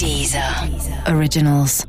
[0.00, 0.66] Dieser
[1.08, 1.84] Originals.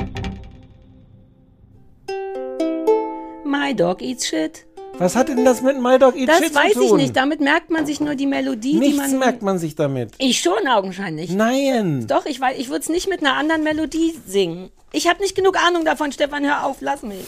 [3.46, 4.66] My Dog Eats Shit.
[4.98, 6.88] Was hat denn das mit My Dog Eat Das Shit weiß zu tun?
[6.88, 7.16] ich nicht.
[7.16, 9.20] Damit merkt man sich nur die Melodie, die Nichts man.
[9.20, 10.12] merkt man sich damit.
[10.18, 11.32] Ich schon augenscheinlich.
[11.32, 12.06] Nein.
[12.08, 14.72] Doch, ich weiß, ich würde es nicht mit einer anderen Melodie singen.
[14.92, 17.24] Ich habe nicht genug Ahnung davon, Stefan, hör auf, lass mich.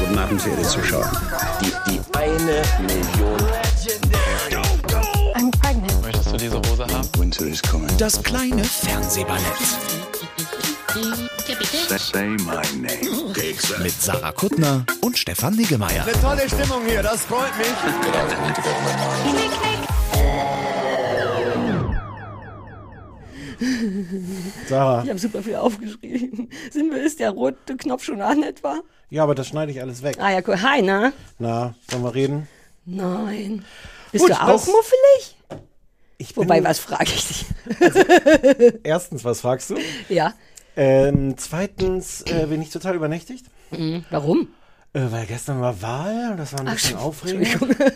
[0.00, 1.12] Guten Abend, verehrte Zuschauer.
[1.60, 3.71] Die, die eine Million.
[7.98, 9.42] Das kleine Fernsehballett
[11.98, 13.32] Say my name.
[13.82, 16.06] mit Sarah Kuttner und Stefan Niggemeier.
[16.20, 17.66] Tolle Stimmung hier, das freut mich.
[24.68, 25.02] Sarah.
[25.02, 26.48] Ich habe super viel aufgeschrieben.
[26.70, 28.82] Sind wir, ist der rote Knopf schon an etwa?
[29.10, 30.16] Ja, aber das schneide ich alles weg.
[30.20, 30.62] Ah ja, cool.
[30.62, 31.12] Hi, na?
[31.40, 32.48] Na, sollen wir reden?
[32.84, 33.64] Nein.
[34.12, 35.36] Bist Gut, du auch muffelig?
[36.22, 37.46] Ich bin, Wobei, was frage ich dich?
[38.84, 39.76] Erstens, was fragst du?
[40.08, 40.34] Ja.
[40.76, 43.46] Ähm, zweitens äh, bin ich total übernächtigt.
[44.10, 44.48] Warum?
[44.92, 47.42] Äh, weil gestern war Wahl und das war ein bisschen Ach, aufregend.
[47.48, 47.86] Entschuldigung.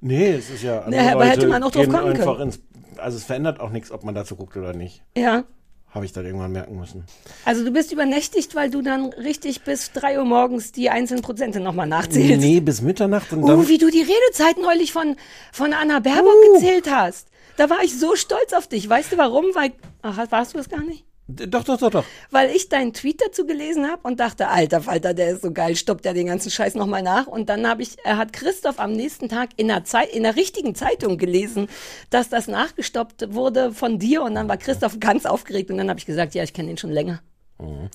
[0.00, 0.80] Nee, es ist ja.
[0.80, 2.40] andere Nee, aber hätte Leute man auch drauf kommen einfach können.
[2.52, 2.60] Ins,
[2.96, 5.02] also es verändert auch nichts, ob man dazu guckt oder nicht.
[5.16, 5.44] Ja.
[5.90, 7.04] Habe ich dann irgendwann merken müssen.
[7.44, 11.60] Also du bist übernächtigt, weil du dann richtig bis 3 Uhr morgens die einzelnen Prozente
[11.60, 12.40] nochmal nachzählst.
[12.40, 13.60] Nee, bis Mitternacht und dann.
[13.60, 15.16] Oh, wie du die Redezeit neulich von,
[15.52, 16.54] von Anna Baerbock Uh.
[16.54, 17.28] gezählt hast.
[17.56, 18.88] Da war ich so stolz auf dich.
[18.88, 19.44] Weißt du warum?
[19.54, 21.04] Weil, ach, warst du es gar nicht?
[21.26, 22.04] Doch, doch, doch, doch.
[22.30, 25.74] Weil ich deinen Tweet dazu gelesen habe und dachte, alter Falter, der ist so geil,
[25.74, 27.26] stoppt der den ganzen Scheiß nochmal nach.
[27.26, 30.36] Und dann habe ich, er hat Christoph am nächsten Tag in der Zeit, in der
[30.36, 31.68] richtigen Zeitung gelesen,
[32.10, 34.22] dass das nachgestoppt wurde von dir.
[34.22, 35.70] Und dann war Christoph ganz aufgeregt.
[35.70, 37.22] Und dann habe ich gesagt, ja, ich kenne ihn schon länger.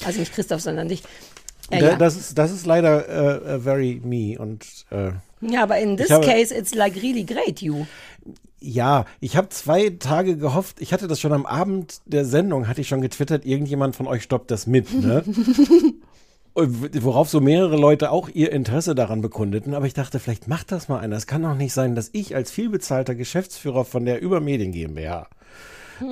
[0.06, 1.04] Also nicht Christoph, sondern dich.
[1.70, 1.96] Äh, Da- ja.
[1.98, 3.08] Das, ist, das ist leider
[3.46, 7.24] äh, äh, very me und äh, ja, aber in this habe- case, it's like really
[7.26, 7.86] great, you.
[8.62, 12.82] Ja, ich habe zwei Tage gehofft, ich hatte das schon am Abend der Sendung, hatte
[12.82, 15.24] ich schon getwittert, irgendjemand von euch stoppt das mit, ne?
[16.56, 20.90] Worauf so mehrere Leute auch ihr Interesse daran bekundeten, aber ich dachte, vielleicht macht das
[20.90, 21.16] mal einer.
[21.16, 25.30] Es kann doch nicht sein, dass ich als vielbezahlter Geschäftsführer von der Übermedien GmbH,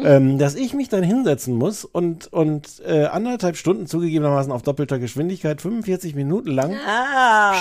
[0.06, 5.00] ähm, dass ich mich dann hinsetzen muss und, und äh, anderthalb Stunden zugegebenermaßen auf doppelter
[5.00, 7.56] Geschwindigkeit, 45 Minuten lang, Ah.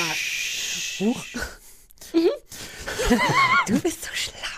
[3.66, 4.55] du bist so schlau.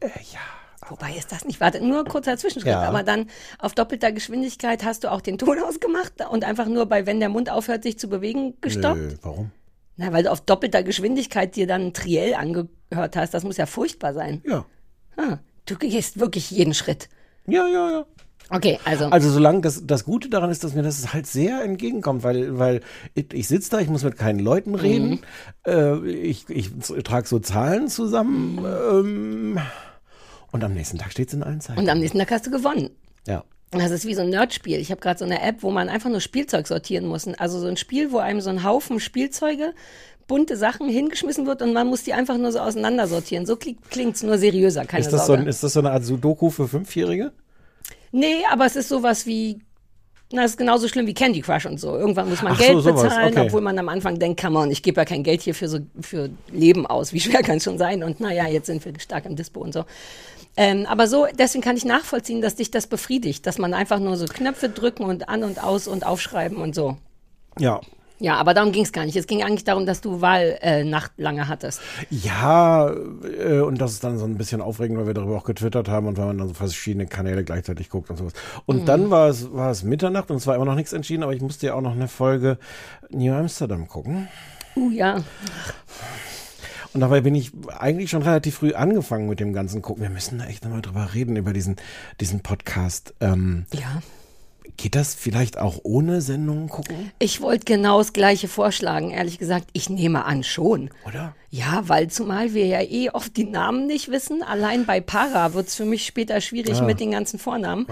[0.00, 0.40] Äh, ja,
[0.88, 2.82] Wobei ist das nicht, warte, nur kurzer Zwischenschritt, Ja.
[2.82, 3.26] aber dann
[3.58, 7.28] auf doppelter Geschwindigkeit hast du auch den Ton ausgemacht und einfach nur bei, wenn der
[7.28, 8.96] Mund aufhört, sich zu bewegen, gestoppt?
[8.96, 9.50] Nö, warum?
[9.96, 13.66] Na, weil du auf doppelter Geschwindigkeit dir dann ein Triell angehört hast, das muss ja
[13.66, 14.42] furchtbar sein.
[14.46, 14.64] Ja,
[15.16, 17.08] Ah, du gehst wirklich jeden Schritt.
[17.46, 18.06] ja, ja, ja.
[18.50, 22.22] Okay, also, Also solange das, das Gute daran ist, dass mir das halt sehr entgegenkommt,
[22.22, 22.80] weil, weil
[23.14, 24.76] ich, ich sitze da, ich muss mit keinen Leuten Mhm.
[24.76, 25.20] reden,
[25.66, 26.70] äh, ich, ich
[27.02, 29.58] trage so Zahlen zusammen ähm,
[30.52, 31.78] und am nächsten Tag steht es in allen Zeiten.
[31.80, 32.90] und am nächsten Tag hast du gewonnen.
[33.26, 33.44] ja.
[33.72, 34.78] Das ist wie so ein Nerdspiel.
[34.78, 37.26] Ich habe gerade so eine App, wo man einfach nur Spielzeug sortieren muss.
[37.36, 39.74] Also so ein Spiel, wo einem so ein Haufen Spielzeuge,
[40.28, 43.44] bunte Sachen hingeschmissen wird und man muss die einfach nur so auseinandersortieren.
[43.44, 45.42] So klingt es nur seriöser, keine Ist, das so, Sorge.
[45.42, 47.32] ein- ist das so eine Art Sudoku für Fünfjährige?
[48.12, 49.58] nee, aber es ist sowas wie,
[50.32, 51.96] na, es ist genauso schlimm wie Candy Crush und so.
[51.96, 53.46] Irgendwann muss man Ach so, Geld sowas, bezahlen, okay.
[53.46, 55.80] obwohl man am Anfang denkt, come on, ich gebe ja kein Geld hier für so
[56.00, 57.12] für Leben aus.
[57.12, 58.02] Wie schwer kann es schon sein?
[58.04, 59.84] Und naja, jetzt sind wir stark im Dispo und so.
[60.56, 64.16] Ähm, aber so, deswegen kann ich nachvollziehen, dass dich das befriedigt, dass man einfach nur
[64.16, 66.96] so Knöpfe drücken und an und aus und aufschreiben und so.
[67.58, 67.80] Ja.
[68.18, 69.14] Ja, aber darum ging es gar nicht.
[69.14, 71.82] Es ging eigentlich darum, dass du Wahlnacht äh, lange hattest.
[72.08, 75.90] Ja, äh, und das ist dann so ein bisschen aufregend, weil wir darüber auch getwittert
[75.90, 78.32] haben und weil man dann so verschiedene Kanäle gleichzeitig guckt und sowas.
[78.64, 78.86] Und Mhm.
[78.86, 81.42] dann war es, war es Mitternacht und es war immer noch nichts entschieden, aber ich
[81.42, 82.56] musste ja auch noch eine Folge
[83.10, 84.28] New Amsterdam gucken.
[84.76, 85.22] Uh, ja.
[86.96, 90.02] Und dabei bin ich eigentlich schon relativ früh angefangen mit dem ganzen Gucken.
[90.02, 91.76] Wir müssen da echt nochmal drüber reden, über diesen,
[92.22, 93.12] diesen Podcast.
[93.20, 94.00] Ähm, Ja.
[94.78, 97.12] geht das vielleicht auch ohne Sendungen gucken?
[97.18, 99.68] Ich wollte genau das Gleiche vorschlagen, ehrlich gesagt.
[99.74, 100.88] Ich nehme an, schon.
[101.06, 101.34] Oder?
[101.50, 104.42] Ja, weil zumal wir ja eh oft die Namen nicht wissen.
[104.42, 107.86] Allein bei Para wird's für mich später schwierig mit den ganzen Vornamen.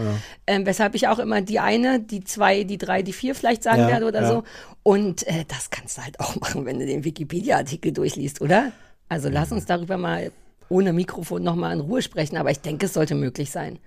[0.46, 3.82] Ähm, weshalb ich auch immer die eine, die zwei, die drei, die vier vielleicht sagen
[3.82, 4.28] Ja, werde oder ja.
[4.28, 4.44] so.
[4.82, 8.72] Und äh, das kannst du halt auch machen, wenn du den Wikipedia-Artikel durchliest, oder?
[9.08, 10.32] Also lass uns darüber mal
[10.70, 13.78] ohne Mikrofon nochmal in Ruhe sprechen, aber ich denke, es sollte möglich sein.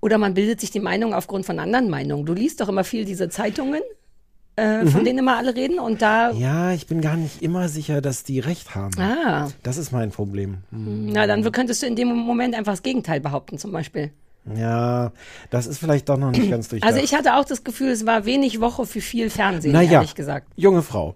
[0.00, 2.26] Oder man bildet sich die Meinung aufgrund von anderen Meinungen.
[2.26, 3.80] Du liest doch immer viel diese Zeitungen,
[4.56, 8.00] äh, von denen immer alle reden und da, Ja, ich bin gar nicht immer sicher,
[8.00, 8.92] dass die recht haben.
[9.00, 10.58] ah, Das ist mein Problem.
[10.70, 11.06] Hm.
[11.06, 14.12] na dann könntest du in dem Moment einfach das Gegenteil behaupten zum Beispiel.
[14.54, 15.10] Ja,
[15.48, 16.92] das ist vielleicht doch noch nicht ganz durchdacht.
[16.92, 20.14] Also ich hatte auch das Gefühl, es war wenig Woche für viel Fernsehen, naja, ehrlich
[20.14, 20.46] gesagt.
[20.54, 21.14] junge Frau,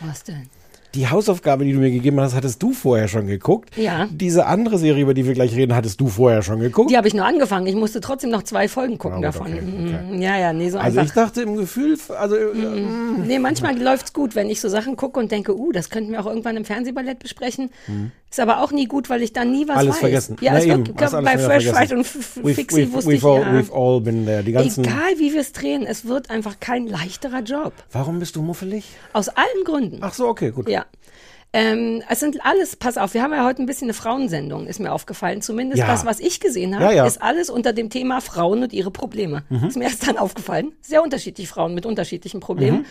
[0.00, 0.48] Was denn?
[0.96, 3.76] Die Hausaufgabe, die du mir gegeben hast, hattest du vorher schon geguckt.
[3.76, 4.08] Ja.
[4.10, 6.90] Diese andere Serie, über die wir gleich reden, hattest du vorher schon geguckt.
[6.90, 7.66] Die habe ich nur angefangen.
[7.66, 9.52] Ich musste trotzdem noch zwei Folgen gucken Ja, gut, davon.
[9.52, 10.22] okay, Mhm.
[10.22, 12.54] Ja, ja, nee, so also ich dachte im Gefühl, also äh,
[13.26, 16.20] Nee, manchmal läuft's gut, wenn ich so Sachen gucke und denke, uh, das könnten wir
[16.20, 17.70] auch irgendwann im Fernsehballett besprechen.
[18.36, 20.00] Ist aber auch nie gut, weil ich dann nie was alles weiß.
[20.00, 20.36] vergessen.
[20.42, 21.68] Ja, Na es eben, wird, hast alles bei Fresh.
[21.70, 23.46] Fight und F- we've, Fixie we've, wusste we've, ich all, ja.
[23.60, 24.42] we've all been there.
[24.42, 24.84] Die ganzen.
[24.84, 27.72] Egal wie wir es drehen, es wird einfach kein leichterer Job.
[27.92, 28.84] Warum bist du muffelig?
[29.14, 30.00] Aus allen Gründen.
[30.02, 30.68] Ach so, okay, gut.
[30.68, 30.84] Ja.
[31.54, 34.80] Ähm, es sind alles, pass auf, wir haben ja heute ein bisschen eine Frauensendung, ist
[34.80, 35.40] mir aufgefallen.
[35.40, 35.86] Zumindest Ja.
[35.86, 37.06] das, was ich gesehen habe, Ja, ja.
[37.06, 39.44] ist alles unter dem Thema Frauen und ihre Probleme.
[39.48, 39.68] Mhm.
[39.68, 40.72] Ist mir erst dann aufgefallen.
[40.82, 42.80] Sehr unterschiedliche Frauen mit unterschiedlichen Problemen.
[42.80, 42.84] Mhm.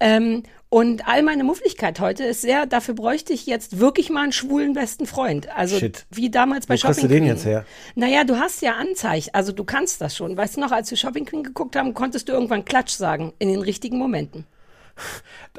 [0.00, 0.42] Ähm,
[0.72, 4.72] und all meine Muffligkeit heute ist sehr, dafür bräuchte ich jetzt wirklich mal einen schwulen
[4.72, 5.48] besten Freund.
[5.54, 6.06] Also Shit.
[6.10, 7.34] wie damals bei Wo kriegst Shopping du den Queen.
[7.34, 7.64] jetzt her?
[7.96, 10.36] Naja, du hast ja Anzeichen, also du kannst das schon.
[10.36, 13.48] Weißt du noch, als wir Shopping Queen geguckt haben, konntest du irgendwann Klatsch sagen in
[13.48, 14.46] den richtigen Momenten.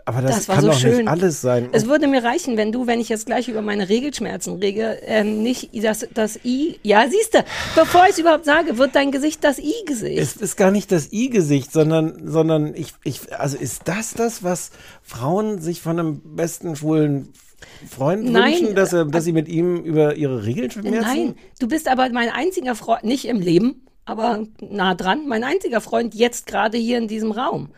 [0.06, 0.98] Aber das, Das war kann so doch schön.
[0.98, 1.70] nicht alles sein.
[1.74, 5.44] Es würde mir reichen, wenn du, wenn ich jetzt gleich über meine Regelschmerzen rege, ähm,
[5.44, 6.80] nicht das, das I.
[6.84, 7.44] Ja, siehst du,
[7.76, 10.18] bevor ich es überhaupt sage, wird dein Gesicht das I-Gesicht.
[10.18, 14.72] es ist gar nicht das I-Gesicht, sondern, sondern ich, ich, also ist das das, was
[15.02, 17.34] Frauen sich von einem besten schwulen
[17.90, 21.02] Freund Nein, wünschen, dass, er, dass sie mit ihm über ihre Regeln schmerzen?
[21.02, 25.82] Nein, du bist aber mein einziger Freund, nicht im Leben, aber nah dran, mein einziger
[25.82, 27.70] Freund jetzt gerade hier in diesem Raum.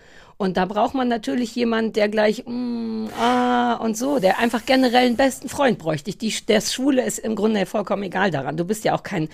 [0.43, 5.05] Und da braucht man natürlich jemand, der gleich, mm, ah, und so, der einfach generell
[5.05, 6.09] einen besten Freund bräuchte.
[6.09, 8.57] Ich, die, der Schwule ist im Grunde vollkommen egal daran.
[8.57, 9.29] Du bist ja auch kein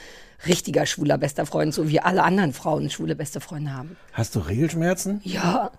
[0.46, 3.98] richtiger schwuler bester Freund, so wie alle anderen Frauen schwule beste Freunde haben.
[4.14, 5.20] Hast du Regelschmerzen?
[5.24, 5.72] Ja,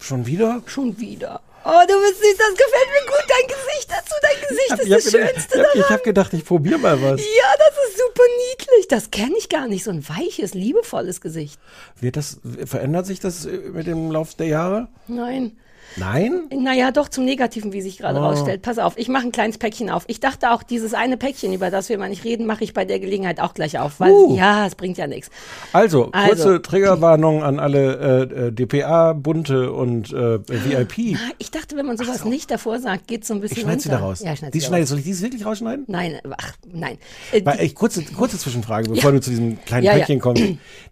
[0.00, 0.62] Schon wieder?
[0.66, 1.40] schon wieder.
[1.66, 4.88] Oh, du bist süß, das gefällt mir gut, dein Gesicht dazu, dein Gesicht ist ich
[4.90, 5.94] das hab gedacht- Schönste ich hab, ich daran.
[5.96, 7.20] hab gedacht, ich probiere mal was.
[7.20, 8.88] Ja, das ist super niedlich.
[8.88, 9.84] Das kenne ich gar nicht.
[9.84, 11.58] So ein weiches, liebevolles Gesicht.
[12.00, 14.88] Wird das, verändert sich das äh, mit dem Lauf der Jahre?
[15.08, 15.56] Nein.
[15.96, 16.48] Nein?
[16.54, 18.02] Naja, doch zum Negativen, wie sich Oh.
[18.02, 18.62] gerade rausstellt.
[18.62, 20.04] Pass auf, ich mache ein kleines Päckchen auf.
[20.08, 22.84] Ich dachte auch, dieses eine Päckchen, über das wir mal nicht reden, mache ich bei
[22.84, 24.00] der Gelegenheit auch gleich auf.
[24.00, 24.36] Weil, Uh.
[24.36, 25.30] ja, es bringt ja nichts.
[25.72, 26.58] Also, kurze Also.
[26.58, 31.16] Triggerwarnung an alle äh, äh, DPA, Bunte und äh, VIP.
[31.16, 33.80] Ah, Ich dachte, wenn man sowas nicht davor sagt, geht so ein bisschen Ich schneide
[33.80, 34.20] sie da raus.
[34.24, 34.88] Ja, ich die schneide, raus.
[34.90, 35.84] soll ich dies wirklich rausschneiden?
[35.88, 36.98] Nein, ach, nein.
[37.32, 39.98] Äh, Weil, echt, kurze, kurze Zwischenfrage, bevor du zu diesem kleinen Ja, ja.
[39.98, 40.42] Päckchen kommst.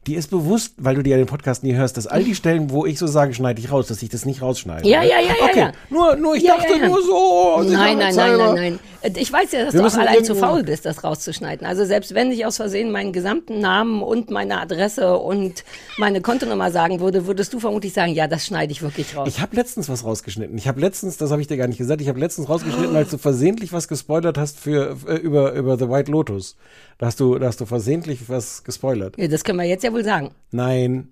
[0.07, 2.71] Die ist bewusst, weil du dir ja den Podcast nie hörst, dass all die Stellen,
[2.71, 4.82] wo ich so sage, schneide ich raus, dass ich das nicht rausschneide.
[4.85, 5.09] Ja, ne?
[5.09, 5.73] ja, ja, ja, Okay, ja.
[5.91, 7.63] nur, nur ich Ja, dachte ja, nur so.
[7.63, 8.79] Nein, nein, nein, nein, nein.
[9.03, 11.67] Äh, Ich weiß ja, dass Wir du auch allein zu faul bist, das rauszuschneiden.
[11.67, 15.65] Also selbst wenn ich aus Versehen meinen gesamten Namen und meine Adresse und
[15.99, 19.29] meine Kontonummer sagen würde, würdest du vermutlich sagen, ja, das schneide ich wirklich raus.
[19.29, 20.57] Ich habe letztens was rausgeschnitten.
[20.57, 23.11] Ich habe letztens, das habe ich dir gar nicht gesagt, ich habe letztens rausgeschnitten, als
[23.11, 26.57] du versehentlich was gespoilert hast für, äh, über, über The White Lotus.
[26.99, 29.17] Da hast du, da hast du versehentlich was gespoilert.
[29.19, 30.31] ja, das können wir jetzt ja wohl sagen.
[30.53, 31.09] Nein,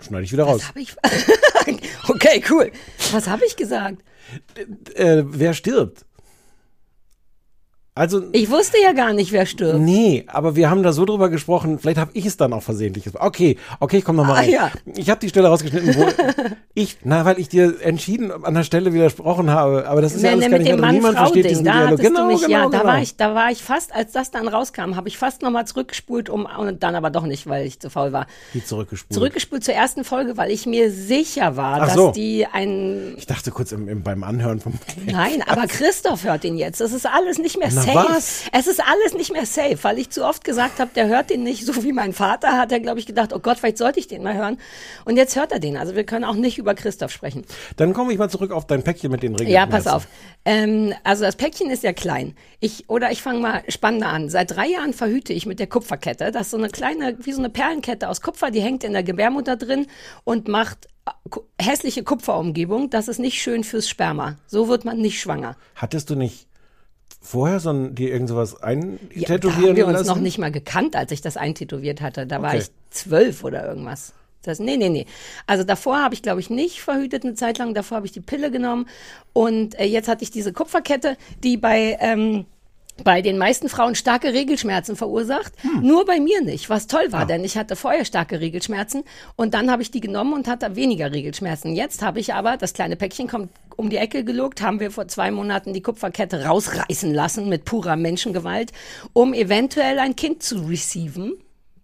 [0.00, 0.60] schneide ich wieder raus.
[0.60, 0.94] Was habe ich?
[2.08, 2.70] okay, cool.
[3.12, 4.02] Was habe ich gesagt?
[4.94, 6.04] Äh, wer stirbt?
[7.96, 9.78] Also, Ich wusste ja gar nicht, wer stirbt.
[9.78, 13.04] nee, aber wir haben da so drüber gesprochen, vielleicht habe ich es dann auch versehentlich.
[13.14, 14.50] Okay, okay, ich komme nochmal Ah, rein.
[14.50, 14.70] ja.
[14.96, 16.06] Ich habe die Stelle rausgeschnitten, wo
[16.74, 20.30] ich, na, weil ich dir entschieden an der Stelle widersprochen habe, aber das ist ja
[20.34, 20.90] Nee, alles nee, gar mit nicht dem.
[20.90, 22.00] Niemand versteht diesen da Dialog.
[22.00, 22.70] Genau, mich, genau, ja, genau.
[22.82, 25.64] da war ich, da war ich fast, als das dann rauskam, habe ich fast nochmal
[25.64, 28.26] zurückgespult, um, und dann aber doch nicht, weil ich zu faul war.
[28.52, 29.14] Wie zurückgespult.
[29.14, 32.10] Zurückgespult zur ersten Folge, weil ich mir sicher war, Ach dass so.
[32.10, 34.72] die ein, Ich dachte kurz im, im, beim Anhören vom.
[35.06, 36.80] nein, aber Christoph hört ihn jetzt.
[36.80, 38.08] Das ist alles nicht mehr Na safe.
[38.08, 38.44] was?
[38.52, 41.42] Es ist alles nicht mehr safe, weil ich zu oft gesagt habe, der hört den
[41.42, 44.08] nicht, so wie mein Vater hat er, glaube ich, gedacht, oh Gott, vielleicht sollte ich
[44.08, 44.58] den mal hören.
[45.04, 45.76] Und jetzt hört er den.
[45.76, 47.44] Also wir können auch nicht über Christoph sprechen.
[47.76, 49.54] Dann komme ich mal zurück auf dein Päckchen mit den Regeln.
[49.54, 50.06] Ja, pass auf.
[50.44, 52.34] Ähm, also das Päckchen ist ja klein.
[52.60, 54.28] Ich oder ich fange mal spannender an.
[54.28, 56.30] Seit drei Jahren verhüte ich mit der Kupferkette.
[56.30, 59.02] Das ist so eine kleine, wie so eine Perlenkette aus Kupfer, die hängt in der
[59.02, 59.86] Gebärmutter drin
[60.24, 61.10] und macht äh,
[61.60, 62.90] hässliche Kupferumgebung.
[62.90, 64.36] Das ist nicht schön fürs Sperma.
[64.46, 65.56] So wird man nicht schwanger.
[65.74, 66.46] Hattest du nicht
[67.24, 70.08] vorher so ein, dir irgend sowas Ja, da haben eintätowieren wir uns lassen?
[70.08, 72.26] noch nicht mal gekannt, als ich das eintätowiert hatte.
[72.26, 72.58] Da war Okay.
[72.58, 74.12] ich zwölf oder irgendwas.
[74.42, 75.06] Das, nee, nee, nee.
[75.46, 77.72] Also davor habe ich, glaube ich, nicht verhütet eine Zeit lang.
[77.72, 78.86] Davor habe ich die Pille genommen.
[79.32, 81.96] Und äh, jetzt hatte ich diese Kupferkette, die bei...
[82.00, 82.44] Ähm,
[83.02, 87.42] bei den meisten Frauen starke Regelschmerzen verursacht, nur bei mir nicht, was toll war, denn
[87.42, 89.02] ich hatte vorher starke Regelschmerzen
[89.34, 91.74] und dann habe ich die genommen und hatte weniger Regelschmerzen.
[91.74, 95.08] Jetzt habe ich aber, das kleine Päckchen kommt um die Ecke gelugt, haben wir vor
[95.08, 98.70] zwei Monaten die Kupferkette rausreißen lassen mit purer Menschengewalt,
[99.12, 101.32] um eventuell ein Kind zu receiven.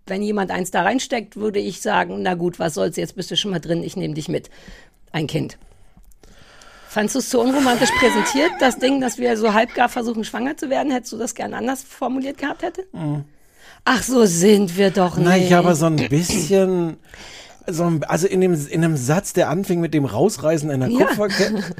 [0.06, 3.36] Wenn jemand eins da reinsteckt, würde ich sagen, na gut, was soll's, jetzt bist du
[3.36, 4.50] schon mal drin, ich nehme dich mit.
[5.12, 5.58] Ein Kind.
[6.90, 10.70] Fandst du es zu unromantisch präsentiert, das Ding, dass wir so halbgar versuchen, schwanger zu
[10.70, 10.90] werden?
[10.90, 12.84] Hättest du das gern anders formuliert gehabt hätte?
[13.84, 15.24] Ach, so sind wir doch nicht.
[15.24, 16.96] Na, ich aber so ein bisschen,
[17.68, 21.06] so ein, also in dem, in einem Satz, der anfing mit dem Rausreißen einer Ja.
[21.06, 21.62] Kupferkette.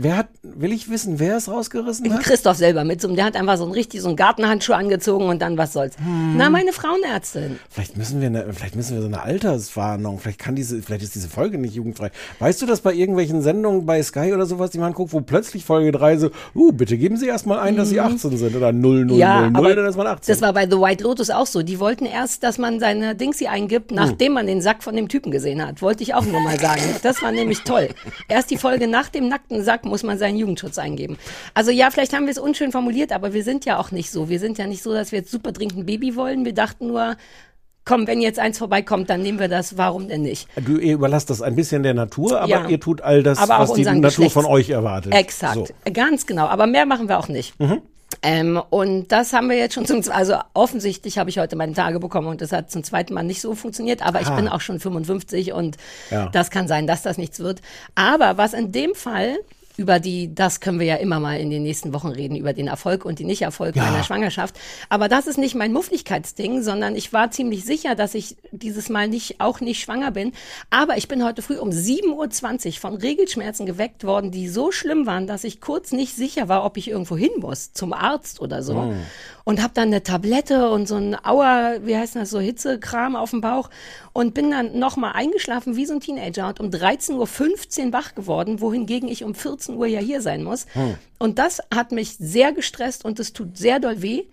[0.00, 2.22] Wer hat, will ich wissen, wer es rausgerissen hat?
[2.22, 5.42] Christoph selber mit so der hat einfach so einen richtig so einen Gartenhandschuh angezogen und
[5.42, 5.96] dann was soll's.
[5.98, 6.36] Hm.
[6.36, 7.58] Na, meine Frauenärztin.
[7.68, 10.20] Vielleicht müssen wir, eine, vielleicht müssen wir so eine Alterswarnung.
[10.20, 12.12] Vielleicht kann diese, vielleicht ist diese Folge nicht jugendfrei.
[12.38, 15.64] Weißt du, dass bei irgendwelchen Sendungen bei Sky oder sowas, die man guckt, wo plötzlich
[15.64, 19.04] Folge 3 so, uh, bitte geben Sie erstmal ein, dass Sie 18 sind oder 0,
[19.04, 19.56] 0, 0, 0, Mhm.
[19.56, 20.32] aber dann ist man 18.
[20.32, 21.62] Das war bei The White Lotus auch so.
[21.62, 25.32] Die wollten erst, dass man seine Dingsy eingibt, nachdem man den Sack von dem Typen
[25.32, 25.82] gesehen hat.
[25.82, 26.82] Wollte ich auch nur mal sagen.
[27.02, 27.88] Das war nämlich toll.
[28.28, 31.18] Erst die Folge nach dem nackten Sack muss man seinen Jugendschutz eingeben.
[31.54, 34.28] Also ja, vielleicht haben wir es unschön formuliert, aber wir sind ja auch nicht so.
[34.28, 36.44] Wir sind ja nicht so, dass wir jetzt super dringend ein Baby wollen.
[36.44, 37.16] Wir dachten nur,
[37.84, 39.76] komm, wenn jetzt eins vorbeikommt, dann nehmen wir das.
[39.78, 40.46] Warum denn nicht?
[40.56, 42.68] Du, überlasst das ein bisschen der Natur, aber Ja.
[42.68, 45.14] ihr tut all das, was die Natur von euch erwartet.
[45.14, 45.66] Exakt, So.
[45.92, 46.46] ganz genau.
[46.46, 47.54] Aber mehr machen wir auch nicht.
[48.22, 52.00] Ähm, und das haben wir jetzt schon zum, also offensichtlich habe ich heute meine Tage
[52.00, 54.80] bekommen und das hat zum zweiten Mal nicht so funktioniert, aber ich bin auch schon
[54.80, 55.76] 55 und
[56.10, 56.28] Ja.
[56.30, 57.60] das kann sein, dass das nichts wird.
[57.94, 59.36] Aber was in dem Fall
[59.78, 62.66] über die, das können wir ja immer mal in den nächsten Wochen reden, über den
[62.66, 63.84] Erfolg und den Nicht-Erfolg Ja.
[63.84, 64.58] meiner Schwangerschaft.
[64.88, 69.06] Aber das ist nicht mein Mufflichkeitsding, sondern ich war ziemlich sicher, dass ich dieses Mal
[69.06, 70.32] nicht, auch nicht schwanger bin.
[70.68, 75.06] Aber ich bin heute früh um 7.20 Uhr von Regelschmerzen geweckt worden, die so schlimm
[75.06, 78.64] waren, dass ich kurz nicht sicher war, ob ich irgendwo hin muss, zum Arzt oder
[78.64, 78.92] so.
[79.48, 83.30] Und habe dann eine Tablette und so ein Auer, wie heißt das, so Hitzekram auf
[83.30, 83.70] dem Bauch
[84.12, 88.60] und bin dann nochmal eingeschlafen wie so ein Teenager und um 13.15 Uhr wach geworden,
[88.60, 90.66] wohingegen ich um 14 Uhr ja hier sein muss.
[91.18, 94.24] Und das hat mich sehr gestresst und es tut sehr doll weh.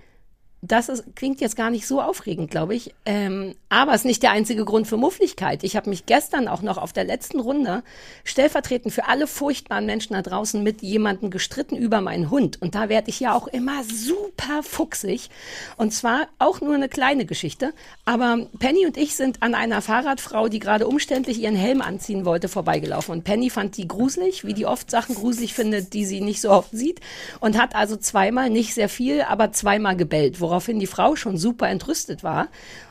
[0.68, 2.94] Das ist, klingt jetzt gar nicht so aufregend, glaube ich.
[3.06, 5.64] Ähm, aber es ist nicht der einzige Grund für Muffligkeit.
[5.64, 7.84] Ich habe mich gestern auch noch auf der letzten Runde
[8.24, 12.62] stellvertretend für alle furchtbaren Menschen da draußen mit jemandem gestritten über meinen Hund.
[12.62, 15.30] Und da werde ich ja auch immer super fuchsig.
[15.78, 17.74] Und zwar auch nur eine kleine Geschichte.
[18.06, 22.48] Aber Penny und ich sind an einer Fahrradfrau, die gerade umständlich ihren Helm anziehen wollte,
[22.48, 23.12] vorbeigelaufen.
[23.14, 26.50] Und Penny fand die gruselig, wie die oft Sachen gruselig findet, die sie nicht so
[26.50, 27.02] oft sieht.
[27.40, 31.68] Und hat also zweimal, nicht sehr viel, aber zweimal gebellt, woraufhin die Frau schon super
[31.68, 32.48] entrüstet war.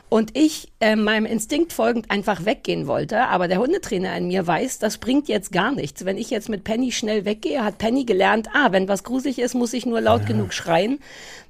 [0.07, 3.23] Und ich äh, meinem Instinkt folgend einfach weggehen wollte.
[3.23, 6.05] Aber der Hundetrainer in mir weiß, das bringt jetzt gar nichts.
[6.05, 9.55] Wenn ich jetzt mit Penny schnell weggehe, hat Penny gelernt, ah, wenn was gruselig ist,
[9.55, 10.99] muss ich nur laut genug schreien,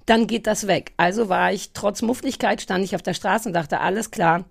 [0.06, 0.94] dann geht das weg.
[0.96, 4.46] Also war ich trotz Muffligkeit, stand ich auf der Straße und dachte, alles klar,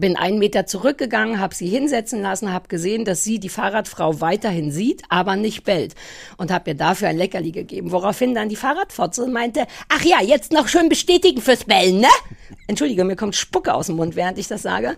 [0.00, 4.70] bin einen Meter zurückgegangen, habe sie hinsetzen lassen, habe gesehen, dass sie die Fahrradfrau weiterhin
[4.70, 5.94] sieht, aber nicht bellt
[6.36, 7.92] und habe ihr dafür ein Leckerli gegeben.
[7.92, 12.08] Woraufhin dann die Fahrradfotze meinte, ach ja, jetzt noch schön bestätigen fürs Bellen, ne?
[12.66, 14.96] Entschuldige, mir kommt Spucke aus dem Mund, während ich das sage.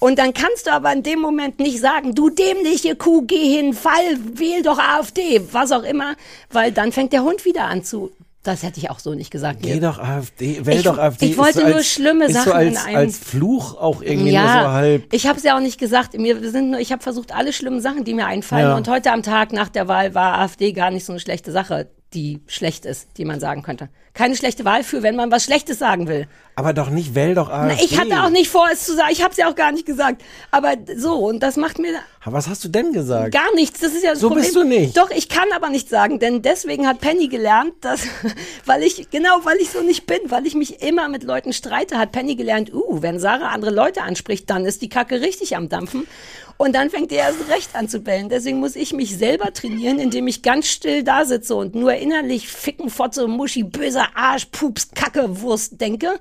[0.00, 3.72] Und dann kannst du aber in dem Moment nicht sagen, du dämliche Kuh, geh hin,
[3.72, 6.14] fall, wähl doch AfD, was auch immer,
[6.50, 8.12] weil dann fängt der Hund wieder an zu.
[8.48, 9.58] Das hätte ich auch so nicht gesagt.
[9.60, 11.26] Geh doch AfD, wähl Ich- doch AfD.
[11.26, 14.00] ich wollte so nur als, schlimme ist so Sachen als, in einem- als Fluch auch
[14.00, 15.12] irgendwie nur so halb.
[15.12, 16.16] ich habe es ja auch nicht gesagt.
[16.18, 18.68] Mir sind nur, ich habe versucht, alle schlimmen Sachen, die mir einfallen.
[18.68, 18.76] Ja.
[18.76, 21.90] Und heute am Tag nach der Wahl war AfD gar nicht so eine schlechte Sache,
[22.14, 23.90] die schlecht ist, die man sagen könnte.
[24.14, 26.26] Keine schlechte Wahl für, wenn man was Schlechtes sagen will.
[26.58, 27.84] Aber doch nicht, wähl doch Na, AfD.
[27.84, 29.10] ich hatte auch nicht vor, es zu sagen.
[29.12, 30.22] Ich habe es ja auch gar nicht gesagt.
[30.50, 33.32] Aber so, und das macht mir Was hast du denn gesagt?
[33.32, 34.42] Gar nichts, das ist ja das So Problem.
[34.44, 34.96] bist du nicht.
[34.96, 38.00] Doch, ich kann aber nicht sagen, denn deswegen hat Penny gelernt, dass,
[38.66, 41.96] weil ich, genau, weil ich so nicht bin, weil ich mich immer mit Leuten streite,
[41.96, 45.68] hat Penny gelernt, uh, wenn Sarah andere Leute anspricht, dann ist die Kacke richtig am
[45.68, 46.08] Dampfen.
[46.58, 48.28] Und dann fängt er erst recht an zu bellen.
[48.28, 52.48] Deswegen muss ich mich selber trainieren, indem ich ganz still da sitze und nur innerlich
[52.48, 56.18] Ficken, Fotze, Muschi, böser Arsch, Pups, Kacke, Wurst denke.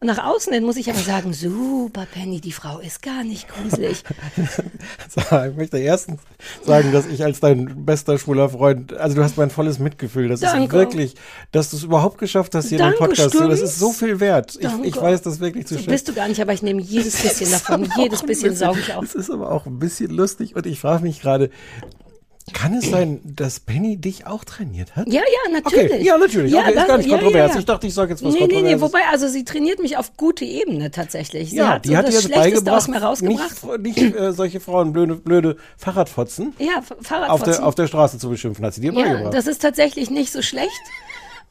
[0.00, 3.46] Und nach außen hin muss ich aber sagen, super, Penny, die Frau ist gar nicht
[3.48, 4.02] gruselig.
[5.50, 6.20] Ich möchte erstens
[6.64, 10.28] sagen, dass ich als dein bester schwuler Freund, also du hast mein volles Mitgefühl.
[10.28, 10.76] Das ist Danke.
[10.76, 11.14] wirklich,
[11.52, 13.32] dass du es überhaupt geschafft hast hier Danke, dem Podcast.
[13.32, 13.72] So, das stimmt's?
[13.74, 14.56] ist so viel wert.
[14.60, 15.90] Ich, ich weiß das wirklich zu So schätzen.
[15.90, 17.88] bist du gar nicht, aber ich nehme jedes bisschen davon.
[17.96, 19.04] Jedes ein bisschen sauge ich auf.
[19.04, 21.50] Es ist aber auch ein bisschen lustig und ich frage mich gerade,
[22.52, 25.06] kann es sein, dass Penny dich auch trainiert hat?
[25.08, 25.92] Ja, ja, natürlich.
[25.92, 26.54] Okay, ja, natürlich.
[26.54, 27.56] okay, ist gar nicht kontrovers.
[27.56, 30.16] Ich dachte, ich sage jetzt was nee, nee, nee, wobei, also sie trainiert mich auf
[30.16, 31.50] gute Ebene tatsächlich.
[31.50, 33.78] Sie ja, hat die so hat das jetzt Schlechteste aus beigebracht, mir rausgebracht.
[33.82, 37.52] nicht, nicht äh, solche Frauen blöde, blöde Fahrradfotzen ja, F- auf Fahrradfotzen.
[37.54, 39.34] der, auf der Straße zu beschimpfen, hat sie dir ja, beigebracht.
[39.34, 40.80] das ist tatsächlich nicht so schlecht,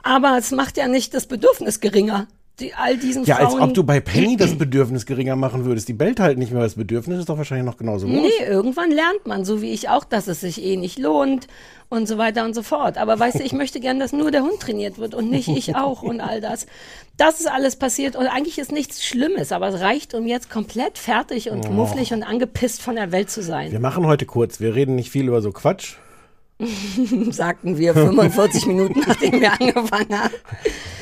[0.04, 2.28] aber es macht ja nicht das Bedürfnis geringer.
[2.60, 3.70] Die, all diesen Ja, als Frauen.
[3.70, 5.88] ob du bei Penny das Bedürfnis geringer machen würdest.
[5.90, 6.64] Die bellt halt nicht mehr.
[6.64, 8.16] Das Bedürfnis ist doch wahrscheinlich noch genauso groß.
[8.16, 11.48] Nee, irgendwann lernt man, so wie ich auch, dass es sich eh nicht lohnt
[11.90, 12.98] und so weiter und so fort.
[12.98, 15.76] Aber weißt du, ich möchte gern, dass nur der Hund trainiert wird und nicht ich
[15.76, 16.66] auch und all das.
[17.16, 20.98] Das ist alles passiert und eigentlich ist nichts Schlimmes, aber es reicht, um jetzt komplett
[20.98, 23.72] fertig und mufflig und angepisst von der Welt zu sein.
[23.72, 24.60] Wir machen heute kurz.
[24.60, 25.96] Wir reden nicht viel über so Quatsch.
[27.32, 30.34] Sagten wir 45 Minuten, nachdem wir angefangen haben.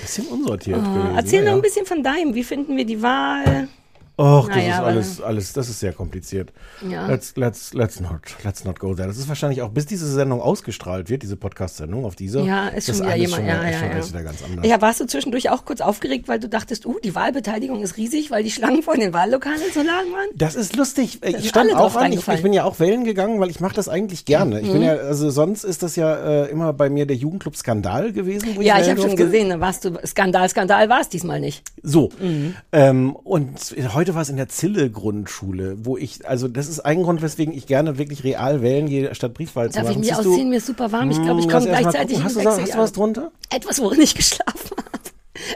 [0.02, 1.16] Bisschen unsortiert gewesen.
[1.16, 2.36] Erzähl ja, noch ein bisschen von deinem.
[2.36, 3.70] Wie finden wir die Wahl?
[4.18, 6.54] Och, das Naja, ist alles, alles, das ist sehr kompliziert.
[6.90, 7.06] Ja.
[7.08, 9.10] Let's, let's, let's not, let's not go there.
[9.10, 12.42] Das ist wahrscheinlich auch, bis diese Sendung ausgestrahlt wird, diese Podcast-Sendung auf dieser.
[12.44, 13.42] Ja, ist das schon wieder jemand.
[13.42, 14.08] schon, Ja, ist ja, schon ja.
[14.08, 14.68] wieder ganz anders.
[14.68, 18.32] Ja, warst du zwischendurch auch kurz aufgeregt, weil du dachtest, uh, die Wahlbeteiligung ist riesig,
[18.32, 20.30] weil die Schlangen vor den Wahllokalen so lang waren?
[20.34, 21.20] Das ist lustig.
[21.22, 22.14] sind Ich stand auch an.
[22.14, 24.62] Ich, ich bin ja auch wählen gegangen, weil ich mache das eigentlich gerne.
[24.62, 28.14] Ich bin ja, also sonst ist das ja äh, immer bei mir der Jugendclub Skandal
[28.14, 28.56] gewesen.
[28.56, 31.40] Wo Ja, ich wählen habe schon gesehen, da warst du Skandal, Skandal war es diesmal
[31.40, 31.64] nicht.
[31.84, 32.10] So.
[32.20, 32.56] Mhm.
[32.72, 37.22] Ähm, und heute war es in der Zille-Grundschule, wo ich, also das ist ein Grund,
[37.24, 40.00] weswegen ich gerne wirklich real wählen gehe, statt Briefwahl zu Darf ich machen.
[40.02, 40.50] mich Siehst du- ausziehen?
[40.50, 41.10] Mir ist super warm.
[41.10, 43.32] Ich glaube, ich Hm, komme gleichzeitig Hast du, da- hast du was drunter?
[43.50, 44.90] Etwas, worin ich geschlafen habe.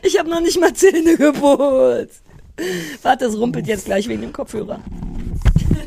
[0.03, 2.23] Ich habe noch nicht mal Zähne geputzt.
[3.03, 4.79] Warte, es rumpelt jetzt gleich wegen dem Kopfhörer.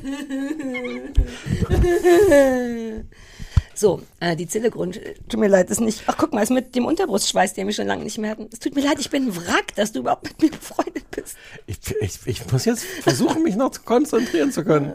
[3.83, 6.85] So, äh, die Zillegrund, tut mir leid, ist nicht, ach guck mal, ist mit dem
[6.85, 8.49] Unterbrustschweiß, den wir schon lange nicht mehr hatten.
[8.53, 11.37] Es tut mir leid, ich bin ein Wrack, dass du überhaupt mit mir befreundet bist.
[11.67, 14.93] Ich, ich, ich muss jetzt versuchen, mich noch zu konzentrieren zu können.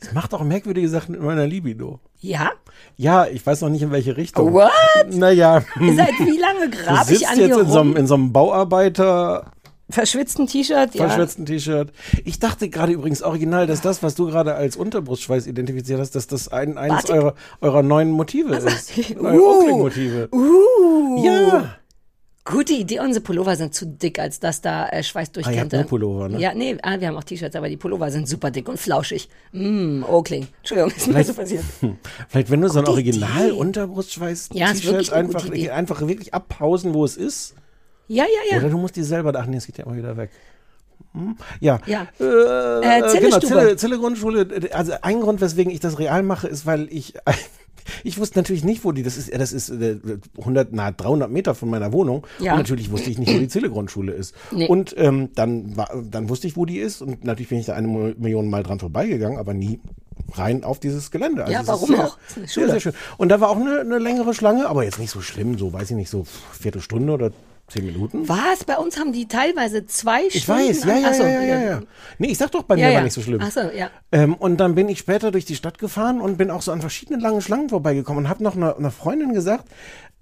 [0.00, 2.00] Das macht auch merkwürdige Sachen in meiner Libido.
[2.18, 2.52] Ja?
[2.96, 4.54] Ja, ich weiß noch nicht in welche Richtung.
[4.54, 4.70] What?
[5.10, 7.96] Naja, Seit wie lange du grab ich sitzt an jetzt dir in so, einem, rum?
[7.98, 9.52] in so einem Bauarbeiter
[9.88, 11.06] Verschwitzten T-Shirt, ja.
[11.06, 11.92] verschwitzten T-Shirt.
[12.24, 16.26] Ich dachte gerade übrigens original, dass das, was du gerade als Unterbrustschweiß identifiziert hast, dass
[16.26, 18.92] das ein, eines eurer, eurer neuen Motive ist.
[19.16, 19.26] Uh.
[19.26, 20.28] Oakling-Motive.
[20.32, 21.24] Uh.
[21.24, 21.76] Ja.
[22.44, 25.60] Gute Idee, unsere Pullover sind zu dick, als dass da äh, Schweiß durch Ah, ihr
[25.62, 26.38] habt Pullover, ne?
[26.38, 29.28] Ja, nee, ah, wir haben auch T-Shirts, aber die Pullover sind super dick und flauschig.
[29.52, 30.46] Mm, Oakling.
[30.58, 31.64] Entschuldigung, ist mir Vielleicht- so passiert.
[32.28, 33.10] Vielleicht, wenn du so ein Gute Idee.
[33.10, 37.54] original Unterbrustschweiß Ja, einfach, einfach wirklich abpausen, wo es ist.
[38.08, 38.70] Ja, ja, Oder ja.
[38.70, 40.30] du musst die selber, ach nee, es geht ja immer wieder weg.
[41.12, 41.36] Hm?
[41.60, 41.80] Ja.
[41.86, 42.06] Ja.
[42.20, 43.40] Äh, Äh, genau, Zille-Stube.
[43.40, 44.48] Zille, Zille Grundschule.
[44.72, 47.14] Also ein Grund, weswegen ich das real mache, ist, weil ich
[48.04, 49.32] ich wusste natürlich nicht, wo die das ist.
[49.34, 49.98] Das ist äh,
[50.38, 52.26] 100, na 300 Meter von meiner Wohnung.
[52.38, 52.52] Ja.
[52.52, 54.34] Und natürlich wusste ich nicht, wo die Zille Grundschule ist.
[54.50, 54.68] Nee.
[54.68, 57.02] Und ähm, dann war, dann wusste ich, wo die ist.
[57.02, 59.80] Und natürlich bin ich da eine Million Mal dran vorbeigegangen, aber nie
[60.34, 61.42] rein auf dieses Gelände.
[61.44, 62.18] Also Ja, warum sehr, auch?
[62.46, 62.94] Sehr, sehr schön.
[63.16, 65.90] Und da war auch eine, eine längere Schlange, aber jetzt nicht so schlimm, so weiß
[65.90, 67.30] ich nicht, so Viertelstunde oder
[67.68, 68.28] zehn Minuten.
[68.28, 68.64] Was?
[68.64, 70.68] Bei uns haben die teilweise zwei Ich Stunden.
[70.68, 71.80] weiß, ja, ja, Ach so, ja, ja, ja.
[72.18, 73.40] Nee, ich sag doch, bei mir Ja, war nicht so schlimm.
[73.42, 73.90] Ach so, ja.
[74.12, 76.80] Ähm, und dann bin ich später durch die Stadt gefahren und bin auch so an
[76.80, 79.64] verschiedenen langen Schlangen vorbeigekommen und habe noch einer einer Freundin gesagt,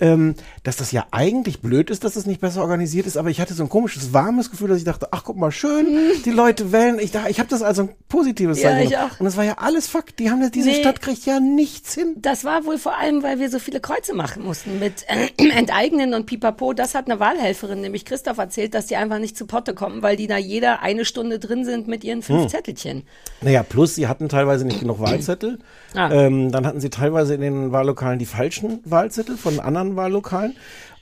[0.01, 3.41] ähm, dass das ja eigentlich blöd ist, dass das nicht besser organisiert ist, aber ich
[3.41, 5.87] hatte so ein komisches, warmes Gefühl, dass ich dachte, ach guck mal, schön,
[6.25, 6.99] die Leute wählen.
[6.99, 9.21] Ich, dachte, ich habe das also ein positives Ja, Zeichen ich auch.
[9.21, 10.19] Und das war ja alles Fakt.
[10.19, 10.81] Die haben das, diese Nee.
[10.81, 12.17] Stadt kriegt ja nichts hin.
[12.17, 16.13] Das war wohl vor allem, weil wir so viele Kreuze machen mussten mit äh, Enteignen
[16.15, 16.73] und Pipapo.
[16.73, 20.17] Das hat eine Wahlhelferin, nämlich Christoph, erzählt, dass die einfach nicht zu Potte kommen, weil
[20.17, 23.05] die da jeder eine Stunde drin sind mit ihren fünf Zettelchen.
[23.43, 25.61] Naja, plus sie hatten teilweise nicht genug Wahlzettel.
[25.95, 26.11] Ah.
[26.11, 30.57] Ähm, dann hatten sie teilweise in den Wahllokalen die falschen Wahlzettel von anderen Wahllokalen.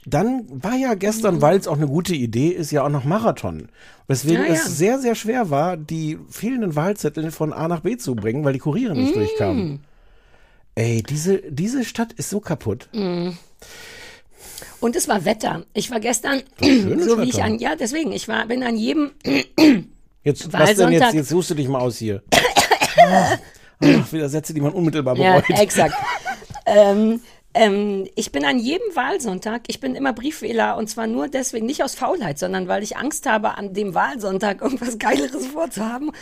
[0.05, 3.69] Dann war ja gestern, weil es auch eine gute Idee ist, ja auch noch Marathon.
[4.09, 4.55] Weswegen Ja, ja.
[4.55, 8.53] es sehr, sehr schwer war, die fehlenden Wahlzettel von A nach B zu bringen, weil
[8.53, 9.85] die Kuriere nicht durchkamen.
[10.75, 12.89] Ey, diese, diese Stadt ist so kaputt.
[14.81, 15.65] Und es war Wetter.
[15.73, 17.45] Ich war gestern, so wie ich Wetter.
[17.45, 19.13] an, ja, deswegen, ich war, bin an jedem,
[20.25, 21.15] Jetzt, was denn jetzt?
[21.15, 22.23] Jetzt suchst du dich mal aus hier.
[22.97, 25.59] Ach, wieder Sätze, die man unmittelbar ja, bereut.
[25.59, 25.95] exakt.
[26.67, 27.21] ähm,
[27.55, 31.83] ähm, ich bin an jedem Wahlsonntag, ich bin immer Briefwähler und zwar nur deswegen, nicht
[31.83, 36.13] aus Faulheit, sondern weil ich Angst habe, an dem Wahlsonntag irgendwas Geileres vorzuhaben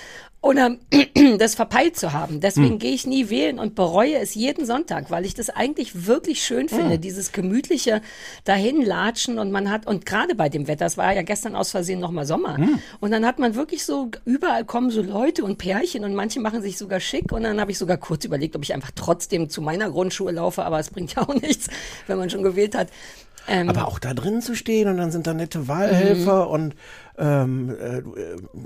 [0.43, 0.77] oder
[1.38, 2.40] das verpeilt zu haben.
[2.40, 6.43] Deswegen gehe ich nie wählen und bereue es jeden Sonntag, weil ich das eigentlich wirklich
[6.43, 8.01] schön finde, dieses gemütliche
[8.45, 12.01] dahinlatschen und man hat, und gerade bei dem Wetter, es war ja gestern aus Versehen
[12.01, 12.59] nochmal Sommer,
[13.01, 16.62] und dann hat man wirklich so, überall kommen so Leute und Pärchen und manche machen
[16.62, 19.61] sich sogar schick und dann habe ich sogar kurz überlegt, ob ich einfach trotzdem zu
[19.61, 21.68] meiner Grundschule laufe, aber es bringt ja auch nichts,
[22.06, 22.88] wenn man schon gewählt hat.
[23.48, 26.50] Ähm, Aber auch da drin zu stehen und dann sind da nette Wahlhelfer Mhm.
[26.50, 26.74] und
[27.18, 28.02] ähm, äh, äh,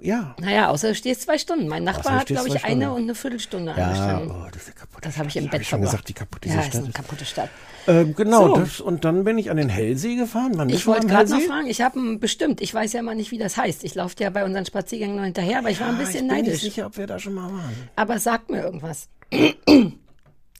[0.02, 0.34] ja.
[0.40, 1.68] naja, außer du stehst zwei Stunden.
[1.68, 4.30] Mein Nachbar hat, glaube ich, eine und eine Viertelstunde Ja, angestanden.
[4.30, 5.50] oh, das ist eine kaputte Das habe ich im Stadt.
[5.52, 5.92] Bett Hab ich schon verbracht.
[5.92, 6.94] gesagt, wie kaputt diese ja, ist Stadt eine ist.
[6.94, 7.48] kaputte Stadt.
[7.86, 8.56] Ähm, genau, So.
[8.60, 10.52] das, und dann bin ich an den Hellsee gefahren.
[10.56, 13.38] Wann Ich wollte gerade noch fragen, ich habe bestimmt, ich weiß ja immer nicht, wie
[13.38, 13.84] das heißt.
[13.84, 16.26] Ich laufe ja bei unseren Spaziergängen noch hinterher, aber ich war ein bisschen ich bin
[16.28, 16.52] neidisch.
[16.54, 17.88] nicht sicher, ob wir da schon mal waren.
[17.96, 19.08] Aber sag mir irgendwas.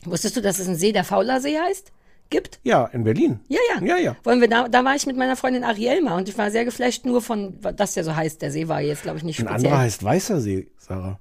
[0.05, 1.93] Wusstest du, dass es ein See, der Faulersee heißt?
[2.31, 2.59] Gibt?
[2.63, 3.41] Ja, in Berlin.
[3.49, 3.85] Ja, ja.
[3.85, 4.17] Ja, ja.
[4.25, 6.65] Wollen wir da, da war ich mit meiner Freundin Ariel mal und ich war sehr
[6.65, 8.41] geflasht nur von, dass der so heißt.
[8.43, 9.67] Der See war jetzt, glaube ich, nicht Ein speziell.
[9.67, 11.19] anderer heißt Weißer See, Sarah.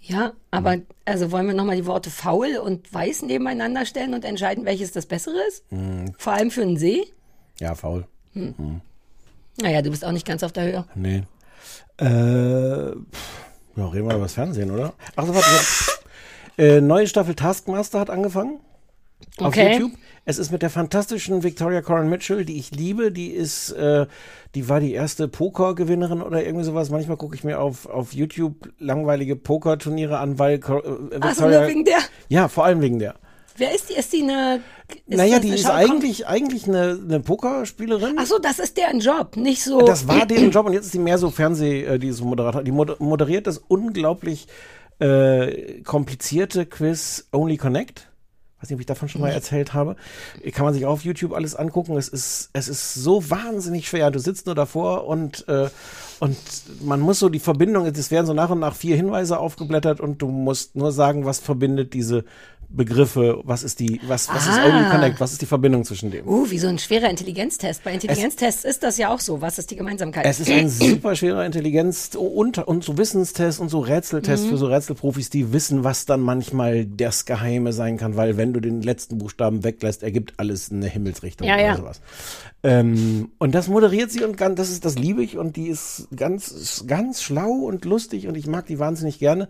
[0.00, 0.86] Ja, aber Hm.
[1.04, 5.06] also wollen wir nochmal die Worte faul und weiß nebeneinander stellen und entscheiden, welches das
[5.06, 5.64] bessere ist?
[5.68, 6.12] Hm.
[6.18, 7.04] Vor allem für einen See?
[7.60, 8.06] Ja, faul.
[8.34, 10.84] Naja, du bist auch nicht ganz auf der Höhe.
[10.94, 11.22] Nee.
[11.98, 14.92] Äh, pff, ja, reden wir über das Fernsehen, oder?
[15.16, 15.48] Ach so, warte.
[16.58, 18.60] Äh, neue Staffel Taskmaster hat angefangen.
[19.38, 19.74] auf Okay.
[19.74, 19.92] YouTube.
[20.26, 23.10] Es ist mit der fantastischen Victoria Coren Mitchell, die ich liebe.
[23.10, 24.06] Die ist, äh,
[24.54, 26.90] die war die erste Poker-Gewinnerin oder irgendwie sowas.
[26.90, 31.60] Manchmal gucke ich mir auf, auf YouTube langweilige Poker-Turniere an, weil äh, Ach so, Victoria.
[31.60, 31.98] nur wegen der.
[32.28, 33.14] ja, vor allem wegen der.
[33.56, 33.94] Wer ist die?
[33.94, 34.60] Ist die eine.
[35.06, 38.16] Ist naja, die ist eigentlich, eigentlich eine, eine Pokerspielerin.
[38.18, 39.82] Ach so, das ist deren Job, nicht so.
[39.82, 42.62] Das war deren Job und jetzt ist sie mehr so Fernseh, äh, die so Moderator.
[42.62, 44.46] Die moder moderiert das unglaublich
[45.00, 48.10] äh, komplizierte Quiz Only Connect.
[48.60, 49.96] Weiß nicht, ob ich davon schon mal erzählt habe.
[50.52, 51.96] Kann man sich auch auf YouTube alles angucken.
[51.96, 54.10] Es ist, es ist so wahnsinnig schwer.
[54.10, 55.70] Du sitzt nur davor und, äh,
[56.18, 56.36] und
[56.82, 60.20] man muss so die Verbindung, es werden so nach und nach vier Hinweise aufgeblättert und
[60.20, 62.24] du musst nur sagen, was verbindet diese
[62.72, 64.64] Begriffe, was ist die, was, was ist Ah.
[64.66, 66.26] Only Connect, was ist die Verbindung zwischen dem?
[66.26, 67.82] Uh, wie so ein schwerer Intelligenztest.
[67.82, 69.40] Bei Intelligenztests ist das ja auch so.
[69.40, 70.24] Was ist die Gemeinsamkeit?
[70.24, 74.48] Es ist ein super schwerer Intelligenz- und, und so Wissenstest und so Rätseltest Mhm.
[74.50, 78.60] für so Rätselprofis, die wissen, was dann manchmal das Geheime sein kann, weil wenn du
[78.60, 81.76] den letzten Buchstaben weglässt, ergibt alles eine Himmelsrichtung Ja, oder ja.
[81.76, 82.00] sowas.
[82.62, 86.08] Ähm, und das moderiert sie und ganz, das ist, das liebe ich und die ist
[86.14, 89.48] ganz, ist ganz schlau und lustig und ich mag die wahnsinnig gerne.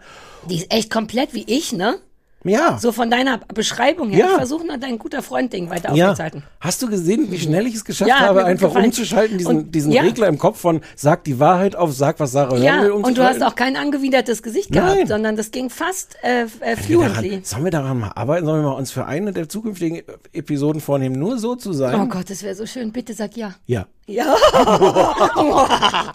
[0.48, 1.96] die ist echt komplett wie ich, ne?
[2.42, 2.78] Ja.
[2.78, 4.18] So von deiner Beschreibung her.
[4.20, 4.26] Ja.
[4.30, 6.10] Ich versuche nur dein guter Freund-Ding weiter ja.
[6.10, 6.42] aufzuhalten.
[6.58, 8.86] Hast du gesehen, wie schnell ich es geschafft Ja, habe, einfach gefallen.
[8.86, 10.02] umzuschalten, diesen, Und- diesen ja.
[10.02, 13.22] Regler im Kopf von sag die Wahrheit auf, sag was Sarah Ja, will, und du
[13.22, 14.94] hast auch kein angewidertes Gesicht Nein.
[14.94, 17.28] gehabt, sondern das ging fast äh, äh, fluently.
[17.30, 18.46] Daran, sollen wir daran mal arbeiten?
[18.46, 20.00] Sollen wir mal uns für eine der zukünftigen
[20.32, 22.00] Episoden vornehmen, nur so zu sein?
[22.00, 22.90] Oh Gott, das wäre so schön.
[22.92, 23.54] Bitte sag ja.
[23.66, 23.86] Ja.
[24.06, 24.34] Ja.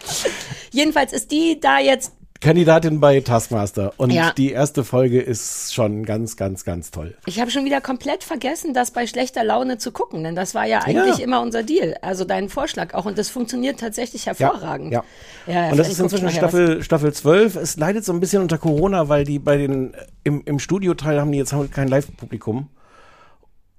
[0.72, 2.12] Jedenfalls ist die da jetzt.
[2.40, 3.92] Kandidatin bei Taskmaster.
[3.96, 4.32] Und Ja.
[4.36, 7.16] die erste Folge ist schon ganz, ganz, ganz toll.
[7.26, 10.66] Ich habe schon wieder komplett vergessen, das bei schlechter Laune zu gucken, denn das war
[10.66, 11.24] ja eigentlich Ja.
[11.24, 11.96] immer unser Deal.
[12.02, 14.92] Also dein Vorschlag auch und das funktioniert tatsächlich hervorragend.
[14.92, 15.02] ja.
[15.46, 16.30] ja und das ist inzwischen.
[16.30, 17.56] Staffel, Staffel 12.
[17.56, 19.94] Es leidet so ein bisschen unter Corona, weil die bei den,
[20.24, 22.68] im, im Studioteil haben die jetzt kein Live-Publikum.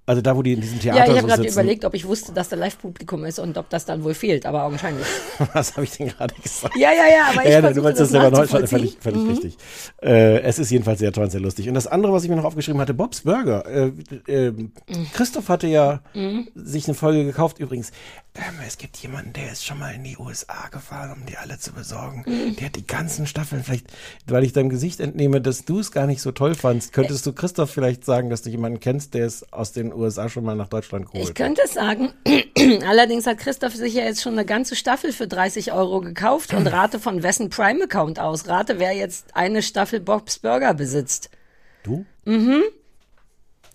[0.07, 2.07] Also da, wo die in diesem Ja, Theater ich habe so gerade überlegt, ob ich
[2.07, 5.05] wusste, dass da Live-Publikum ist und ob das dann wohl fehlt, aber augenscheinlich.
[5.53, 6.77] Was habe ich denn gerade gesagt?
[6.77, 8.79] Ja, ja, ja, aber ich ja, versuche du meinst das selber neu, nachzuvollziehen.
[8.79, 9.57] völlig, völlig richtig.
[10.01, 11.67] Äh, es ist jedenfalls sehr toll und sehr lustig.
[11.67, 13.65] Und das andere, was ich mir noch aufgeschrieben hatte, Bob's Burger.
[13.65, 13.91] Äh,
[14.27, 14.53] äh,
[15.13, 15.99] Christoph hatte ja
[16.55, 17.59] sich eine Folge gekauft.
[17.59, 17.91] Übrigens,
[18.37, 21.57] ähm, es gibt jemanden, der ist schon mal in die USA gefahren, um die alle
[21.57, 22.23] zu besorgen.
[22.59, 23.87] Der hat die ganzen Staffeln, vielleicht,
[24.27, 27.33] weil ich deinem Gesicht entnehme, dass du es gar nicht so toll fandst, könntest du
[27.33, 30.67] Christoph vielleicht sagen, dass du jemanden kennst, der es aus den USA schon mal nach
[30.67, 32.13] Deutschland geholt Ich könnte es sagen.
[32.87, 36.67] Allerdings hat Christoph sich ja jetzt schon eine ganze Staffel für 30 Euro gekauft und
[36.67, 38.47] rate von wessen Prime-Account aus.
[38.47, 41.29] Rate, wer jetzt eine Staffel Bob's Burger besitzt.
[41.83, 42.05] Du?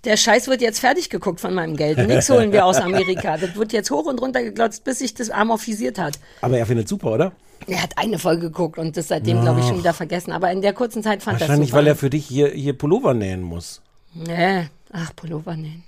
[0.04, 1.96] Der Scheiß wird jetzt fertig geguckt von meinem Geld.
[1.98, 3.36] Nix holen wir aus Amerika.
[3.42, 6.18] Das wird jetzt hoch und runter geglotzt, bis sich das amorphisiert hat.
[6.40, 7.32] Aber er findet super, oder?
[7.68, 10.32] Er hat eine Folge geguckt und das seitdem, glaube ich, schon wieder vergessen.
[10.32, 11.78] Aber in der kurzen Zeit fand er Wahrscheinlich, super.
[11.78, 13.80] weil er für dich hier, hier Pullover nähen muss.
[14.14, 14.68] Nee.
[14.92, 15.84] Ach, Pullover nähen.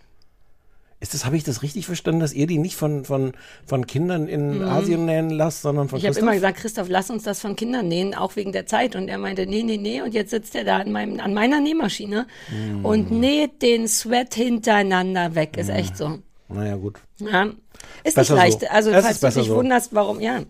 [1.04, 3.32] Ist das, habe ich das richtig verstanden, dass ihr die nicht von, von,
[3.66, 5.98] von Kindern in Asien nähen lasst, sondern von Mhm.
[5.98, 6.22] Ich habe Christoph?
[6.22, 8.96] immer gesagt, Christoph, lass uns das von Kindern nähen, auch wegen der Zeit.
[8.96, 10.00] Und er meinte, nee, nee, nee.
[10.00, 12.84] Und jetzt sitzt er da an, meinem, an meiner Nähmaschine Mm.
[12.86, 15.58] und näht den Sweat hintereinander weg.
[15.58, 16.20] Ist echt so.
[16.48, 16.98] Naja, gut.
[17.18, 17.48] Ja.
[18.02, 18.60] Ist Besser nicht leicht.
[18.60, 18.66] so.
[18.68, 19.56] Also, Es falls du dich so.
[19.56, 20.40] wunderst, warum, ja.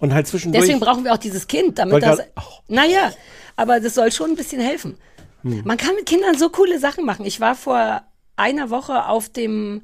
[0.00, 0.62] Und halt zwischendurch.
[0.64, 2.20] Deswegen brauchen wir auch dieses Kind, damit Wollte das.
[2.36, 2.42] oh.
[2.66, 3.12] Naja,
[3.54, 4.96] aber das soll schon ein bisschen helfen.
[5.42, 5.62] Hm.
[5.64, 7.24] Man kann mit Kindern so coole Sachen machen.
[7.24, 8.02] Ich war vor
[8.36, 9.82] einer Woche auf dem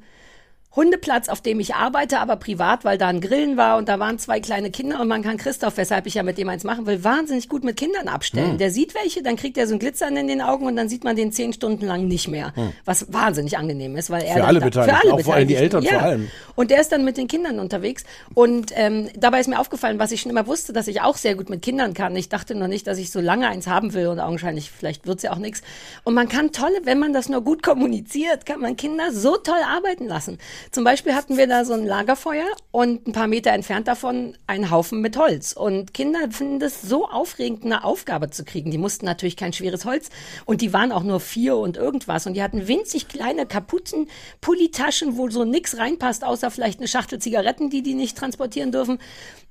[0.75, 4.19] Hundeplatz, auf dem ich arbeite, aber privat, weil da ein Grillen war und da waren
[4.19, 7.03] zwei kleine Kinder und man kann Christoph, weshalb ich ja mit dem eins machen will,
[7.03, 8.51] wahnsinnig gut mit Kindern abstellen.
[8.51, 8.57] Hm.
[8.59, 11.03] Der sieht welche, dann kriegt er so ein Glitzern in den Augen und dann sieht
[11.03, 12.53] man den zehn Stunden lang nicht mehr.
[12.85, 14.41] Was wahnsinnig angenehm ist, weil er Hm.
[14.41, 15.91] Für alle da, Beteiligten, für alle auch vor allem die Eltern ja.
[15.91, 16.31] vor allem.
[16.55, 18.03] Und der ist dann mit den Kindern unterwegs.
[18.33, 21.35] Und ähm, dabei ist mir aufgefallen, was ich schon immer wusste, dass ich auch sehr
[21.35, 22.15] gut mit Kindern kann.
[22.15, 25.23] Ich dachte nur nicht, dass ich so lange eins haben will und augenscheinlich, vielleicht wird's
[25.23, 25.61] ja auch nichts.
[26.03, 29.61] Und man kann tolle, wenn man das nur gut kommuniziert, kann man Kinder so toll
[29.65, 30.37] arbeiten lassen.
[30.71, 34.71] Zum Beispiel hatten wir da so ein Lagerfeuer und ein paar Meter entfernt davon einen
[34.71, 35.53] Haufen mit Holz.
[35.53, 38.71] Und Kinder finden das so aufregend, eine Aufgabe zu kriegen.
[38.71, 40.09] Die mussten natürlich kein schweres Holz
[40.45, 42.27] und die waren auch nur vier und irgendwas.
[42.27, 44.07] Und die hatten winzig kleine Kapuzen,
[44.41, 48.99] Pullitaschen, wo so nix reinpasst, außer vielleicht eine Schachtel Zigaretten, die die nicht transportieren dürfen.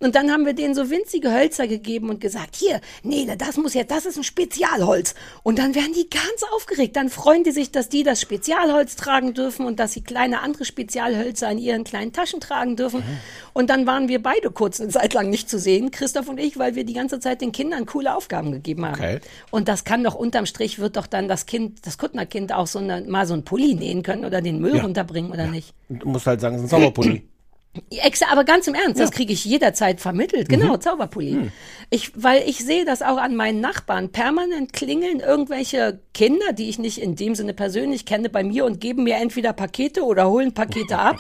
[0.00, 3.74] Und dann haben wir denen so winzige Hölzer gegeben und gesagt, hier, nee, das muss
[3.74, 5.14] jetzt, das ist ein Spezialholz.
[5.42, 6.96] Und dann werden die ganz aufgeregt.
[6.96, 10.64] Dann freuen die sich, dass die das Spezialholz tragen dürfen und dass sie kleine andere
[10.98, 13.02] Spezialhölzer in ihren kleinen Taschen tragen dürfen.
[13.52, 16.58] Und dann waren wir beide kurz eine Zeit lang nicht zu sehen, Christoph und ich,
[16.58, 18.94] weil wir die ganze Zeit den Kindern coole Aufgaben gegeben haben.
[18.94, 19.20] Okay.
[19.50, 22.78] Und das kann doch unterm Strich wird doch dann das Kind, das Kuttnerkind auch so
[22.80, 24.82] eine, mal so ein Pulli nähen können oder den Müll Ja.
[24.82, 25.72] runterbringen oder nicht.
[25.88, 27.22] Du musst halt sagen, es ist ein Sommerpulli.
[27.90, 30.48] Exa, aber ganz im Ernst, das kriege ich jederzeit vermittelt.
[30.48, 31.50] Genau, Zauberpulli.
[31.90, 34.10] Ich, weil ich sehe das auch an meinen Nachbarn.
[34.10, 38.80] Permanent klingeln irgendwelche Kinder, die ich nicht in dem Sinne persönlich kenne, bei mir und
[38.80, 41.18] geben mir entweder Pakete oder holen Pakete ab.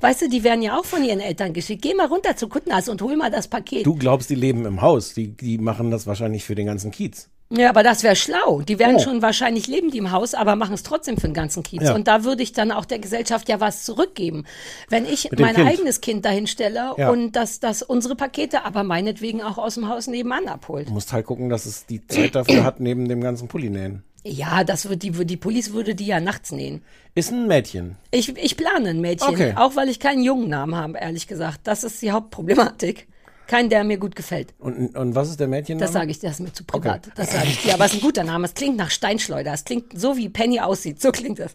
[0.00, 1.82] weißt du, die werden ja auch von ihren Eltern geschickt.
[1.82, 3.84] Geh mal runter zu Kuttnas und hol mal das Paket.
[3.86, 5.14] Du glaubst, die leben im Haus.
[5.14, 7.28] Die, die machen das wahrscheinlich für den ganzen Kiez.
[7.48, 8.60] Ja, aber das wäre schlau.
[8.62, 8.98] Die werden Oh.
[8.98, 11.82] schon wahrscheinlich leben die im Haus, aber machen es trotzdem für den ganzen Kiez.
[11.84, 11.94] Ja.
[11.94, 14.44] Und da würde ich dann auch der Gesellschaft ja was zurückgeben.
[14.88, 15.68] Wenn ich mein Kind.
[15.68, 17.08] eigenes Kind dahin stelle Ja.
[17.10, 20.88] und dass das unsere Pakete aber meinetwegen auch aus dem Haus nebenan abholt.
[20.88, 24.02] Du musst halt gucken, dass es die Zeit dafür hat, neben dem ganzen Pulli nähen.
[24.24, 26.82] Ja, das wird die, die Police würde die ja nachts nähen.
[27.14, 27.94] Ist ein Mädchen.
[28.10, 29.52] Ich, ich plane ein Mädchen, Okay.
[29.54, 31.60] auch weil ich keinen jungen Namen habe, ehrlich gesagt.
[31.62, 33.06] Das ist die Hauptproblematik.
[33.46, 34.54] Kein, der mir gut gefällt.
[34.58, 35.78] Und, und was ist der Mädchen?
[35.78, 37.08] Das sage ich dir, das ist mir zu privat.
[37.14, 37.74] Das sage ich dir.
[37.74, 38.46] Aber es ist ein guter Name.
[38.46, 39.52] Es klingt nach Steinschleuder.
[39.52, 41.00] Es klingt so, wie Penny aussieht.
[41.00, 41.54] So klingt es.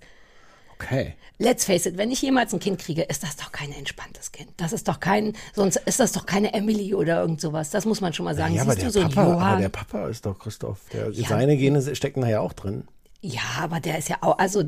[0.75, 1.15] Okay.
[1.37, 4.49] Let's face it, wenn ich jemals ein Kind kriege, ist das doch kein entspanntes Kind.
[4.57, 7.71] Das ist doch kein, sonst ist das doch keine Emily oder irgend sowas.
[7.71, 8.53] Das muss man schon mal sagen.
[8.53, 9.61] Ja, aber Siehst der, du so ein Papa, aber Johann?
[9.61, 10.79] der Papa ist doch Christoph.
[10.93, 12.87] Der, Seine Gene stecken da ja auch drin.
[13.21, 14.63] Ja, aber der ist ja auch, also,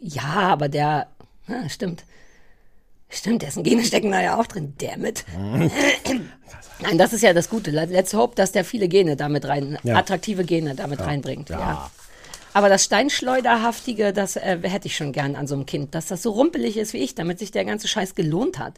[0.00, 1.08] ja, aber der,
[1.48, 2.04] ja, stimmt.
[3.10, 4.74] Stimmt, dessen Gene stecken da ja auch drin.
[4.78, 5.24] Damit.
[6.80, 7.70] Nein, das ist ja das Gute.
[7.70, 9.96] Let's hope, dass der viele Gene damit rein, Ja.
[9.96, 11.48] attraktive Gene damit reinbringt.
[11.50, 11.90] Ja.
[12.54, 16.22] Aber das Steinschleuderhaftige, das äh, hätte ich schon gern an so einem Kind, dass das
[16.22, 18.74] so rumpelig ist wie ich, damit sich der ganze Scheiß gelohnt hat.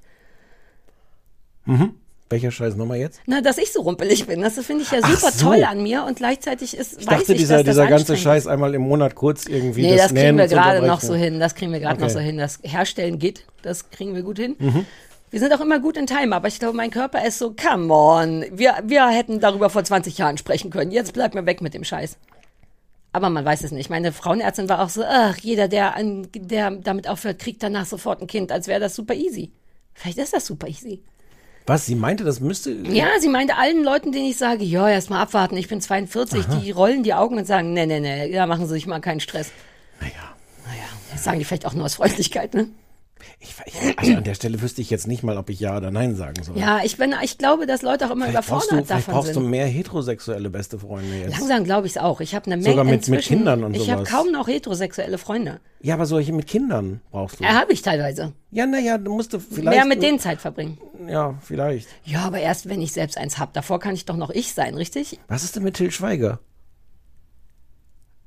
[2.31, 3.21] Welcher Scheiß nochmal jetzt?
[3.27, 5.47] Na, dass ich so rumpelig bin, das finde ich ja super so.
[5.47, 8.13] toll an mir und gleichzeitig ist, Ich weiß dachte, ich, dieser, dass das dieser ganze
[8.13, 11.15] anstrengend Scheiß einmal im Monat kurz irgendwie Nee, das, kriegen Nähen wir gerade noch so
[11.15, 11.41] hin.
[11.41, 12.15] Das kriegen wir gerade noch Okay.
[12.15, 12.39] so hin.
[12.39, 14.55] Das Herstellen geht, das kriegen wir gut hin.
[14.61, 14.87] Mhm.
[15.33, 17.93] Wir sind auch immer gut in Time, aber ich glaube, mein Körper ist so, come
[17.93, 18.45] on.
[18.53, 20.93] Wir, wir hätten darüber vor 20 Jahren sprechen können.
[20.93, 22.17] Jetzt bleibt mir weg mit dem Scheiß.
[23.13, 23.91] Aber man weiß es nicht.
[23.91, 28.21] Meine Frauenärztin war auch so, ach, jeder, der, an, der damit aufhört, kriegt danach sofort
[28.21, 29.51] ein Kind, als wäre das super easy.
[29.95, 31.03] Vielleicht ist das super easy.
[31.67, 32.73] Was, sie meinte, das müsste...
[32.73, 36.47] Ja, sie meinte allen Leuten, denen ich sage, ja, erst mal abwarten, ich bin 42,
[36.47, 39.21] die rollen die Augen und sagen, nee, nee, nee, da machen sie sich mal keinen
[39.21, 39.53] Stress.
[40.01, 40.13] Naja,
[40.67, 42.69] Naja, das sagen die vielleicht auch nur aus Freundlichkeit, ne?
[43.39, 45.91] Ich, ich, also an der Stelle wüsste ich jetzt nicht mal, ob ich Ja oder
[45.91, 46.59] Nein sagen soll.
[46.59, 49.15] Ja, ich bin, ich glaube, dass Leute auch immer vielleicht brauchst, du, überfordert vielleicht davon
[49.15, 49.51] brauchst du sind.
[49.51, 51.39] mehr heterosexuelle beste Freunde jetzt.
[51.39, 52.21] Langsam glaube ich es auch.
[52.21, 54.11] Ich habe eine Menge Sogar mit- mit Kindern und Ich habe sowas.
[54.13, 55.61] kaum noch heterosexuelle Freunde.
[55.83, 57.45] Ja, aber solche mit Kindern brauchst du.
[57.45, 58.33] Ja, habe ich teilweise.
[58.51, 59.69] Ja, naja, du musst du vielleicht...
[59.77, 60.79] Mehr mit denen Zeit verbringen.
[61.09, 61.89] Ja, vielleicht.
[62.05, 63.53] Ja, aber erst wenn ich selbst eins hab.
[63.55, 65.19] Davor kann ich doch noch ich sein, richtig?
[65.29, 66.39] Was ist denn mit Till Schweiger?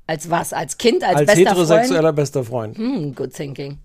[0.05, 0.51] Als was?
[0.51, 2.15] Als Kind, als, Als bester heterosexueller Freund?
[2.15, 2.77] bester Freund.
[2.77, 3.77] Hm, good thinking.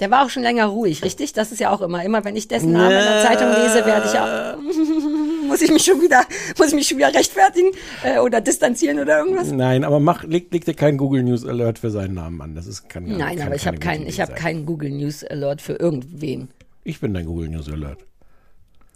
[0.00, 1.32] Der war auch schon länger ruhig, richtig?
[1.32, 2.04] Das ist ja auch immer.
[2.04, 5.44] Immer wenn ich dessen Namen in der Zeitung lese, werde ich auch.
[5.48, 6.22] muss ich mich schon wieder,
[6.58, 7.70] muss ich mich schon wieder rechtfertigen
[8.02, 9.52] äh, oder distanzieren oder irgendwas?
[9.52, 12.54] Nein, aber mach, leg, leg dir keinen Google News Alert für seinen Namen an.
[12.54, 15.24] Das ist kann, Nein, kann aber ich habe keine keinen, ich habe keinen Google News
[15.24, 16.48] Alert für irgendwen.
[16.82, 17.98] Ich bin dein Google News Alert.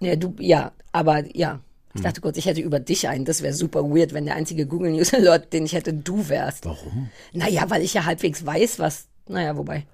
[0.01, 1.53] Ja, du, ja, aber ja.
[1.53, 1.61] Hm.
[1.95, 3.25] Ich dachte kurz, ich hätte über dich einen.
[3.25, 6.67] Das wäre super weird, wenn der einzige Google News Alert, den ich hätte, du wärst.
[6.67, 7.09] Warum?
[7.33, 9.07] Naja, weil ich ja halbwegs weiß, was.
[9.29, 9.87] Naja, wobei.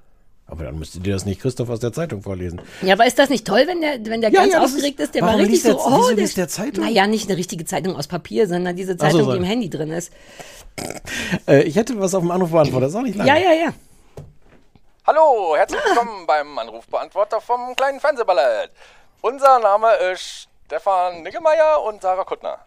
[0.46, 2.60] Aber dann müsste dir das nicht Christoph aus der Zeitung vorlesen.
[2.82, 5.06] Ja, aber ist das nicht toll, wenn der, wenn der Ja, ganz ja, aufgeregt ist-
[5.06, 5.14] ist?
[5.14, 6.84] Der war richtig liest so, der- oh, der, liest der Zeitung?
[6.84, 9.30] Naja, nicht eine richtige Zeitung aus Papier, sondern diese so, Zeitung, so.
[9.32, 10.12] die im Handy drin ist.
[11.46, 13.28] Äh, ich hätte was auf dem Anrufbeantworter, das ist auch nicht lange.
[13.30, 13.72] Ja, ja, ja.
[15.06, 18.70] Hallo, herzlich willkommen beim Anrufbeantworter vom kleinen Fernsehballett.
[19.20, 22.58] Unser Name ist Stefan Niggemeier und Sarah Kuttner.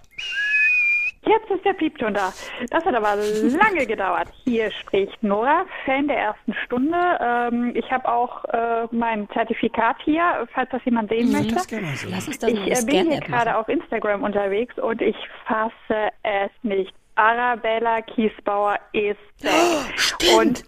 [1.26, 2.34] Jetzt ist der Piepton da.
[2.70, 4.30] Das hat aber lange gedauert.
[4.44, 6.98] Hier spricht Nora, Fan der ersten Stunde.
[7.20, 11.56] Ähm, ich habe auch äh, mein Zertifikat hier, falls das jemand sehen möchte.
[11.56, 12.08] Das gerne so.
[12.10, 16.12] Lass uns das mal Ich äh, bin hier gerade auf Instagram unterwegs und ich fasse
[16.24, 16.94] es nicht.
[17.16, 20.38] Arabella Kiesbauer ist back.
[20.38, 20.64] Und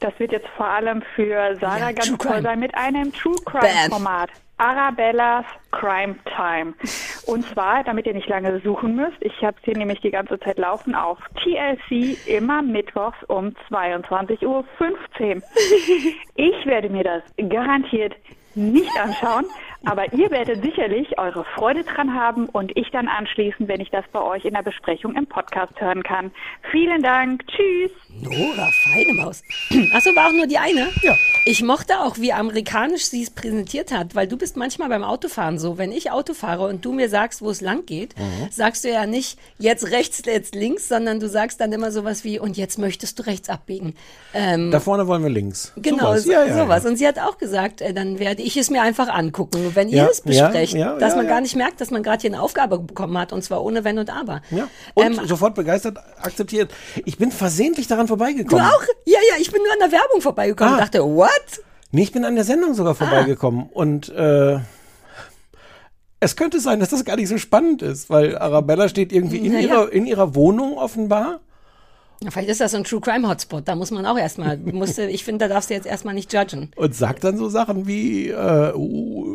[0.00, 2.42] das wird jetzt vor allem für Sarah Ja, ganz True toll Crime.
[2.42, 3.36] sein mit einem True.
[3.44, 4.30] Crime Format.
[4.56, 6.74] Arabellas Crime Time.
[7.26, 10.38] Und zwar, damit ihr nicht lange suchen müsst, ich habe es hier nämlich die ganze
[10.38, 14.64] Zeit laufen auf TLC immer mittwochs um 22.15 Uhr.
[16.36, 18.14] Ich werde mir das garantiert
[18.54, 19.46] nicht anschauen,
[19.84, 24.04] aber ihr werdet sicherlich eure Freude dran haben und ich dann anschließend, wenn ich das
[24.12, 26.30] bei euch in der Besprechung im Podcast hören kann.
[26.70, 27.42] Vielen Dank.
[27.48, 27.90] Tschüss.
[28.22, 29.42] Nora, feine Maus.
[29.92, 30.88] Achso, war auch nur die eine?
[31.02, 31.16] Ja.
[31.46, 35.58] Ich mochte auch, wie amerikanisch sie es präsentiert hat, weil du bist manchmal beim Autofahren
[35.58, 38.48] so, wenn ich Auto fahre und du mir sagst, wo es lang geht, Mhm.
[38.50, 42.38] sagst du ja nicht jetzt rechts, jetzt links, sondern du sagst dann immer sowas wie,
[42.38, 43.94] und jetzt möchtest du rechts abbiegen.
[44.32, 45.72] Ähm, Da vorne wollen wir links.
[45.76, 46.22] Genau, Sowas.
[46.24, 46.84] so, ja, ja, sowas.
[46.84, 46.90] Ja.
[46.90, 49.96] Und sie hat auch gesagt, äh, dann werde ich es mir einfach angucken, wenn ihr
[49.98, 52.42] Ja, es besprecht, ja, ja, dass man gar nicht merkt, dass man gerade hier eine
[52.42, 54.42] Aufgabe bekommen hat, und zwar ohne Wenn und Aber.
[54.50, 54.68] Ja.
[54.94, 56.72] Und Ähm, sofort begeistert akzeptiert.
[57.04, 58.64] Ich bin versehentlich daran du vorbeigekommen.
[58.64, 58.82] auch?
[59.06, 60.76] Ja, ja, ich bin nur an der Werbung vorbeigekommen Ah.
[60.76, 61.30] und dachte, what?
[61.92, 64.58] Nee, ich bin an der Sendung sogar vorbeigekommen und äh,
[66.20, 69.58] es könnte sein, dass das gar nicht so spannend ist, weil Arabella steht irgendwie in,
[69.58, 71.40] ihrer, in ihrer Wohnung offenbar.
[72.30, 73.68] Vielleicht ist das so ein True Crime Hotspot.
[73.68, 76.70] Da muss man auch erstmal, musste, ich finde, da darfst du jetzt erstmal nicht judgen.
[76.76, 79.33] und sagt dann so Sachen wie äh, uh,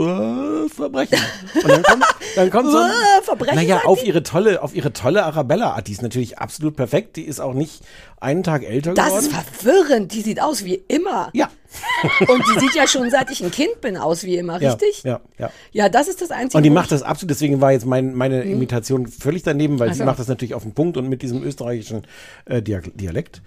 [0.00, 1.18] uh, Verbrechen.
[1.62, 2.04] Und dann kommt,
[2.36, 5.86] dann kommt so ein, Uh, Verbrechen naja, auf ihre tolle, auf ihre tolle Arabella-Art.
[5.86, 7.16] Die ist natürlich absolut perfekt.
[7.16, 7.82] Die ist auch nicht
[8.20, 9.26] einen Tag älter Das geworden.
[9.26, 10.12] ist verwirrend.
[10.14, 11.30] Die sieht aus wie immer.
[11.34, 11.48] ja.
[12.28, 15.04] Und die sieht ja schon seit ich ein Kind bin aus wie immer, ja, richtig?
[15.04, 15.50] Ja, ja.
[15.70, 16.56] Ja, das ist das Einzige.
[16.56, 19.94] Und die macht das absolut, deswegen war jetzt mein, meine Imitation völlig daneben, weil Ach
[19.94, 22.02] sie macht das natürlich auf den Punkt und mit diesem österreichischen
[22.46, 23.42] äh, Dia- Dialekt.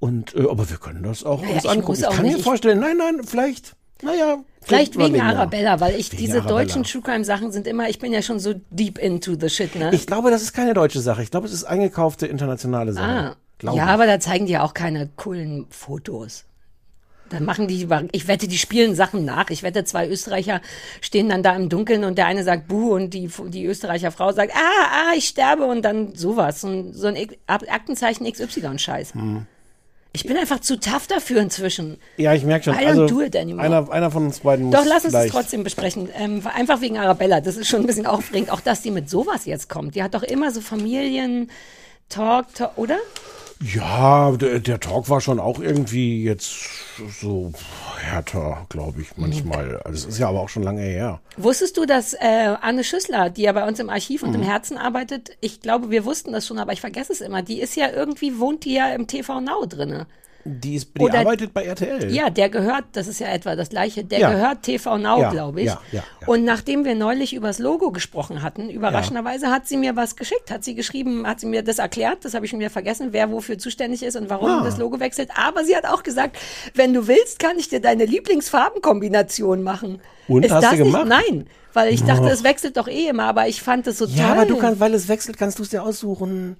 [0.00, 1.86] Und äh, aber wir können das auch Naja, uns ich angucken.
[1.92, 2.38] muss Ich auch kann nicht.
[2.38, 4.38] mir vorstellen, nein, nein, vielleicht, naja.
[4.62, 5.20] Vielleicht wegen.
[5.20, 6.58] Arabella, weil ich Wegen diese Arabella.
[6.64, 9.74] deutschen True Crime Sachen sind immer, ich bin ja schon so deep into the shit,
[9.74, 9.90] ne?
[9.94, 11.22] Ich glaube, das ist keine deutsche Sache.
[11.22, 13.04] Ich glaube, es ist eingekaufte internationale Sache.
[13.06, 13.36] ah.
[13.58, 13.90] Glaube Ja, ich.
[13.90, 16.44] aber da zeigen die ja auch keine coolen Fotos.
[17.28, 19.50] Dann machen die, ich wette, die spielen Sachen nach.
[19.50, 20.60] Ich wette, zwei Österreicher
[21.00, 24.32] stehen dann da im Dunkeln und der eine sagt Buh und die, die Österreicher Frau
[24.32, 26.62] sagt, ah, ah, ich sterbe und dann sowas.
[26.62, 29.14] So ein, so ein X- Aktenzeichen XY-Scheiß.
[29.14, 29.46] Hm.
[30.12, 31.98] Ich bin einfach zu tough dafür inzwischen.
[32.16, 32.74] Ja, ich merke schon.
[32.74, 33.64] I don't also, do it anymore.
[33.64, 35.34] Einer, einer von uns beiden muss Doch, lass uns das vielleicht.
[35.34, 36.08] trotzdem besprechen.
[36.18, 37.40] Ähm, einfach wegen Arabella.
[37.40, 38.50] Das ist schon ein bisschen aufregend.
[38.50, 39.94] Auch, dass die mit sowas jetzt kommt.
[39.94, 41.50] Die hat doch immer so Familien-Talk,
[42.10, 42.46] Talk,
[42.76, 42.98] oder?
[43.62, 46.50] Ja, der, der Talk war schon auch irgendwie jetzt
[47.20, 47.52] so
[47.98, 49.76] härter, glaube ich, manchmal.
[49.84, 51.20] Also es ist ja aber auch schon lange her.
[51.36, 54.44] Wusstest du, dass äh, Anne Schüssler, die ja bei uns im Archiv und im Mhm.
[54.46, 57.42] Herzen arbeitet, ich glaube, wir wussten das schon, aber ich vergesse es immer.
[57.42, 60.06] Die ist ja irgendwie, wohnt die ja im TV Now drinne.
[60.44, 62.10] Die, ist, die Oder- arbeitet bei RTL.
[62.10, 64.30] Ja, der gehört, das ist ja etwa das gleiche, der Ja.
[64.32, 65.66] gehört TV Now, Ja, glaube ich.
[65.66, 66.26] ja, ja, ja.
[66.28, 70.50] Und nachdem wir neulich über das Logo gesprochen hatten, überraschenderweise hat sie mir was geschickt,
[70.50, 73.30] hat sie geschrieben, hat sie mir das erklärt, das habe ich schon wieder vergessen, wer
[73.30, 74.64] wofür zuständig ist und warum Ah.
[74.64, 75.28] das Logo wechselt.
[75.36, 76.38] Aber sie hat auch gesagt,
[76.74, 80.00] wenn du willst, kann ich dir deine Lieblingsfarbenkombination machen.
[80.28, 80.92] Und, ist hast das du nicht?
[80.92, 81.06] gemacht?
[81.08, 84.28] Nein, weil ich dachte, es wechselt doch eh immer, aber ich fand es so Ja,
[84.28, 84.32] toll.
[84.38, 86.56] aber du kannst, weil es wechselt, kannst du es dir aussuchen.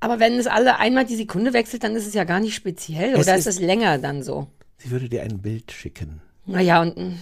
[0.00, 3.12] Aber wenn es alle einmal die Sekunde wechselt, dann ist es ja gar nicht speziell.
[3.14, 4.48] Es Oder ist ist- es länger dann so?
[4.78, 6.22] Sie würde dir ein Bild schicken.
[6.46, 6.96] Naja, und.
[6.96, 7.18] mm.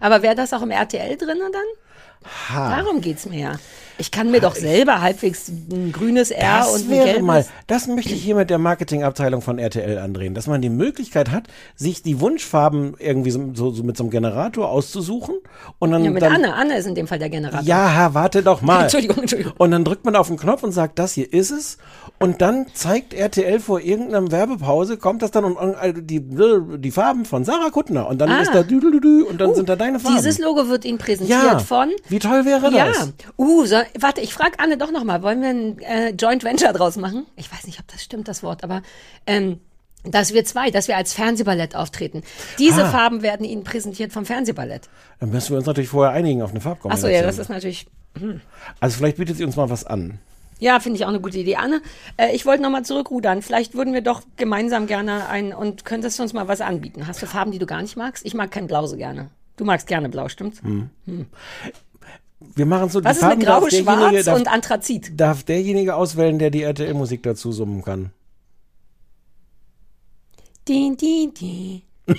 [0.00, 1.62] Aber wäre das auch im RTL drin dann?
[2.50, 2.76] Ha.
[2.76, 3.52] Darum geht's mir ja.
[3.98, 7.22] Ich kann mir doch selber halbwegs ein grünes R und ein wäre gelbes.
[7.22, 11.30] mal, das möchte ich hier mit der Marketingabteilung von RTL andrehen, dass man die Möglichkeit
[11.30, 11.44] hat,
[11.76, 15.36] sich die Wunschfarben irgendwie so, so, so mit so einem Generator auszusuchen
[15.78, 16.54] und dann, ja, mit dann Anne.
[16.54, 17.64] Anne ist in dem Fall der Generator.
[17.64, 18.82] Ja, Herr, warte doch mal.
[18.82, 19.52] Entschuldigung, Entschuldigung.
[19.58, 21.78] Und dann drückt man auf den Knopf und sagt, das hier ist es.
[22.22, 26.20] Und dann zeigt RTL vor irgendeiner Werbepause, kommt das dann und also die,
[26.78, 28.08] die Farben von Sarah Kuttner.
[28.08, 28.40] Und dann Ah.
[28.40, 30.16] ist da düdelüdü und dann sind da deine Farben.
[30.16, 31.90] Dieses Logo wird Ihnen präsentiert ja, von.
[32.08, 32.86] wie toll wäre Ja.
[32.86, 33.12] das?
[33.36, 35.22] Uh, so, warte, ich frage Anne doch noch mal.
[35.22, 37.26] Wollen wir ein äh, Joint Venture draus machen?
[37.36, 38.82] Ich weiß nicht, ob das stimmt, das Wort, aber
[39.26, 39.60] ähm,
[40.04, 42.22] dass wir zwei, dass wir als Fernsehballett auftreten.
[42.58, 42.90] Diese Ah.
[42.90, 44.88] Farben werden Ihnen präsentiert vom Fernsehballett.
[45.20, 47.12] Dann müssen wir uns natürlich vorher einigen auf eine Achso, Farbkombination.
[47.12, 47.86] ja, das ist natürlich.
[48.80, 50.18] also vielleicht bietet sie uns mal was an.
[50.62, 51.56] Ja, finde ich auch eine gute Idee.
[51.56, 51.82] Anne,
[52.16, 53.42] äh, ich wollte nochmal zurückrudern.
[53.42, 57.08] Vielleicht würden wir doch gemeinsam gerne ein und könntest du uns mal was anbieten.
[57.08, 58.24] Hast du Farben, die du gar nicht magst?
[58.24, 59.30] Ich mag kein Blau so gerne.
[59.56, 60.62] Du magst gerne Blau, stimmt's?
[62.54, 65.18] Wir machen so Was die Farben Grau, darf Schwarz darf, und Anthrazit?
[65.20, 68.12] darf derjenige auswählen, der die RTL-Musik dazu summen kann.
[70.68, 71.82] Din, din, din.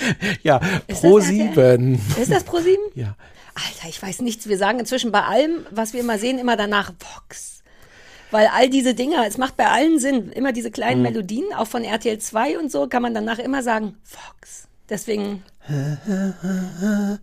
[0.42, 1.54] Ja, Ist pro das RTL?
[1.54, 2.00] sieben.
[2.20, 2.82] Ist das pro sieben?
[2.94, 3.16] Ja.
[3.54, 4.48] Alter, ich weiß nichts.
[4.48, 7.62] Wir sagen inzwischen bei allem, was wir immer sehen, immer danach Vox.
[8.30, 11.02] Weil all diese Dinger, es macht bei allen Sinn, immer diese kleinen Mhm.
[11.08, 14.68] Melodien, auch von RTL 2 und so, kann man danach immer sagen, Fox.
[14.88, 15.42] Deswegen.
[15.66, 17.18] Fox.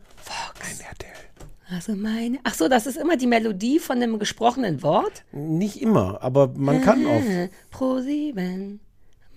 [1.69, 2.39] Also meine.
[2.43, 5.23] Ach so, das ist immer die Melodie von einem gesprochenen Wort.
[5.31, 7.21] Nicht immer, aber man kann auch.
[7.23, 8.79] Äh, Pro 7.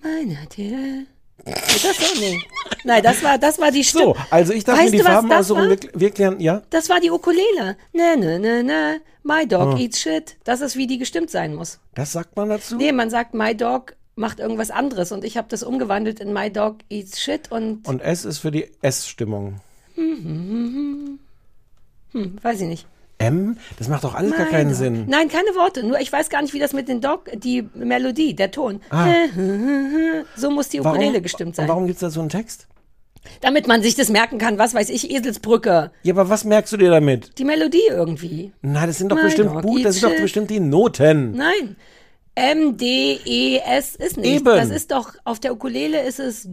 [0.03, 1.07] Mein RTL.
[1.45, 2.19] Das so?
[2.19, 2.41] Nee.
[2.83, 4.05] Nein, das war, das war die Stimme.
[4.05, 5.61] So, also ich mir die du, was Farben das aussuchen.
[5.61, 5.69] war?
[5.69, 6.61] Wir, wir klären, ja?
[6.69, 7.77] Das war die Ukulele.
[7.93, 9.01] Ne, ne, ne, ne.
[9.23, 9.77] My dog Ah.
[9.77, 10.37] eats shit.
[10.45, 11.79] Das ist, wie die gestimmt sein muss.
[11.95, 12.77] Das sagt man dazu?
[12.77, 15.11] Nee, man sagt, my dog macht irgendwas anderes.
[15.11, 18.51] Und ich habe das umgewandelt in my dog eats shit und, Und S ist für
[18.51, 19.59] die S-Stimmung.
[19.95, 21.19] hm,
[22.41, 22.87] weiß ich nicht.
[23.19, 23.57] M?
[23.77, 24.73] Das macht doch alles gar My keinen.
[24.73, 25.05] Sinn.
[25.07, 25.85] Nein, keine Worte.
[25.85, 28.81] Nur ich weiß gar nicht, wie das mit den Dog, die Melodie, der Ton.
[28.89, 29.07] Ah.
[30.35, 31.65] So muss die Ukulele gestimmt sein.
[31.65, 32.67] Und warum gibt's da so einen Text?
[33.41, 35.91] Damit man sich das merken kann, was weiß ich, Eselsbrücke.
[36.03, 37.37] Ja, aber was merkst du dir damit?
[37.37, 38.53] Die Melodie irgendwie.
[38.61, 41.31] Nein, das sind doch My bestimmt dog Buch, das sind doch bestimmt die Noten.
[41.31, 41.75] Nein.
[42.35, 44.37] M, D, E, S ist nicht.
[44.37, 44.45] Eben.
[44.45, 46.47] Das ist doch, auf der Ukulele ist es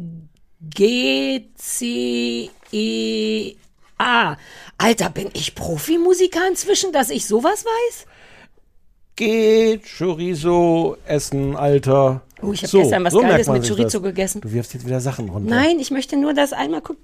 [0.60, 3.54] G, C, E,
[3.98, 4.36] A.
[4.78, 8.06] Alter, bin ich Profimusiker inzwischen, dass ich sowas weiß?
[9.16, 12.20] Geht Chorizo essen, Alter.
[12.42, 14.02] Oh, ich habe So, gestern was so Geiles mit Chorizo das.
[14.02, 14.40] gegessen.
[14.42, 15.48] Du wirfst jetzt wieder Sachen runter.
[15.48, 17.02] Nein, ich möchte nur das einmal gucken.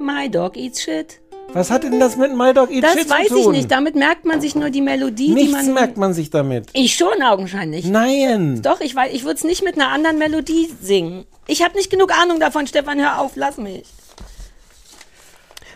[0.00, 1.18] My dog eats shit.
[1.54, 3.40] Was hat denn das mit My Dog Eat Das Shit weiß zu tun?
[3.52, 3.70] ich nicht.
[3.70, 5.74] Damit merkt man sich nur die Melodie, die Nichts man.
[5.74, 6.68] merkt man sich damit.
[6.72, 7.84] Ich schon augenscheinlich.
[7.84, 8.62] Nein.
[8.62, 11.26] Doch, ich weiß, ich würde es nicht mit einer anderen Melodie singen.
[11.46, 13.84] Ich habe nicht genug Ahnung davon, Stefan, hör auf, lass mich.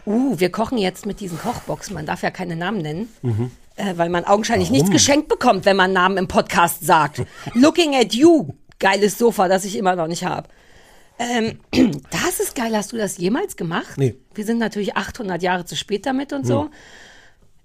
[0.06, 1.94] Uh, wir kochen jetzt mit diesen Kochboxen.
[1.94, 3.08] Man darf ja keine Namen nennen.
[3.22, 3.50] Mhm.
[3.76, 7.22] Äh, weil man augenscheinlich nichts geschenkt bekommt, wenn man Namen im Podcast sagt.
[7.54, 10.48] Looking at you, geiles Sofa, das ich immer noch nicht habe.
[11.18, 11.60] Ähm,
[12.10, 12.74] das ist geil.
[12.74, 13.98] Hast du das jemals gemacht?
[13.98, 14.16] Nee.
[14.34, 16.70] Wir sind natürlich 800 Jahre zu spät damit und so.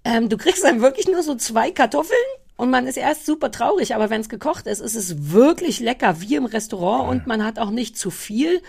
[0.04, 2.18] Ähm, du kriegst dann wirklich nur so zwei Kartoffeln
[2.58, 6.22] und man ist erst super traurig, aber wenn es gekocht ist, ist es wirklich lecker,
[6.22, 8.62] wie im Restaurant und man hat auch nicht zu viel.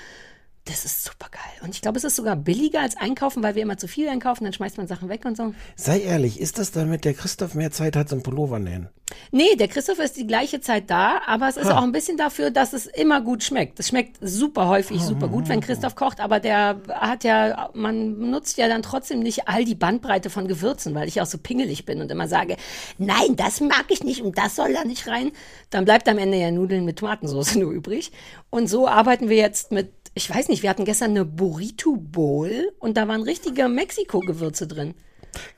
[0.65, 1.65] Das ist super geil.
[1.65, 4.45] Und ich glaube, es ist sogar billiger als einkaufen, weil wir immer zu viel einkaufen,
[4.45, 5.55] dann schmeißt man Sachen weg und so.
[5.75, 8.89] Sei ehrlich, ist das damit der Christoph mehr Zeit hat zum Pullover nähen?
[9.31, 12.51] Nee, der Christoph ist die gleiche Zeit da, aber es ist auch ein bisschen dafür,
[12.51, 13.79] dass es immer gut schmeckt.
[13.81, 18.57] Es schmeckt super häufig, super gut, wenn Christoph kocht, aber der hat ja, man nutzt
[18.57, 22.01] ja dann trotzdem nicht all die Bandbreite von Gewürzen, weil ich auch so pingelig bin
[22.01, 22.57] und immer sage,
[22.99, 25.33] nein, das mag ich nicht und das soll da nicht rein.
[25.71, 28.13] Dann bleibt am Ende ja Nudeln mit Tomatensauce nur übrig.
[28.51, 32.73] Und so arbeiten wir jetzt mit, ich weiß nicht, wir hatten gestern eine Burrito Bowl
[32.79, 34.95] und da waren richtige Mexiko-Gewürze drin.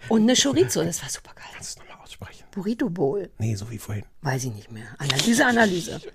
[0.09, 1.47] Und eine Chorizo, das war super geil.
[1.55, 2.45] Kannst du nochmal aussprechen?
[2.53, 3.31] Burrito Bowl.
[3.39, 4.05] Nee, so wie vorhin.
[4.23, 4.87] Weiß ich nicht mehr.
[4.99, 6.01] Analyse, Analyse.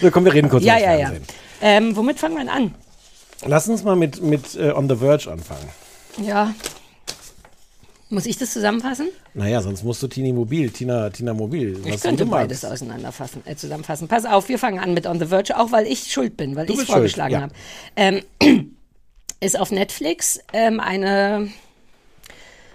[0.00, 1.06] So, komm, wir reden kurz Ja, über ja, ja.
[1.08, 1.26] Fernsehen.
[1.60, 2.74] Ähm, womit fangen wir denn an?
[3.44, 5.68] Lass uns mal mit, mit äh, On the Verge anfangen.
[6.22, 6.54] Ja.
[8.08, 9.08] Muss ich das zusammenfassen?
[9.34, 11.76] Naja, sonst musst du Tini Mobil, Tina, Tina Mobil.
[11.84, 14.06] Ich könnte beides auseinanderfassen, äh, zusammenfassen.
[14.06, 16.70] Pass auf, wir fangen an mit On the Verge, auch weil ich schuld bin, weil
[16.70, 17.40] ich es vorgeschlagen ja.
[17.42, 17.52] habe.
[17.96, 18.22] Ähm,
[19.40, 21.48] ist auf Netflix ähm, eine.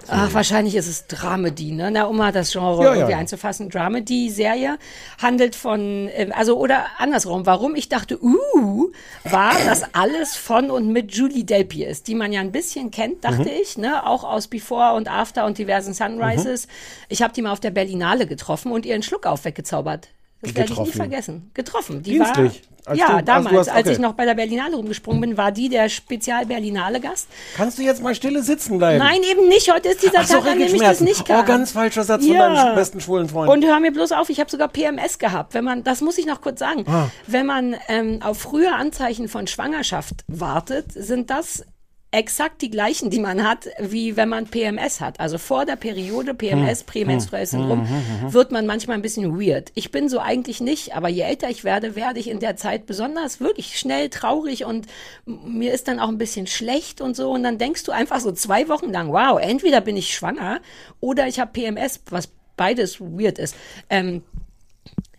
[0.08, 1.90] Ach, wahrscheinlich ist es Dramedy, ne?
[1.92, 3.18] Na, um mal das Genre Ja, irgendwie ja.
[3.18, 3.70] einzufassen.
[3.70, 4.78] Dramedy-Serie
[5.22, 7.46] handelt von, ähm, also, oder andersrum.
[7.46, 8.92] Warum ich dachte, uh,
[9.24, 13.24] war, dass alles von und mit Julie Delpy ist, die man ja ein bisschen kennt,
[13.24, 13.62] dachte Mhm.
[13.62, 14.06] ich, ne?
[14.06, 16.68] Auch aus Before und After und diversen Sunrises.
[16.68, 16.72] Mhm.
[17.10, 20.10] Ich habe die mal auf der Berlinale getroffen und ihren Schluckauf weggezaubert.
[20.42, 21.52] Das werde ich nie vergessen.
[21.54, 22.02] Getroffen.
[22.04, 22.64] Die Dienstlich?
[22.86, 23.92] War, Als ja, du- als damals, hast- als okay.
[23.92, 27.28] ich noch bei der Berlinale rumgesprungen bin, war die der Spezial-Berlinale-Gast.
[27.56, 28.98] Kannst du jetzt mal stille sitzen bleiben?
[29.04, 29.72] Nein, eben nicht.
[29.72, 31.44] Heute ist dieser Ach so, Tag, an dem ich das nicht kann.
[31.44, 32.54] Oh, ganz falscher Satz von Ja.
[32.54, 33.52] deinem besten schwulen Freund.
[33.52, 35.54] Und hör mir bloß auf, ich habe sogar PMS gehabt.
[35.54, 37.10] Wenn man, das muss ich noch kurz sagen, Ah.
[37.28, 41.64] wenn man ähm, auf frühe Anzeichen von Schwangerschaft wartet, sind das
[42.12, 45.20] exakt die gleichen, die man hat, wie wenn man PMS hat.
[45.22, 46.38] Also vor der Periode, Hm.
[46.38, 47.88] PMS, prämenstruelles Syndrom,
[48.30, 49.72] wird man manchmal ein bisschen weird.
[49.76, 52.86] Ich bin so eigentlich nicht, aber je älter ich werde, werde ich in der Zeit
[52.86, 54.88] besonders wirklich schnell traurig und
[55.26, 57.32] mir ist dann auch ein bisschen schlecht und so.
[57.32, 60.60] Und dann denkst du einfach so zwei Wochen lang, wow, entweder bin ich schwanger
[61.00, 63.56] oder ich habe PMS, was beides weird ist.
[63.90, 64.22] Ähm,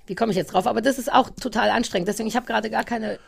[0.07, 0.67] wie komme ich jetzt drauf?
[0.67, 2.09] Aber das ist auch total anstrengend.
[2.09, 3.19] Deswegen, ich habe gerade gar keine.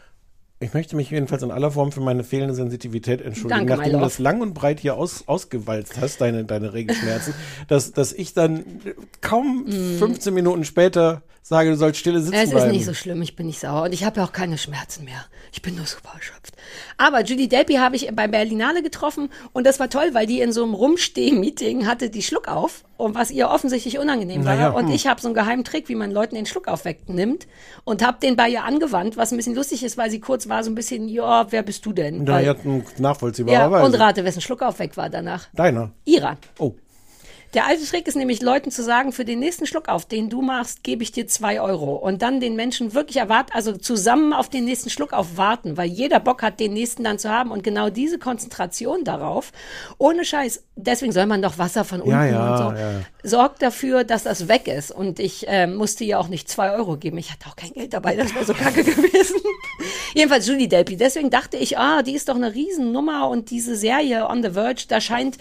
[0.60, 4.00] Ich möchte mich jedenfalls in aller Form für meine fehlende Sensitivität entschuldigen, Danke, nachdem du
[4.00, 7.34] das lang und breit hier aus, ausgewalzt hast, deine, deine Regelschmerzen,
[7.68, 8.64] dass, dass ich dann
[9.20, 12.38] kaum 15 Minuten später sage, du sollst stille sitzen Mm.
[12.38, 12.70] Es ist bleiben.
[12.70, 15.26] nicht so schlimm, ich bin nicht sauer und ich habe ja auch keine Schmerzen mehr.
[15.52, 16.54] Ich bin nur super erschöpft.
[16.96, 20.52] Aber Julie Delpy habe ich bei Berlinale getroffen und das war toll, weil die in
[20.52, 24.54] so einem Rumsteh-Meeting hatte die Schluck auf und was ihr offensichtlich unangenehm war.
[24.54, 24.92] Naja, und hm.
[24.92, 27.46] ich habe so einen geheimen Trick, wie man Leuten den Schluck wegnimmt
[27.84, 30.64] und habe den bei ihr angewandt, was ein bisschen lustig ist, weil sie kurz war
[30.64, 32.26] so ein bisschen, ja, wer bist du denn?
[32.26, 33.84] Ja, Weil- ja, ja, nachvollziehbarerweise.
[33.86, 35.48] und rate, wessen Schluck auf weg war danach.
[35.54, 35.90] Deiner.
[36.04, 36.36] Ihrer.
[36.58, 36.74] Oh.
[37.54, 40.42] Der alte Trick ist nämlich, Leuten zu sagen, für den nächsten Schluck auf, den du
[40.42, 41.94] machst, gebe ich dir zwei Euro.
[41.94, 45.88] Und dann den Menschen wirklich erwarten, also zusammen auf den nächsten Schluck auf warten, weil
[45.88, 47.52] jeder Bock hat, den nächsten dann zu haben.
[47.52, 49.52] Und genau diese Konzentration darauf,
[49.98, 53.00] ohne Scheiß, deswegen soll man doch Wasser von unten Ja, ja, und so, ja.
[53.22, 54.90] sorgt dafür, dass das weg ist.
[54.90, 57.18] Und ich ähm, musste ihr auch nicht zwei Euro geben.
[57.18, 59.36] Ich hatte auch kein Geld dabei, das wäre so kacke gewesen.
[60.14, 60.96] Jedenfalls Julie Delpy.
[60.96, 64.86] Deswegen dachte ich, ah, die ist doch eine Riesennummer und diese Serie On the Verge,
[64.88, 65.38] da scheint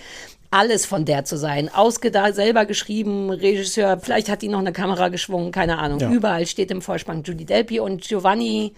[0.54, 1.68] alles von der zu sein.
[1.68, 5.99] Ausgedacht, selber geschrieben, Regisseur, vielleicht hat die noch eine Kamera geschwungen, keine Ahnung.
[5.99, 6.12] Ja.
[6.12, 8.74] Überall steht im Vorspann Julie Delpy und Giovanni,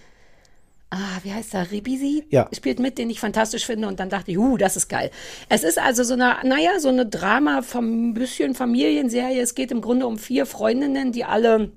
[0.90, 2.24] ah, wie heißt er, Ribisi?
[2.30, 2.48] Ja.
[2.54, 5.10] Spielt mit, den ich fantastisch finde und dann dachte ich, uh, das ist geil.
[5.50, 9.42] Es ist also so eine, naja, so eine Drama, vom bisschen Familienserie.
[9.42, 11.72] Es geht im Grunde um vier Freundinnen, die alle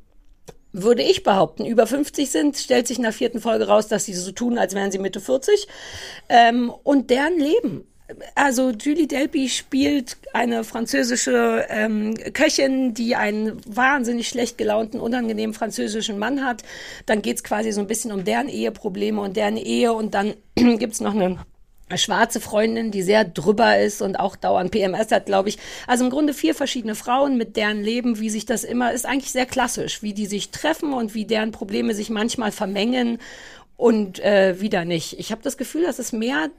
[0.71, 4.13] würde ich behaupten, über 50 sind, stellt sich in der vierten Folge raus, dass sie
[4.13, 5.67] so tun, als wären sie Mitte 40.
[6.29, 7.88] Ähm, und deren Leben.
[8.35, 16.17] Also Julie Delpy spielt eine französische ähm, Köchin, die einen wahnsinnig schlecht gelaunten, unangenehmen französischen
[16.17, 16.63] Mann hat.
[17.05, 21.01] Dann geht's quasi so ein bisschen um deren Eheprobleme und deren Ehe und dann gibt's
[21.01, 21.37] noch eine
[21.95, 25.57] schwarze Freundin, die sehr drüber ist und auch dauernd PMS hat, glaube ich.
[25.87, 29.31] Also im Grunde vier verschiedene Frauen mit deren Leben, wie sich das immer, ist eigentlich
[29.31, 33.19] sehr klassisch, wie die sich treffen und wie deren Probleme sich manchmal vermengen
[33.77, 35.17] und äh, wieder nicht.
[35.19, 36.49] Ich habe das Gefühl, dass es mehr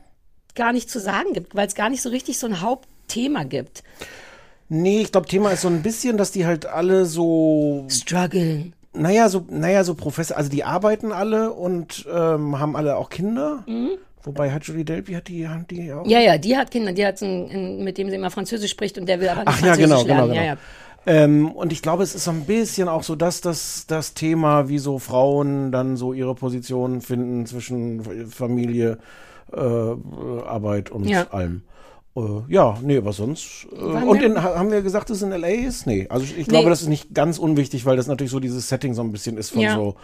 [0.55, 3.83] gar nicht zu sagen gibt, weil es gar nicht so richtig so ein Hauptthema gibt.
[4.69, 7.87] Nee, ich glaube, Thema ist so ein bisschen, dass die halt alle so.
[7.89, 8.73] Struggeln.
[8.93, 13.65] Naja, so, naja, so Professor, also die arbeiten alle und ähm, haben alle auch Kinder.
[14.23, 16.05] Wobei hat Julie Delpy hat die, haben die auch.
[16.05, 16.11] Mhm.
[16.11, 19.07] Ja, ja, die hat Kinder, die hat einen, mit dem sie immer Französisch spricht und
[19.07, 20.33] der will aber nicht Ach ja, Französisch genau, genau, lernen.
[20.33, 20.43] genau.
[20.43, 20.59] Ja, ja.
[21.07, 24.69] Ähm, und ich glaube, es ist so ein bisschen auch so, dass das, das Thema,
[24.69, 28.99] wie so Frauen dann so ihre Position finden zwischen Familie,
[29.57, 31.27] Arbeit und Ja.
[31.31, 31.63] allem.
[32.17, 33.67] Äh, ja, nee, aber sonst.
[33.73, 35.87] Äh, und in, ha- haben wir gesagt, dass es in LA ist?
[35.87, 36.07] Nee.
[36.11, 36.71] Also ich, ich glaube, Nee.
[36.71, 39.51] das ist nicht ganz unwichtig, weil das natürlich so dieses Setting so ein bisschen ist
[39.51, 39.77] von Ja.
[39.77, 39.95] so.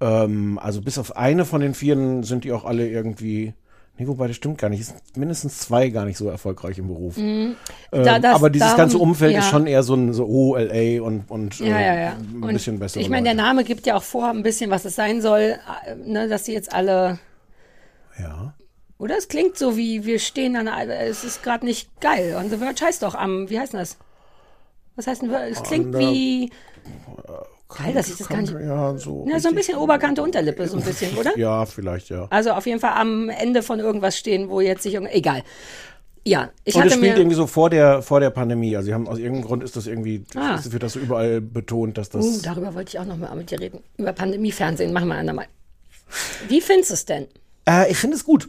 [0.00, 3.54] Ähm, also bis auf eine von den vieren sind die auch alle irgendwie.
[3.98, 4.80] Nee, wobei das stimmt gar nicht.
[4.80, 7.16] Es sind mindestens zwei gar nicht so erfolgreich im Beruf.
[7.18, 7.54] Ähm,
[7.92, 9.38] Da- das- aber dieses darum- ganze Umfeld ja.
[9.40, 12.12] ist schon eher so ein so, oh, LA und, und Ja, äh, ja, ja.
[12.14, 12.98] ein Und bisschen besser.
[13.00, 15.94] Ich meine, der Name gibt ja auch vor, ein bisschen, was es sein soll, äh,
[16.04, 17.18] ne, dass sie jetzt alle.
[18.18, 18.54] Ja.
[19.02, 22.36] Oder es klingt so wie, wir stehen an, einer- es ist gerade nicht geil.
[22.38, 23.96] On the Verge heißt doch am, wie heißt denn das?
[24.94, 26.50] Was heißt denn, es klingt wie,
[27.68, 29.24] geil, dass ich das gar nicht, Ja, so.
[29.28, 31.36] na, so ein bisschen Oberkante, Unterlippe, so ein bisschen, oder?
[31.36, 32.28] Ja, vielleicht, ja.
[32.30, 35.42] Also auf jeden Fall am Ende von irgendwas stehen, wo jetzt sich, irgend- egal.
[36.24, 38.76] Ja, ich und es spielt mir, irgendwie so vor der, vor der Pandemie.
[38.76, 40.60] Also, sie haben aus irgendeinem Grund ist das irgendwie, Ah.
[40.62, 42.24] wird das so überall betont, dass das.
[42.24, 43.82] uh, darüber wollte ich auch noch mal mit dir reden.
[43.96, 45.46] Über Pandemiefernsehen, machen wir andermal.
[46.46, 47.26] Wie findest du es denn?
[47.68, 48.48] Äh, ich finde es gut.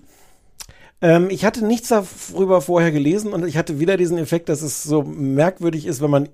[1.03, 4.83] Ähm, ich hatte nichts darüber vorher gelesen und ich hatte wieder diesen Effekt, dass es
[4.83, 6.29] so merkwürdig ist, wenn man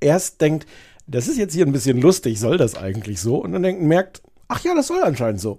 [0.00, 0.66] erst denkt,
[1.08, 3.36] das ist jetzt hier ein bisschen lustig, soll das eigentlich so?
[3.36, 5.58] Und dann denkt, merkt, ach ja, das soll anscheinend so.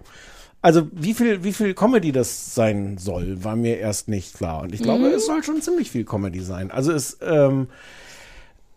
[0.62, 4.62] Also wie viel, wie viel Comedy das sein soll, war mir erst nicht klar.
[4.62, 6.72] Und ich glaube, es soll schon ziemlich viel Comedy sein.
[6.72, 7.68] Also es, ähm,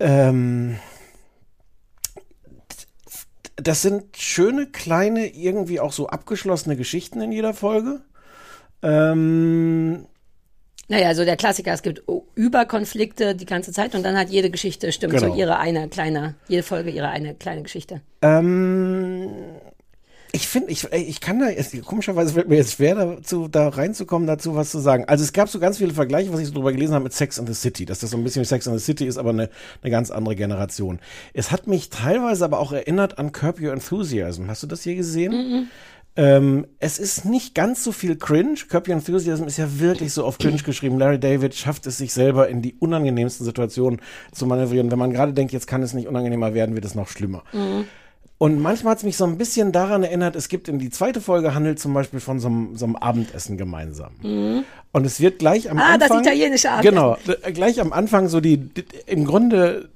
[0.01, 0.79] ähm,
[3.55, 8.01] das sind schöne, kleine, irgendwie auch so abgeschlossene Geschichten in jeder Folge.
[8.83, 10.07] Ähm,
[10.89, 12.03] Naja, also der Klassiker, es gibt
[12.37, 15.33] Überkonflikte die ganze Zeit und dann hat jede Geschichte, stimmt, Genau.
[15.33, 18.03] so ihre eine kleine, jede Folge ihre eine kleine Geschichte.
[18.23, 19.29] ähm,
[20.33, 24.27] ich finde, ich, ich kann da, es, komischerweise fällt mir jetzt schwer dazu, da reinzukommen,
[24.27, 25.07] dazu was zu sagen.
[25.07, 27.39] Also es gab so ganz viele Vergleiche, was ich so drüber gelesen habe mit Sex
[27.39, 29.31] and the City, dass das so ein bisschen wie Sex and the City ist, aber
[29.31, 29.49] eine,
[29.83, 30.99] eine ganz andere Generation.
[31.33, 34.49] Es hat mich teilweise aber auch erinnert an Curb Your Enthusiasm.
[34.49, 35.71] Hast du das hier gesehen?
[36.19, 38.55] Ähm, es ist nicht ganz so viel Cringe.
[38.69, 40.99] Curb Your Enthusiasm ist ja wirklich so auf Cringe geschrieben.
[40.99, 44.01] Larry David schafft es sich selber in die unangenehmsten Situationen
[44.33, 44.91] zu manövrieren.
[44.91, 47.43] Wenn man gerade denkt, jetzt kann es nicht unangenehmer werden, wird es noch schlimmer.
[48.39, 51.21] Und manchmal hat es mich so ein bisschen daran erinnert, es gibt in die zweite
[51.23, 54.65] Folge handelt zum Beispiel von so einem, so einem Abendessen gemeinsam.
[54.93, 56.25] Und es wird gleich am Ah, das Anfang.
[56.25, 56.95] italienische Abendessen.
[56.97, 59.89] Genau, d- gleich am Anfang so die, die im Grunde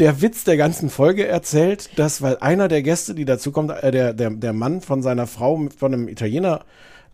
[0.00, 4.12] der Witz der ganzen Folge erzählt, dass weil einer der Gäste, die dazukommt, äh, der,
[4.14, 6.64] der, der Mann von seiner Frau von einem Italiener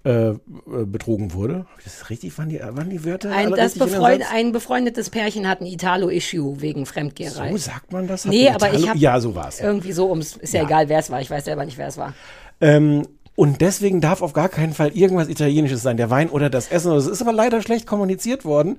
[0.07, 0.37] äh, äh,
[0.85, 1.65] betrogen wurde.
[1.83, 2.37] Das richtig?
[2.37, 3.33] Waren die, waren die Wörter?
[3.33, 7.53] Ein, das befreund, ein befreundetes Pärchen hat ein Italo-Issue wegen Fremdgeherei.
[7.53, 8.25] So sagt man das?
[8.27, 9.61] Hat Nee, aber ich hab- Ja, so war's.
[9.61, 10.67] Irgendwie so ums, ist ja, Ja.
[10.67, 12.13] egal, wer es war, ich weiß selber nicht, wer es war.
[12.61, 13.07] Ähm,
[13.37, 16.93] und deswegen darf auf gar keinen Fall irgendwas Italienisches sein, der Wein oder das Essen.
[16.93, 18.79] Es ist aber leider schlecht kommuniziert worden.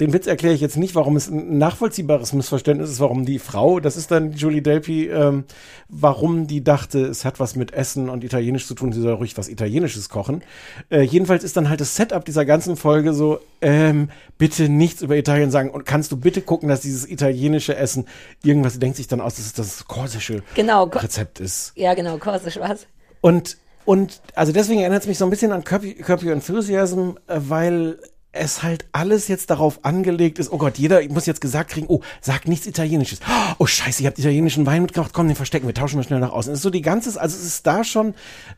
[0.00, 3.80] Den Witz erkläre ich jetzt nicht, warum es ein nachvollziehbares Missverständnis ist, warum die Frau,
[3.80, 5.44] das ist dann Julie Delpy, ähm,
[5.88, 9.36] warum die dachte, es hat was mit Essen und Italienisch zu tun, sie soll ruhig
[9.36, 10.42] was Italienisches kochen.
[10.90, 15.16] Äh, jedenfalls ist dann halt das Setup dieser ganzen Folge so, ähm, bitte nichts über
[15.16, 18.06] Italien sagen und kannst du bitte gucken, dass dieses italienische Essen
[18.44, 21.72] irgendwas, denkt sich dann aus, dass es das korsische Genau, ko- Rezept ist.
[21.74, 22.86] Ja, genau, Korsisch was.
[23.20, 27.16] Und, und also deswegen erinnert es mich so ein bisschen an Curb, Curb Your Enthusiasm,
[27.26, 27.98] äh, weil
[28.32, 32.00] es halt alles jetzt darauf angelegt ist, oh Gott, jeder muss jetzt gesagt kriegen, oh,
[32.20, 33.20] sag nichts Italienisches.
[33.58, 36.32] Oh, scheiße, ihr habt italienischen Wein mitgebracht, komm, den verstecken wir, tauschen wir schnell nach
[36.32, 36.52] außen.
[36.52, 38.14] Es ist so die ganze, also es ist da schon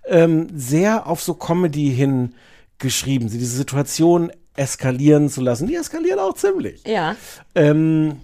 [0.06, 2.34] ähm, sehr auf so Comedy hin
[2.78, 5.68] geschrieben, sie diese Situation eskalieren zu lassen.
[5.68, 6.82] Die eskalieren auch ziemlich.
[6.86, 7.14] Ja.
[7.54, 8.16] Ähm,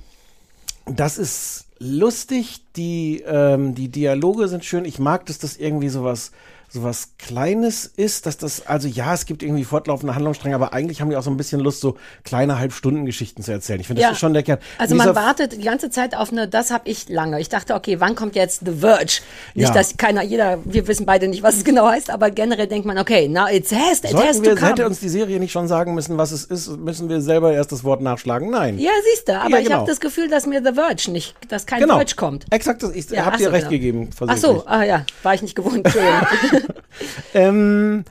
[0.86, 4.84] das ist lustig, die, ähm, die Dialoge sind schön.
[4.84, 6.32] Ich mag, dass das irgendwie sowas,
[6.68, 11.10] sowas Kleines ist, dass das, also ja, es gibt irgendwie fortlaufende Handlungsstränge, aber eigentlich haben
[11.10, 13.80] die auch so ein bisschen Lust, so kleine Halbstundengeschichten zu erzählen.
[13.80, 14.12] Ich finde, das Ja.
[14.12, 14.58] ist schon der Kern.
[14.78, 17.40] Also man wartet die ganze Zeit auf eine, das habe ich lange.
[17.40, 19.20] Ich dachte, okay, wann kommt jetzt The Verge?
[19.54, 19.72] Nicht, Ja.
[19.74, 22.98] dass keiner, jeder, wir wissen beide nicht, was es genau heißt, aber generell denkt man,
[22.98, 24.68] okay, now it's has, it has Sollten to wir, come.
[24.70, 27.72] hätte uns die Serie nicht schon sagen müssen, was es ist, müssen wir selber erst
[27.72, 28.50] das Wort nachschlagen?
[28.50, 28.78] Nein.
[28.78, 29.78] ja, siehst du, aber Ja, ich genau.
[29.78, 31.96] habe das Gefühl, dass mir The Verge nicht, dass kein genau.
[31.96, 32.44] Verge kommt.
[32.50, 33.70] Exakt, das- ich Ja, habe dir so, recht genau.
[33.70, 34.10] gegeben.
[34.26, 35.86] Ach so, ah ja, war ich nicht gewohnt.
[37.34, 38.04] Ähm,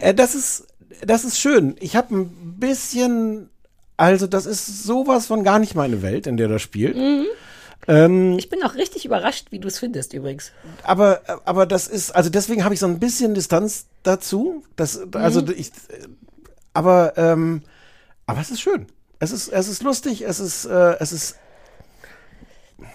[0.00, 0.66] äh, das ist,
[1.04, 1.76] das ist schön.
[1.80, 3.48] Ich habe ein bisschen,
[3.96, 6.96] also das ist sowas von gar nicht meine Welt, in der das spielt.
[7.88, 10.52] Ähm, Ich bin auch richtig überrascht, wie du es findest übrigens.
[10.82, 14.64] aber, aber das ist, also deswegen habe ich so ein bisschen Distanz dazu.
[14.76, 15.70] Das, also ich,
[16.74, 17.62] aber, ähm,
[18.26, 18.86] aber es ist schön.
[19.18, 21.36] Es ist, es ist lustig, es ist, äh, es ist,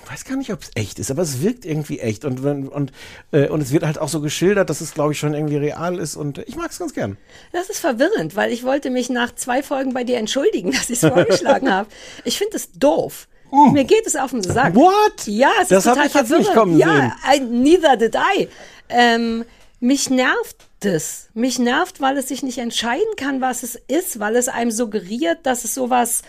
[0.09, 2.91] weiß gar nicht, ob es echt ist, aber es wirkt irgendwie echt und wenn, und,
[3.31, 5.97] äh, und es wird halt auch so geschildert, dass es, glaube ich, schon irgendwie real
[5.97, 7.17] ist und ich mag es ganz gern.
[7.51, 11.01] Das ist verwirrend, weil ich wollte mich nach zwei Folgen bei dir entschuldigen, dass ich
[11.01, 11.89] es vorgeschlagen habe.
[12.25, 13.27] Ich finde es doof.
[13.73, 14.75] Mir geht es auf den Sack.
[14.75, 15.25] What?
[15.25, 16.55] Ja, es Das ist total ich jetzt nicht verwirrend.
[16.55, 18.47] kommen ja, I, neither did I.
[18.87, 19.43] Ähm,
[19.81, 21.27] mich nervt das.
[21.33, 25.39] Mich nervt, weil es sich nicht entscheiden kann, was es ist, weil es einem suggeriert,
[25.43, 26.21] dass es sowas,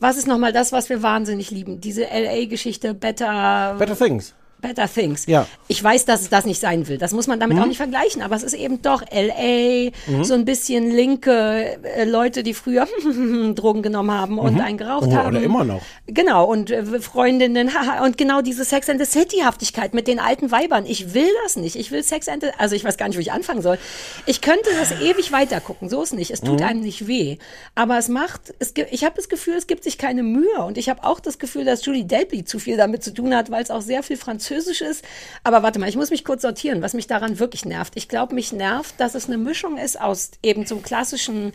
[0.00, 1.80] was ist nochmal das, was wir wahnsinnig lieben?
[1.80, 4.34] Diese LA-Geschichte, Better, Better Things.
[4.60, 5.26] Better Things.
[5.26, 5.42] Ja.
[5.42, 5.46] Mhm.
[5.68, 6.98] Ich weiß, dass es das nicht sein will.
[6.98, 8.22] Das muss man damit auch nicht vergleichen.
[8.22, 9.90] Aber es ist eben doch LA,
[10.22, 12.86] so ein bisschen linke äh, Leute, die früher
[13.54, 15.28] Drogen genommen haben und einen geraucht Oh, haben.
[15.28, 15.82] oder immer noch.
[16.06, 16.44] Genau.
[16.44, 20.84] Und äh, Freundinnen, haha, und genau diese Sex and the City-Haftigkeit mit den alten Weibern.
[20.86, 21.76] Ich will das nicht.
[21.76, 23.78] Ich will Sex and the, also ich weiß gar nicht, wo ich anfangen soll.
[24.26, 25.88] Ich könnte das ewig weiter gucken.
[25.88, 26.30] So ist nicht.
[26.30, 26.46] Es Mhm.
[26.46, 27.38] tut einem nicht weh.
[27.74, 30.58] Aber es macht, es ich habe das Gefühl, es gibt sich keine Mühe.
[30.66, 33.50] Und ich habe auch das Gefühl, dass Julie Delpy zu viel damit zu tun hat,
[33.50, 34.49] weil es auch sehr viel Französisch
[34.80, 35.04] ist.
[35.44, 37.94] Aber warte mal, ich muss mich kurz sortieren, was mich daran wirklich nervt.
[37.96, 41.52] Ich glaube, mich nervt, dass es eine Mischung ist aus eben einem klassischen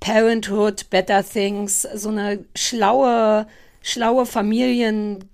[0.00, 3.46] Parenthood, Better Things, so eine schlaue,
[3.82, 5.31] schlaue Familiengeschichte.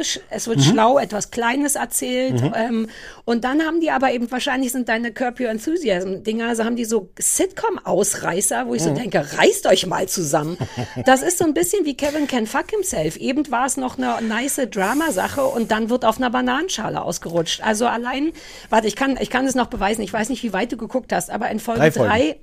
[0.00, 2.42] Sch- Es wird schlau, etwas Kleines erzählt.
[2.54, 2.88] Ähm,
[3.24, 6.84] und dann haben die aber eben, wahrscheinlich sind deine Curb Your Enthusiasm-Dinger, also haben die
[6.84, 10.56] so Sitcom-Ausreißer, wo ich so denke, reißt euch mal zusammen.
[11.06, 13.16] Das ist so ein bisschen wie Kevin Can Fuck Himself.
[13.16, 17.60] Eben war es noch eine nice Drama-Sache und dann wird auf einer Bananenschale ausgerutscht.
[17.62, 18.32] Also allein,
[18.70, 20.02] warte, ich kann, ich kann es noch beweisen.
[20.02, 22.10] Ich weiß nicht, wie weit du geguckt hast, aber in Folge Drei Folgen.
[22.10, 22.36] drei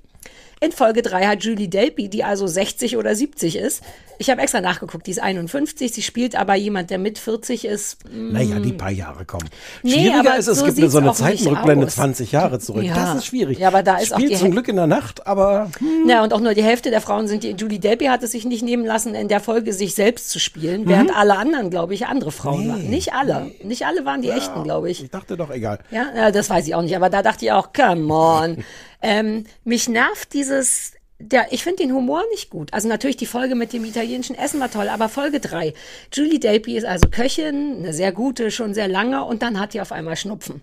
[0.64, 3.82] in Folge 3 hat Julie Delpy, die also 60 oder 70 ist.
[4.20, 7.98] Ich habe extra nachgeguckt, die ist 51, sie spielt aber jemand, der mit 40 ist.
[8.14, 9.50] Naja, die paar Jahre kommen.
[9.82, 11.96] Nee, Schwieriger aber ist, es so gibt eine, so eine auch Zeitenrückblende aus.
[11.96, 12.84] 20 Jahre zurück.
[12.84, 12.94] Ja.
[12.94, 13.58] Das ist schwierig.
[13.58, 16.24] Ja, aber da ist auch Spielt die zum Glück in der Nacht, aber hm, Ja,
[16.24, 17.54] und auch nur die Hälfte der Frauen sind die.
[17.54, 20.42] Julie Delpy hat es sich nicht nehmen lassen, in der Folge sich selbst zu Mhm.
[20.42, 22.88] spielen, während alle anderen, glaube ich, andere Frauen waren.
[22.88, 23.50] Nicht alle.
[23.64, 25.04] Nicht alle waren die echten, glaube ich.
[25.04, 25.80] ich dachte doch, egal.
[25.90, 28.64] Ja, ja, das weiß ich auch nicht, aber da dachte ich auch, come on.
[29.02, 32.74] ähm, mich nervt dieses, der, ich finde den Humor nicht gut.
[32.74, 35.74] Also natürlich die Folge mit dem italienischen Essen war toll, aber Folge drei.
[36.12, 39.82] Julie Delpy ist also Köchin, eine sehr gute, schon sehr lange, und dann hat die
[39.82, 40.62] auf einmal Schnupfen.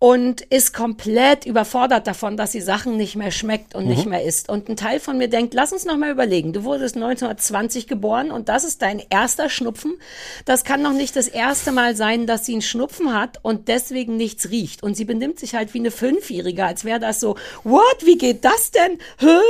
[0.00, 4.48] Und ist komplett überfordert davon, dass sie Sachen nicht mehr schmeckt und nicht mehr isst.
[4.48, 6.52] Und ein Teil von mir denkt, lass uns noch mal überlegen.
[6.52, 9.94] Du wurdest 1920 geboren und das ist dein erster Schnupfen.
[10.44, 14.16] Das kann doch nicht das erste Mal sein, dass sie einen Schnupfen hat und deswegen
[14.16, 14.84] nichts riecht.
[14.84, 18.44] Und sie benimmt sich halt wie eine Fünfjährige, als wäre das so, what, wie geht
[18.44, 18.98] das denn?
[19.18, 19.40] Hä?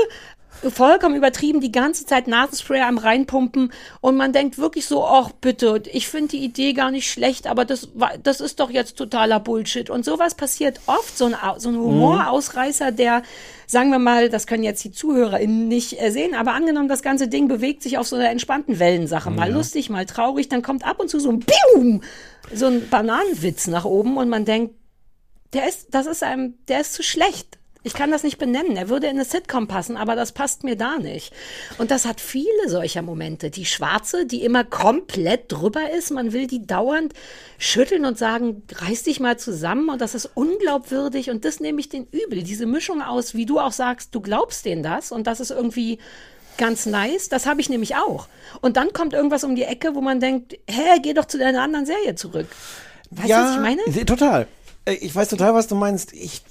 [0.72, 5.82] Vollkommen übertrieben, die ganze Zeit Nasenspray am reinpumpen und man denkt wirklich so, ach bitte,
[5.92, 9.40] ich finde die Idee gar nicht schlecht, aber das, war- das ist doch jetzt totaler
[9.40, 9.88] Bullshit.
[9.90, 13.22] Und sowas passiert oft, so ein, so ein Humorausreißer, der,
[13.66, 17.28] sagen wir mal, das können jetzt die ZuhörerInnen nicht äh, sehen, aber angenommen, das ganze
[17.28, 20.98] Ding bewegt sich auf so einer entspannten Wellensache, mal lustig, mal traurig, dann kommt ab
[21.00, 21.40] und zu so ein
[21.74, 22.02] Bium,
[22.52, 24.74] so ein Bananenwitz nach oben und man denkt,
[25.52, 27.57] der ist, das ist einem, der ist zu schlecht.
[27.88, 28.76] Ich kann das nicht benennen.
[28.76, 31.32] Er würde in eine Sitcom passen, aber das passt mir da nicht.
[31.78, 33.48] Und das hat viele solcher Momente.
[33.48, 36.10] Die schwarze, die immer komplett drüber ist.
[36.10, 37.14] Man will die dauernd
[37.58, 39.88] schütteln und sagen, reiß dich mal zusammen.
[39.88, 41.30] Und das ist unglaubwürdig.
[41.30, 42.42] Und das nehme ich den übel.
[42.42, 45.10] Diese Mischung aus, wie du auch sagst, du glaubst denen das.
[45.10, 45.98] Und das ist irgendwie
[46.58, 47.30] ganz nice.
[47.30, 48.28] Das habe ich nämlich auch.
[48.60, 51.62] Und dann kommt irgendwas um die Ecke, wo man denkt, hä, geh doch zu deiner
[51.62, 52.48] anderen Serie zurück.
[53.10, 54.04] Weißt du, was ich meine?
[54.04, 54.46] Total.
[54.84, 56.12] Äh, Ich weiß total, was du meinst.
[56.12, 56.42] Ich,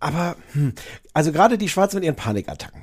[0.00, 0.72] aber, hm,
[1.12, 2.82] also gerade die Schwarzen mit ihren Panikattacken.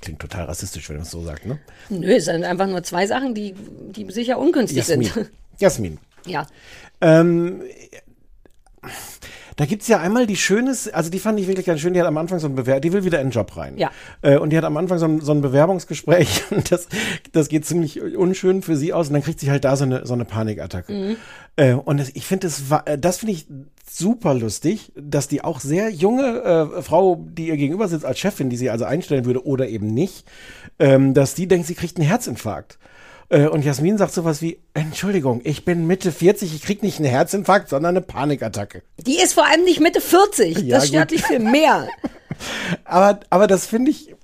[0.00, 1.58] Klingt total rassistisch, wenn man es so sagt, ne?
[1.88, 5.08] Nö, es sind einfach nur zwei Sachen, die, die sicher ungünstig Jasmin.
[5.08, 5.30] sind.
[5.58, 5.98] Jasmin.
[6.26, 6.46] Ja.
[7.00, 7.62] Ähm,
[9.56, 12.06] da gibt's ja einmal die schönes, also die fand ich wirklich ganz schön, die hat
[12.06, 13.78] am Anfang so ein Bewerb, die will wieder in den Job rein.
[13.78, 13.90] Ja.
[14.20, 16.88] Äh, und die hat am Anfang so ein, so ein Bewerbungsgespräch und das,
[17.32, 20.06] das geht ziemlich unschön für sie aus und dann kriegt sie halt da so eine,
[20.06, 21.16] so eine Panikattacke.
[21.56, 23.46] Äh, und das, ich finde das, äh, das finde ich
[23.98, 28.50] super lustig, dass die auch sehr junge äh, Frau, die ihr gegenüber sitzt als Chefin,
[28.50, 30.26] die sie also einstellen würde oder eben nicht,
[30.78, 32.78] ähm, dass die denkt, sie kriegt einen Herzinfarkt.
[33.28, 37.08] Äh, Und Jasmin sagt sowas wie, Entschuldigung, ich bin Mitte 40, ich krieg nicht einen
[37.08, 38.82] Herzinfarkt, sondern eine Panikattacke.
[38.98, 40.58] Die ist vor allem nicht Mitte 40.
[40.58, 41.18] Ja, das stört gut.
[41.18, 41.88] mich viel mehr.
[42.84, 44.14] Aber, aber das finde ich,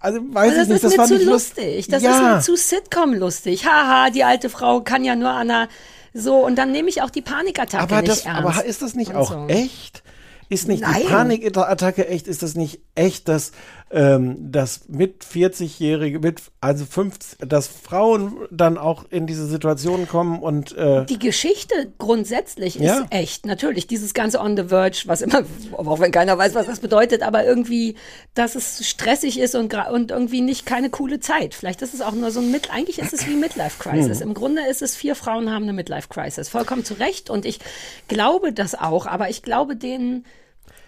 [0.00, 1.86] also weiß das ich nicht, ist das mir fand zu ich lust- lustig.
[1.88, 2.10] Das ja.
[2.10, 3.64] ist mir zu Sitcom lustig.
[3.64, 5.68] Haha, die alte Frau kann ja nur an einer
[6.14, 8.40] so und dann nehme ich auch die Panikattacke aber nicht das, ernst.
[8.42, 9.46] aber ist das nicht auch so.
[9.46, 10.02] echt?
[10.48, 11.02] Ist nicht Nein.
[11.02, 12.26] die Panikattacke echt?
[12.26, 13.52] Ist das nicht echt, dass,
[13.92, 20.40] ähm, dass mit 40-Jährige, mit, also 50, dass Frauen dann auch in diese Situation kommen
[20.40, 23.06] und, äh, Die Geschichte grundsätzlich ist Ja.
[23.10, 23.46] echt.
[23.46, 27.22] Natürlich, dieses ganze On the Verge, was immer, auch wenn keiner weiß, was das bedeutet,
[27.22, 27.96] aber irgendwie,
[28.34, 31.54] dass es stressig ist und, und irgendwie nicht keine coole Zeit.
[31.54, 34.20] Vielleicht ist es auch nur so ein Mit, eigentlich ist es wie Midlife Crisis.
[34.20, 36.48] Im Grunde ist es, vier Frauen haben eine Midlife Crisis.
[36.48, 37.28] Vollkommen zu Recht.
[37.28, 37.58] Und ich
[38.06, 40.24] glaube das auch, aber ich glaube denen,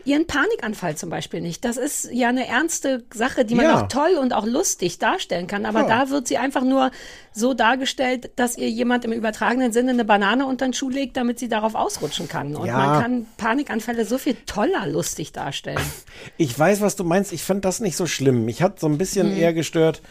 [0.05, 1.65] Ihren Panikanfall zum Beispiel nicht.
[1.65, 3.81] Das ist ja eine ernste Sache, die man Ja.
[3.83, 5.65] auch toll und auch lustig darstellen kann.
[5.67, 6.91] Aber da wird sie einfach nur
[7.33, 11.39] so dargestellt, dass ihr jemand im übertragenen Sinne eine Banane unter den Schuh legt, damit
[11.39, 12.57] sie darauf ausrutschen kann.
[12.57, 12.77] Und Ja.
[12.77, 15.79] man kann Panikanfälle so viel toller lustig darstellen.
[16.37, 17.33] Ich weiß, was du meinst.
[17.33, 18.45] Ich fand das nicht so schlimm.
[18.45, 19.39] Mich hat so ein bisschen Mhm.
[19.39, 20.03] eher gestört.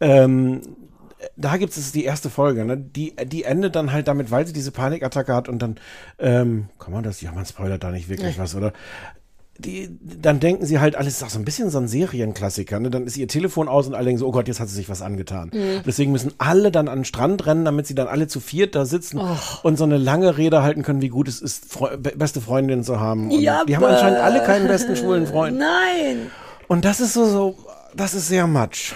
[0.00, 0.62] Ähm,
[1.36, 2.78] da gibt es die erste Folge, ne?
[2.78, 5.76] Die, die endet dann halt damit, weil sie diese Panikattacke hat und dann,
[6.18, 7.20] ähm, kann man das?
[7.20, 8.72] Ja, man spoilert da nicht wirklich was, oder?
[9.60, 12.90] Die, dann denken sie halt, alles ist auch so ein bisschen so ein Serienklassiker, ne?
[12.90, 14.88] Dann ist ihr Telefon aus und alle denken so, oh Gott, jetzt hat sie sich
[14.88, 15.50] was angetan.
[15.52, 15.80] Mhm.
[15.86, 18.84] Deswegen müssen alle dann an den Strand rennen, damit sie dann alle zu viert da
[18.84, 19.36] sitzen Oh.
[19.62, 22.84] und so eine lange Rede halten können, wie gut es ist, Freu be beste Freundinnen
[22.84, 23.30] zu haben.
[23.30, 25.58] Ja, die haben anscheinend alle keinen besten schwulen Freund.
[25.58, 26.30] Nein!
[26.68, 27.58] Und das ist so, so,
[27.94, 28.94] das ist sehr matsch.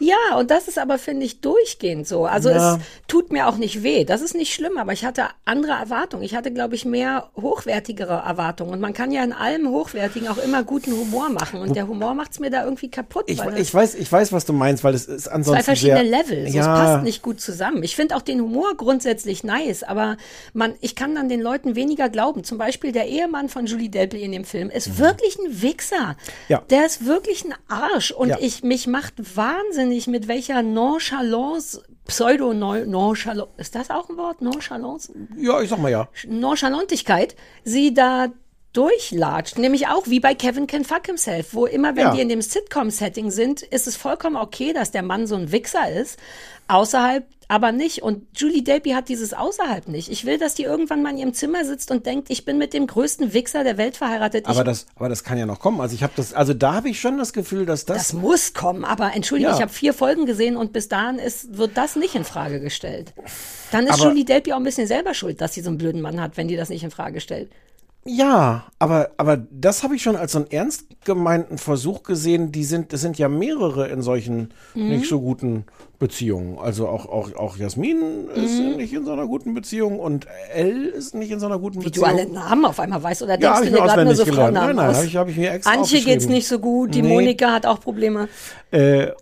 [0.00, 2.24] Ja, und das ist aber, finde ich, durchgehend so.
[2.26, 2.76] Also Ja.
[2.76, 4.04] es tut mir auch nicht weh.
[4.04, 6.22] Das ist nicht schlimm, aber ich hatte andere Erwartungen.
[6.22, 8.72] Ich hatte, glaube ich, mehr hochwertigere Erwartungen.
[8.72, 11.60] Und man kann ja in allem Hochwertigen auch immer guten Humor machen.
[11.60, 13.24] Und der Humor macht's mir da irgendwie kaputt.
[13.28, 16.18] Ich, ich weiß, ich weiß, was du meinst, weil es ist ansonsten zwei verschiedene sehr,
[16.18, 16.48] Level.
[16.50, 17.82] So, Ja, Es passt nicht gut zusammen.
[17.82, 20.16] Ich finde auch den Humor grundsätzlich nice, aber
[20.54, 22.42] man, ich kann dann den Leuten weniger glauben.
[22.42, 26.08] Zum Beispiel der Ehemann von Julie Delpy in dem Film ist wirklich ein Wichser.
[26.08, 26.14] Mhm.
[26.48, 26.62] Ja.
[26.70, 28.10] Der ist wirklich ein Arsch.
[28.12, 28.38] Und Ja.
[28.40, 29.14] ich, mich macht
[29.90, 34.40] wahnsinnig, mit welcher Nonchalance, Pseudo-Nonchalance, ist das auch ein Wort?
[34.40, 35.12] Nonchalance?
[35.36, 36.08] ja, ich sag mal ja.
[36.26, 37.34] Nonchalantigkeit
[37.64, 38.28] sie da
[38.72, 39.58] durchlatscht.
[39.58, 42.14] Nämlich auch wie bei Kevin Can Fuck Himself, wo immer, wenn Ja.
[42.14, 45.90] die in dem Sitcom-Setting sind, ist es vollkommen okay, dass der Mann so ein Wichser
[45.90, 46.18] ist.
[46.68, 48.02] Außerhalb aber nicht.
[48.02, 50.08] Und Julie Delpy hat dieses außerhalb nicht.
[50.08, 52.72] Ich will, dass die irgendwann mal in ihrem Zimmer sitzt und denkt, ich bin mit
[52.72, 54.46] dem größten Wichser der Welt verheiratet.
[54.46, 55.80] Aber ich, das, aber das kann ja noch kommen.
[55.80, 58.54] Also ich habe das, also da habe ich schon das Gefühl, dass das, das muss
[58.54, 58.84] kommen.
[58.84, 59.56] Aber entschuldige, Ja.
[59.56, 63.12] ich habe vier Folgen gesehen und bis dahin ist, wird das nicht in Frage gestellt.
[63.72, 66.00] Dann ist Aber- Julie Delpy auch ein bisschen selber schuld, dass sie so einen blöden
[66.02, 67.50] Mann hat, wenn die das nicht in Frage stellt.
[68.04, 72.50] Ja, aber, aber das habe ich schon als so einen ernst gemeinten Versuch gesehen.
[72.50, 74.88] Die sind, es sind ja mehrere in solchen Mhm.
[74.88, 75.64] nicht so guten
[75.98, 76.58] Beziehungen.
[76.58, 78.76] Also auch, auch, auch Jasmin ist Mhm.
[78.76, 81.90] nicht in so einer guten Beziehung und Elle ist nicht in so einer guten Wie
[81.90, 82.06] du Beziehung.
[82.08, 84.24] alle Namen auf einmal weißt oder Ja, denkst hab du dir gerade nur so.
[84.24, 84.96] Frauennamen Nein, nein, aus?
[84.96, 87.08] hab ich- hab ich mir extra Antje geht's nicht so gut, die Nee.
[87.08, 88.28] Monika hat auch Probleme.
[88.72, 89.12] Äh, äh,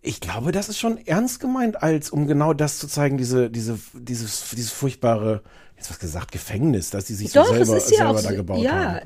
[0.00, 3.78] ich glaube, das ist schon ernst gemeint, als um genau das zu zeigen, diese, diese,
[3.92, 5.42] dieses, dieses furchtbare,
[5.76, 8.72] jetzt was gesagt, Gefängnis, dass die sich Doch, so selber, selber da gebaut ja.
[8.72, 9.00] haben.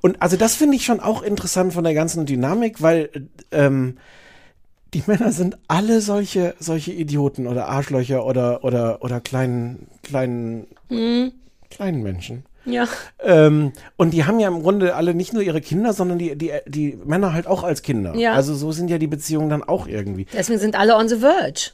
[0.00, 3.10] Und also das finde ich schon auch interessant von der ganzen Dynamik, weil
[3.50, 3.98] ähm,
[4.92, 11.32] die Männer sind alle solche, solche Idioten oder Arschlöcher oder, oder, oder kleinen, kleinen, Mhm.
[11.70, 12.44] kleinen Menschen.
[12.66, 12.86] Ja.
[13.20, 16.52] Ähm, und die haben ja im Grunde alle nicht nur ihre Kinder, sondern die, die,
[16.66, 18.14] die Männer halt auch als Kinder.
[18.14, 18.34] Ja.
[18.34, 20.26] Also so sind ja die Beziehungen dann auch irgendwie.
[20.32, 21.70] Deswegen sind alle on the verge.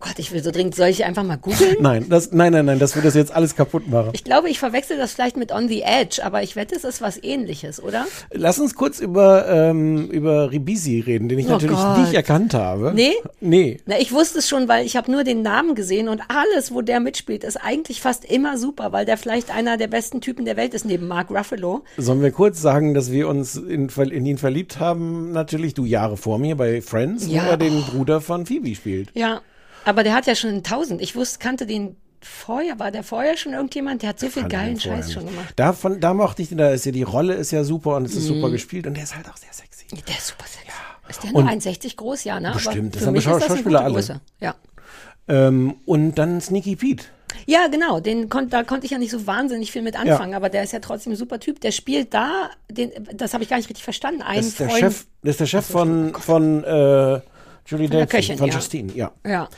[0.00, 1.76] Oh Gott, ich will so dringend, soll ich einfach mal googeln?
[1.80, 4.10] Nein, das, nein, nein, nein, das wird das jetzt alles kaputt machen.
[4.12, 7.00] Ich glaube, ich verwechsel das vielleicht mit On the Edge, aber ich wette, es ist
[7.02, 8.06] was ähnliches, oder?
[8.30, 11.98] Lass uns kurz über, ähm, über Ribisi reden, den ich Oh natürlich Gott.
[11.98, 12.92] nicht erkannt habe.
[12.94, 13.14] Nee?
[13.40, 13.80] Nee.
[13.86, 16.80] Na, ich wusste es schon, weil ich habe nur den Namen gesehen und alles, wo
[16.80, 20.56] der mitspielt, ist eigentlich fast immer super, weil der vielleicht einer der besten Typen der
[20.56, 21.82] Welt ist neben Mark Ruffalo.
[21.96, 25.32] Sollen wir kurz sagen, dass wir uns in, in ihn verliebt haben?
[25.32, 27.46] Natürlich, du Jahre vor mir bei Friends, Ja.
[27.46, 29.08] wo er den Bruder von Phoebe spielt.
[29.14, 29.40] Ja,
[29.84, 31.00] aber der hat ja schon tausend.
[31.00, 32.78] Ich wusste, kannte den vorher.
[32.78, 34.02] War der vorher schon irgendjemand?
[34.02, 35.34] Der hat so viel geilen Scheiß schon nicht.
[35.34, 35.52] gemacht.
[35.56, 38.14] Davon, da mochte ich den, da ist ja die Rolle ist ja super und es
[38.14, 38.34] ist Mhm.
[38.34, 39.86] super gespielt und der ist halt auch sehr sexy.
[40.06, 40.58] Der ist super sexy.
[41.08, 42.24] Ist der nur Und- 1,60 groß?
[42.24, 42.50] Ja, ne?
[42.52, 42.94] Bestimmt.
[42.96, 43.94] Das haben mich Schau- ist das Schauspieler alle.
[43.94, 44.20] Größe.
[44.40, 44.54] Ja.
[45.28, 47.04] Ähm, und dann Sneaky Pete.
[47.46, 48.00] Ja, genau.
[48.00, 50.72] Den kon da konnte ich ja nicht so wahnsinnig viel mit anfangen, aber der ist
[50.72, 51.60] ja trotzdem ein super Typ.
[51.60, 54.22] Der spielt da, den, das habe ich gar nicht richtig verstanden.
[54.22, 54.80] Einen Das ist der Freund.
[54.80, 57.20] Chef, das ist der Chef von, von äh,
[57.68, 58.54] Julie Delpy, Köchin, von ja.
[58.54, 59.12] Justine, ja.
[59.26, 59.48] Ja.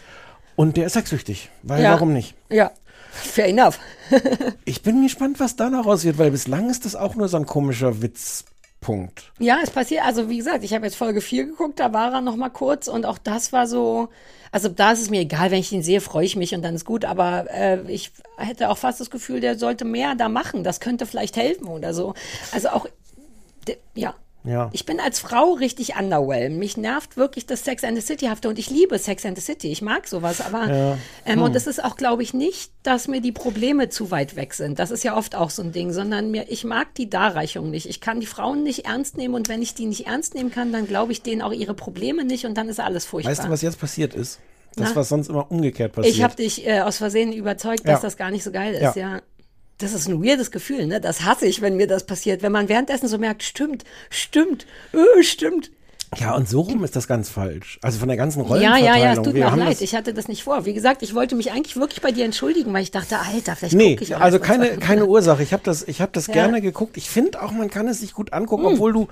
[0.57, 1.93] Und der ist sexsüchtig, weil ja.
[1.93, 2.35] warum nicht?
[2.51, 2.73] Ja.
[3.13, 3.79] Fair enough.
[4.65, 7.37] Ich bin gespannt, was da noch raus wird, weil bislang ist das auch nur so
[7.37, 9.33] ein komischer Witzpunkt.
[9.39, 12.21] Ja, es passiert, also wie gesagt, ich habe jetzt Folge 4 geguckt, da war er
[12.21, 14.09] noch mal kurz und auch das war so,
[14.51, 16.75] also da ist es mir egal, wenn ich ihn sehe, freue ich mich und dann
[16.75, 20.65] ist gut, aber äh, ich hätte auch fast das Gefühl, der sollte mehr da machen,
[20.65, 22.15] das könnte vielleicht helfen oder so.
[22.53, 22.87] Also auch,
[23.95, 24.71] ja, Ja.
[24.73, 26.59] Ich bin als Frau richtig underwhelmed.
[26.59, 29.45] Mich nervt wirklich das Sex and the City hafte und ich liebe Sex and the
[29.45, 29.71] City.
[29.71, 30.99] Ich mag sowas, aber Ja.
[31.27, 34.55] ähm, und es ist auch, glaube ich, nicht, dass mir die Probleme zu weit weg
[34.55, 34.79] sind.
[34.79, 37.87] Das ist ja oft auch so ein Ding, sondern mir, ich mag die Darreichung nicht.
[37.87, 40.73] Ich kann die Frauen nicht ernst nehmen und wenn ich die nicht ernst nehmen kann,
[40.73, 43.33] dann glaube ich denen auch ihre Probleme nicht und dann ist alles furchtbar.
[43.33, 44.39] Weißt du, was jetzt passiert ist?
[44.77, 44.97] Das, Na?
[45.01, 46.15] was sonst immer umgekehrt passiert.
[46.15, 48.01] Ich habe dich äh, aus Versehen überzeugt, dass Ja.
[48.03, 49.21] das gar nicht so geil ist, Ja.
[49.81, 49.87] Ja.
[49.89, 51.01] Das ist ein weirdes Gefühl, ne?
[51.01, 52.43] Das hasse ich, wenn mir das passiert.
[52.43, 55.71] Wenn man währenddessen so merkt, stimmt, stimmt, äh, stimmt.
[56.19, 57.79] ja, und so rum ist das ganz falsch.
[57.83, 58.87] Also von der ganzen Ja, Rollenverteilung.
[58.87, 59.81] ja, ja, es tut mir auch leid.
[59.81, 60.65] Ich hatte das nicht vor.
[60.67, 63.75] Wie gesagt, ich wollte mich eigentlich wirklich bei dir entschuldigen, weil ich dachte, Alter, vielleicht
[63.77, 65.43] Nee, gucke ich auch also keine, keine Ursache.
[65.43, 66.33] Ich habe das, ich hab das Ja.
[66.35, 66.97] gerne geguckt.
[66.97, 69.09] Ich finde auch, man kann es sich gut angucken, obwohl du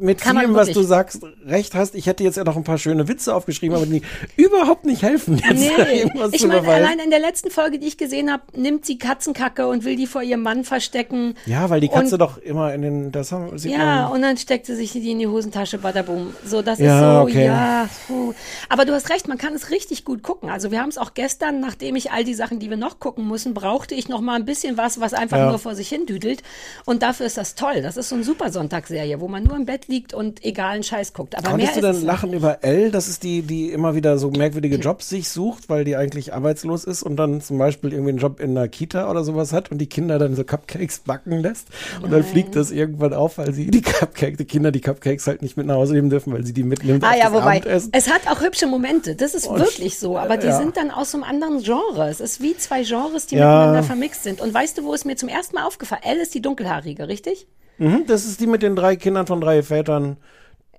[0.00, 1.94] mit Kann vielem, was du sagst, recht hast.
[1.94, 4.02] Ich hätte jetzt ja noch ein paar schöne Witze aufgeschrieben, aber die
[4.36, 8.30] überhaupt nicht helfen, jetzt Nee, ich meine, allein in der letzten Folge, die ich gesehen
[8.30, 11.34] habe, nimmt sie Katzenkacke und will die vor ihrem Mann verstecken.
[11.46, 14.12] Ja, weil die Katze und, doch immer in den, das haben, sieht Ja, man.
[14.12, 16.34] und dann steckt sie sich die in die Hosentasche, badaboom.
[16.44, 17.46] So, das Ja, ist so, okay.
[17.46, 17.88] ja.
[18.06, 18.34] Puh.
[18.68, 20.48] Aber du hast recht, man kann es richtig gut gucken.
[20.50, 23.26] Also wir haben es auch gestern, nachdem ich all die Sachen, die wir noch gucken
[23.26, 25.48] müssen, brauchte ich noch mal ein bisschen was, was einfach Ja.
[25.50, 26.42] nur vor sich hin düdelt.
[26.84, 27.82] Und dafür ist das toll.
[27.82, 31.12] Das ist so eine super Sonntagsserie, wo man nur im Bett liegt und egalen Scheiß
[31.12, 31.36] guckt.
[31.36, 32.90] Aber Konntest du ist denn es lachen über Elle?
[32.90, 36.84] Das ist die, die immer wieder so merkwürdige Jobs sich sucht, weil die eigentlich arbeitslos
[36.84, 39.78] ist und dann zum Beispiel irgendwie einen Job in einer Kita oder sowas hat und
[39.78, 41.68] die Kinder dann so Cupcakes backen lässt.
[42.02, 45.42] Und dann fliegt das irgendwann auf, weil sie die Cupcakes, die Kinder die Cupcakes halt
[45.42, 47.90] nicht mit nach Hause nehmen dürfen, weil sie die mitnimmt Ah ja, wobei, Abendessen.
[47.92, 50.56] es hat auch hübsche Momente, das ist wirklich so, aber die ja.
[50.58, 52.08] sind dann aus so einem anderen Genre.
[52.08, 53.46] Es ist wie zwei Genres, die Ja.
[53.58, 54.40] miteinander vermixt sind.
[54.40, 57.46] Und weißt du, wo es mir zum ersten Mal aufgefallen Elle ist die dunkelhaarige, richtig?
[57.82, 60.16] Mhm, das ist die mit den drei Kindern von drei Vätern,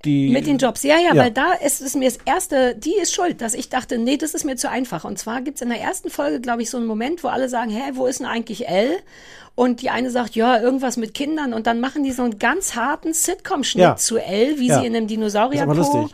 [0.05, 0.29] die.
[0.29, 1.21] Mit den Jobs, ja, ja, Ja.
[1.23, 4.33] weil da ist es mir das erste, die ist schuld, dass ich dachte, nee, das
[4.33, 5.03] ist mir zu einfach.
[5.05, 7.71] Und zwar gibt's in der ersten Folge, glaube ich, so einen Moment, wo alle sagen,
[7.71, 8.97] hä, wo ist denn eigentlich Elle?
[9.55, 11.53] Und die eine sagt, ja, irgendwas mit Kindern.
[11.53, 13.95] Und dann machen die so einen ganz harten Sitcom-Schnitt Ja.
[13.95, 14.79] zu Elle, wie Ja.
[14.79, 16.07] sie in einem Ist Dinosaurier aber lustig.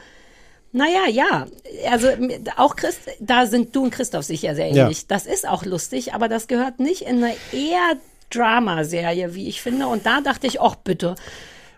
[0.72, 1.48] Naja, ja.
[1.90, 2.10] Also
[2.58, 4.84] auch Christ, da sind du und Christoph sicher sehr Ja.
[4.84, 5.08] ähnlich.
[5.08, 7.98] Das ist auch lustig, aber das gehört nicht in eine eher
[8.30, 9.88] Drama-Serie, wie ich finde.
[9.88, 11.16] Und da dachte ich, ach bitte.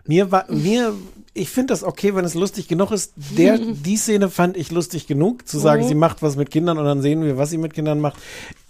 [0.06, 0.94] Mir war, mir,
[1.32, 3.12] ich finde das okay, wenn es lustig genug ist.
[3.16, 5.62] Der, die Szene fand ich lustig genug, zu Mhm.
[5.62, 8.16] sagen, sie macht was mit Kindern und dann sehen wir, was sie mit Kindern macht.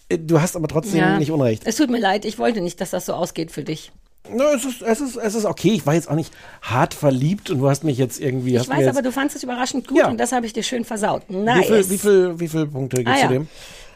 [0.08, 1.18] Äh, Du hast aber trotzdem Ja.
[1.18, 1.62] nicht Unrecht.
[1.64, 3.92] Es tut mir leid, ich wollte nicht, dass das so ausgeht für dich.
[4.32, 5.72] Na, es, ist, es, ist, es ist okay.
[5.72, 8.54] Ich war jetzt auch nicht hart verliebt und du hast mich jetzt irgendwie.
[8.56, 10.08] Ich weiß, aber du fandest es überraschend gut Ja.
[10.08, 11.22] und das habe ich dir schön versaut.
[11.28, 11.66] wie, Nice.
[11.66, 13.26] viel, wie, viel, wie viele Punkte gibst ah, ja.
[13.28, 13.48] du dem?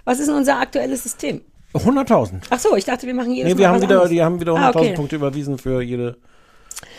[0.05, 1.43] Was ist denn unser aktuelles System?
[1.75, 2.41] 100.000.
[2.51, 4.11] Ach so, ich dachte, wir machen jedes Nee, Mal wir haben was wieder, anderes.
[4.11, 4.93] die haben wieder 100.000 Ah, okay.
[4.95, 6.17] Punkte überwiesen für jede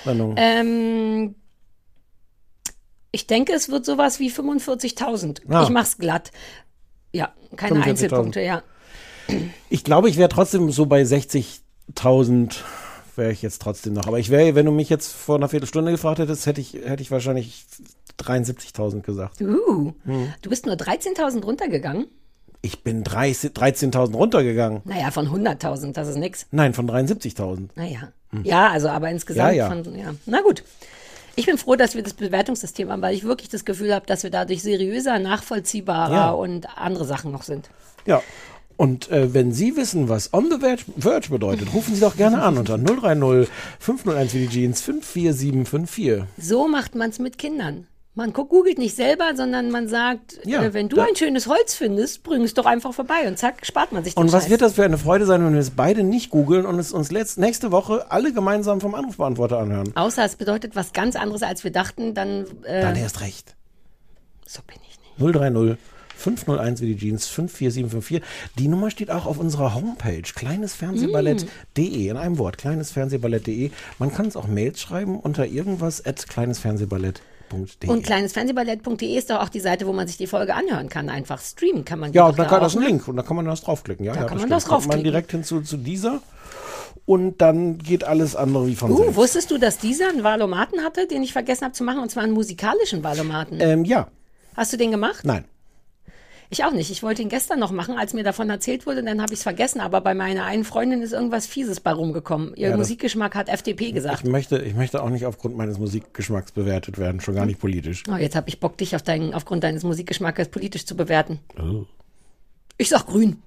[0.03, 0.35] Sendung.
[0.37, 1.35] Ähm,
[3.11, 5.41] ich denke, es wird sowas wie 45.000.
[5.49, 5.63] Ah.
[5.63, 6.31] Ich mach's glatt.
[7.11, 7.83] Ja, keine 45.000.
[7.89, 8.61] Einzelpunkte, ja.
[9.69, 12.55] Ich glaube, ich wäre trotzdem so bei 60.000
[13.15, 14.05] wäre ich jetzt trotzdem noch.
[14.07, 17.01] Aber ich wäre, wenn du mich jetzt vor einer Viertelstunde gefragt hättest, hätte ich, hätte
[17.01, 17.65] ich wahrscheinlich
[18.19, 19.41] 73.000 gesagt.
[19.41, 20.33] Uh, Hm.
[20.41, 22.07] du bist nur 13.000 runtergegangen?
[22.67, 24.81] Ich bin 30 13.000 runtergegangen.
[24.83, 26.47] Naja, von 100.000, das ist nix.
[26.51, 27.69] Nein, von 73.000.
[27.75, 28.11] Naja.
[28.43, 29.55] Ja, also aber insgesamt Hm.
[29.57, 29.83] Ja, ja.
[29.83, 30.13] von, ja.
[30.25, 30.63] Na gut.
[31.37, 34.23] Ich bin froh, dass wir das Bewertungssystem haben, weil ich wirklich das Gefühl habe, dass
[34.23, 36.29] wir dadurch seriöser, nachvollziehbarer Ja.
[36.31, 37.69] und andere Sachen noch sind.
[38.05, 38.21] Ja.
[38.75, 40.57] Und äh, wenn Sie wissen, was On the
[40.99, 43.49] Verge, bedeutet, rufen Sie doch gerne an unter 030
[43.79, 46.23] 501 wie die Jeans 54754.
[46.37, 47.87] So macht man es mit Kindern.
[48.17, 52.23] Man googelt nicht selber, sondern man sagt, Ja, äh, wenn du ein schönes Holz findest,
[52.23, 54.49] bring es doch einfach vorbei und zack, spart man sich den Und was Scheiß.
[54.49, 57.11] wird das für eine Freude sein, wenn wir es beide nicht googeln und es uns
[57.11, 59.95] letzt, nächste Woche alle gemeinsam vom Anrufbeantworter anhören?
[59.95, 63.55] Außer es bedeutet was ganz anderes, als wir dachten, dann, äh, Dann erst recht.
[64.47, 65.35] so bin ich nicht.
[65.35, 65.77] 030
[66.15, 68.23] 501 wie die Jeans 54754.
[68.57, 73.69] Die Nummer steht auch auf unserer Homepage kleinesfernsehballett.de in einem Wort kleinesfernsehballett.de.
[73.99, 77.21] Man kann uns auch Mails schreiben unter irgendwas at kleinesfernsehballett.de.
[77.53, 81.09] Und kleinesfernsehballett.de ist doch auch die Seite, wo man sich die Folge anhören kann.
[81.09, 82.87] Einfach streamen kann man ja, und da kann das ein ne?
[82.87, 84.05] Link und da kann man das draufklicken.
[84.05, 84.51] Ja, Da ja, kann man stimmt.
[84.53, 85.03] das Kommt man draufklicken.
[85.11, 86.21] direkt hinzu zu dieser
[87.05, 89.15] und dann geht alles andere wie von Uh, selbst.
[89.15, 92.23] wusstest du, dass dieser einen Valomaten hatte, den ich vergessen habe zu machen, und zwar
[92.23, 93.59] einen musikalischen Valomaten?
[93.61, 94.07] Ähm, ja,
[94.55, 95.21] Hast du den gemacht?
[95.23, 95.45] nein.
[96.49, 96.89] Ich auch nicht.
[96.91, 99.43] Ich wollte ihn gestern noch machen, als mir davon erzählt wurde, dann habe ich es
[99.43, 99.81] vergessen.
[99.81, 102.53] Aber bei meiner einen Freundin ist irgendwas Fieses bei rumgekommen.
[102.55, 104.25] Ihr Ja, Musikgeschmack hat FDP Ich gesagt.
[104.25, 108.03] möchte, ich möchte auch nicht aufgrund meines Musikgeschmacks bewertet werden, schon gar nicht politisch.
[108.09, 111.39] Oh, jetzt habe ich Bock, dich auf deinen, aufgrund deines Musikgeschmacks politisch zu bewerten.
[111.59, 111.83] Oh.
[112.77, 113.41] Ich sag grün.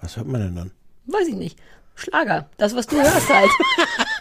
[0.00, 0.70] Was hört man denn dann?
[1.06, 1.58] Weiß ich nicht.
[1.94, 2.48] Schlager.
[2.56, 3.50] Das, was du hörst halt.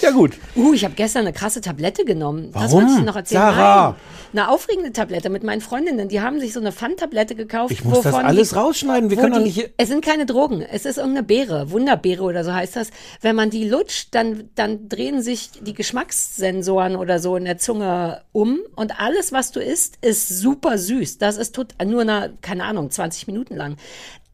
[0.00, 0.32] Ja, gut.
[0.56, 2.50] Uh, ich habe gestern eine krasse Tablette genommen.
[2.52, 2.72] Das Warum?
[2.72, 3.40] wollte ich dir noch erzählen.
[3.40, 3.88] Sarah.
[3.90, 3.96] Nein,
[4.34, 6.08] eine aufregende Tablette mit meinen Freundinnen.
[6.08, 7.72] Die haben sich so eine Fun-Tablette gekauft.
[7.72, 9.10] Ich muss das wovon alles die, rausschneiden.
[9.10, 9.70] Wir können doch nicht.
[9.76, 10.60] Es sind keine Drogen.
[10.60, 11.70] Es ist irgendeine Beere.
[11.70, 12.90] Wunderbeere oder so heißt das.
[13.20, 18.22] Wenn man die lutscht, dann, dann drehen sich die Geschmackssensoren oder so in der Zunge
[18.32, 18.58] um.
[18.74, 21.18] Und alles, was du isst, ist super süß.
[21.18, 23.76] Das ist tot, nur eine, keine Ahnung, 20 Minuten lang.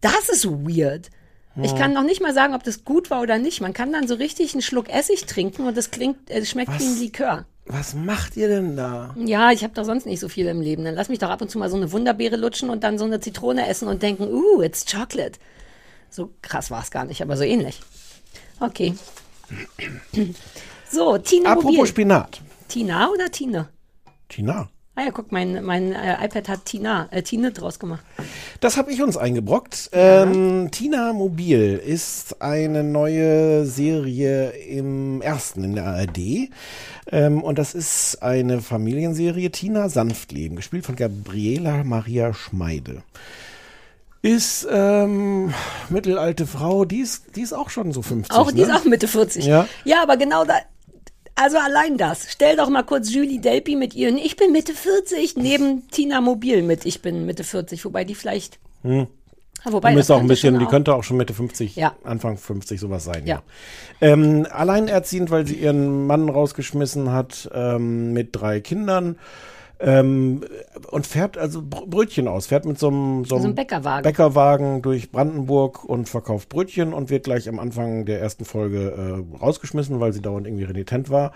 [0.01, 1.11] Das ist weird.
[1.65, 3.61] Ich kann noch nicht mal sagen, ob das gut war oder nicht.
[3.61, 6.85] Man kann dann so richtig einen Schluck Essig trinken und das klingt, es schmeckt wie
[6.85, 7.01] ein Was?
[7.01, 7.47] Likör.
[7.67, 9.15] Was macht ihr denn da?
[9.17, 10.85] Ja, ich habe doch sonst nicht so viel im Leben.
[10.85, 13.05] Dann lass mich doch ab und zu mal so eine Wunderbeere lutschen und dann so
[13.05, 15.39] eine Zitrone essen und denken, uh, it's chocolate.
[16.11, 17.81] So krass war es gar nicht, aber so ähnlich.
[18.59, 18.95] Okay.
[20.93, 21.87] So, Tina Apropos Mobil.
[21.87, 22.41] Spinat.
[22.67, 23.69] Tina oder Tine?
[24.29, 24.69] Tina.
[24.97, 28.03] Ah ja, guck, mein, mein äh, iPad hat Tina, äh, Tine draus gemacht.
[28.59, 29.91] Das habe ich uns eingebrockt.
[29.93, 36.51] Ähm, Tina Mobil ist eine neue Serie im ersten in der ARD.
[37.13, 43.03] Ähm, und das ist eine Familienserie Tina Sanftleben, gespielt von Gabriela Maria Schmeide.
[44.23, 45.55] Ist ähm,
[45.89, 48.37] mittelalte Frau, die ist, die ist auch schon so 50.
[48.37, 48.63] Auch, die ne?
[48.65, 49.47] ist auch Mitte 40.
[49.47, 49.67] Ja.
[49.85, 50.55] ja, aber genau da.
[51.35, 52.27] Also allein das.
[52.31, 56.63] Stell doch mal kurz Julie Delpy mit ihren Ich bin Mitte 40 neben Tina Mobil
[56.63, 57.85] mit Ich bin Mitte 40.
[57.85, 58.59] Wobei die vielleicht.
[58.83, 59.07] Hm.
[59.65, 61.95] Wobei Die auch ein bisschen, die auch- könnte auch schon Mitte 50, Ja.
[62.03, 63.27] Anfang 50 sowas sein.
[63.27, 63.43] Ja.
[64.01, 69.17] Ähm, alleinerziehend, weil sie ihren Mann rausgeschmissen hat ähm, mit drei Kindern
[69.81, 70.43] ähm,
[70.91, 74.03] und fährt also Br- Brötchen aus, fährt mit so einem, so einem ein Bäckerwagen.
[74.03, 79.37] Bäckerwagen durch Brandenburg und verkauft Brötchen und wird gleich am Anfang der ersten Folge äh,
[79.39, 81.33] rausgeschmissen, weil sie dauernd irgendwie renitent war.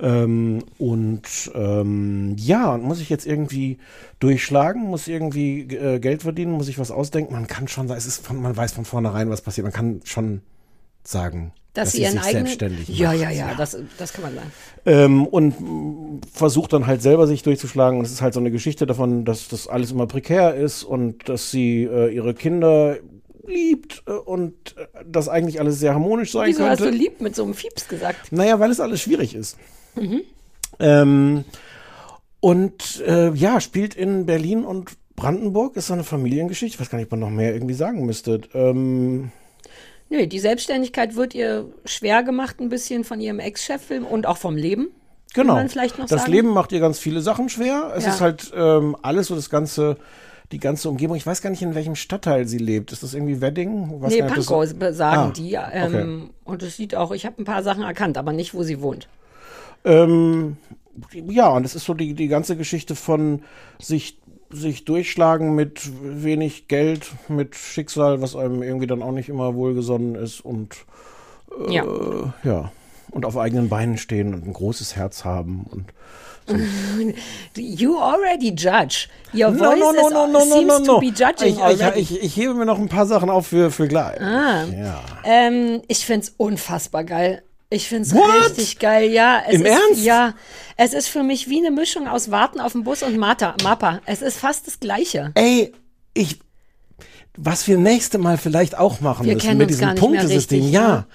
[0.00, 3.78] Ähm, und ähm, ja, und muss ich jetzt irgendwie
[4.20, 7.34] durchschlagen, muss irgendwie äh, Geld verdienen, muss ich was ausdenken.
[7.34, 9.64] Man kann schon sagen, es ist von, man weiß von vornherein, was passiert.
[9.64, 10.40] Man kann schon
[11.04, 12.46] sagen, dass, dass sie ihren sich eigenen.
[12.46, 13.20] selbstständig ja, macht.
[13.20, 14.52] ja, ja, das, das kann man sagen.
[14.84, 17.98] Ähm, und versucht dann halt selber sich durchzuschlagen.
[17.98, 21.28] Und es ist halt so eine Geschichte davon, dass das alles immer prekär ist und
[21.28, 22.98] dass sie äh, ihre Kinder
[23.46, 26.92] liebt äh, und äh, dass eigentlich alles sehr harmonisch sein Wieso hast könnte.
[26.92, 28.32] du lieb mit so einem Fieps gesagt?
[28.32, 29.56] Naja, weil es alles schwierig ist.
[29.94, 30.22] Mhm.
[30.78, 31.44] Ähm,
[32.40, 36.74] und äh, ja, spielt in Berlin und Brandenburg, ist so eine Familiengeschichte.
[36.74, 38.40] Ich weiß gar nicht, ob man noch mehr irgendwie sagen müsste.
[38.54, 39.30] Ähm,
[40.12, 44.56] Nö, die Selbstständigkeit wird ihr schwer gemacht, ein bisschen von ihrem Ex-Chef-Film und auch vom
[44.56, 44.88] Leben.
[45.32, 45.54] Genau.
[45.54, 46.32] man vielleicht noch das sagen?
[46.32, 47.94] Leben macht ihr ganz viele Sachen schwer.
[47.96, 48.10] Es Ja.
[48.10, 49.96] ist halt ähm, alles so das ganze,
[50.52, 51.16] die ganze Umgebung.
[51.16, 52.92] Ich weiß gar nicht, in welchem Stadtteil sie lebt.
[52.92, 54.02] Ist das irgendwie Wedding?
[54.02, 55.54] Weiß nee, Pankow das- sagen Ah, die.
[55.72, 58.82] Ähm, Und es sieht auch, ich habe ein paar Sachen erkannt, aber nicht, wo sie
[58.82, 59.08] wohnt.
[59.86, 60.58] Ähm,
[61.14, 63.42] ja, und es ist so die, die ganze Geschichte von
[63.80, 64.18] sich,
[64.52, 70.14] sich durchschlagen mit wenig Geld, mit Schicksal, was einem irgendwie dann auch nicht immer wohlgesonnen
[70.14, 70.76] ist und
[71.68, 71.84] äh, Ja.
[72.44, 72.72] ja.
[73.10, 75.92] Und auf eigenen Beinen stehen und ein großes Herz haben und
[77.56, 79.08] You already judge.
[79.32, 80.98] Your No, voice no, no, no, no, no, seems no, to no.
[81.00, 82.00] be judging ich, already.
[82.00, 84.20] ich, ich hebe mir noch ein paar Sachen auf für, für gleich.
[84.20, 84.64] Ah.
[84.64, 85.00] Ja.
[85.24, 87.42] Ähm, ich find's unfassbar geil.
[87.72, 88.50] Ich find's What?
[88.50, 89.42] richtig geil, ja.
[89.48, 90.04] Es Im ist, Ernst?
[90.04, 90.34] Ja.
[90.76, 94.00] Es ist für mich wie eine Mischung aus Warten auf den Bus und Mata, Mappa.
[94.04, 95.32] Es ist fast das Gleiche.
[95.34, 95.72] Ey,
[96.12, 96.38] ich,
[97.36, 101.06] was wir nächste Mal vielleicht auch machen Wir müssen mit diesem Punktesystem, richtig, ja.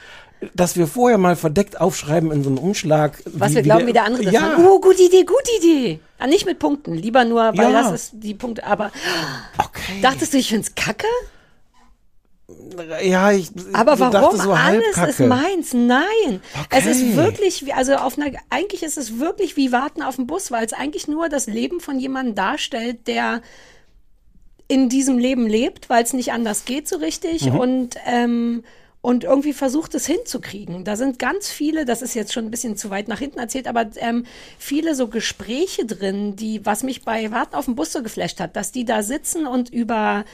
[0.41, 0.49] ja.
[0.55, 3.21] Dass wir vorher mal verdeckt aufschreiben in so einen Umschlag.
[3.25, 4.41] Was wir glauben, wie der andere das ja.
[4.41, 4.59] macht.
[4.59, 5.99] Oh, gute Idee, gute Idee.
[6.19, 6.93] Ah, nicht mit Punkten.
[6.95, 7.83] Lieber nur, weil Ja.
[7.83, 8.63] das ist die Punkte.
[8.65, 8.91] Aber
[9.57, 10.01] Okay.
[10.01, 11.07] dachtest du, ich find's kacke?
[13.03, 14.11] Ja, ich Aber so warum?
[14.13, 15.09] dachte so Alles halbkacke.
[15.09, 15.73] ist meins.
[15.73, 16.41] Nein.
[16.69, 17.15] Es ist Okay.
[17.15, 20.65] wirklich, wie, also auf einer, eigentlich ist es wirklich wie Warten auf den Bus, weil
[20.65, 23.41] es eigentlich nur das Leben von jemandem darstellt, der
[24.67, 27.59] in diesem Leben lebt, weil es nicht anders geht so richtig Mhm.
[27.59, 28.63] und ähm,
[28.99, 30.83] und irgendwie versucht es hinzukriegen.
[30.83, 33.67] Da sind ganz viele, das ist jetzt schon ein bisschen zu weit nach hinten erzählt,
[33.67, 34.25] aber ähm,
[34.57, 38.57] viele so Gespräche drin, die, was mich bei Warten auf den Bus so geflasht hat,
[38.57, 40.25] dass die da sitzen und über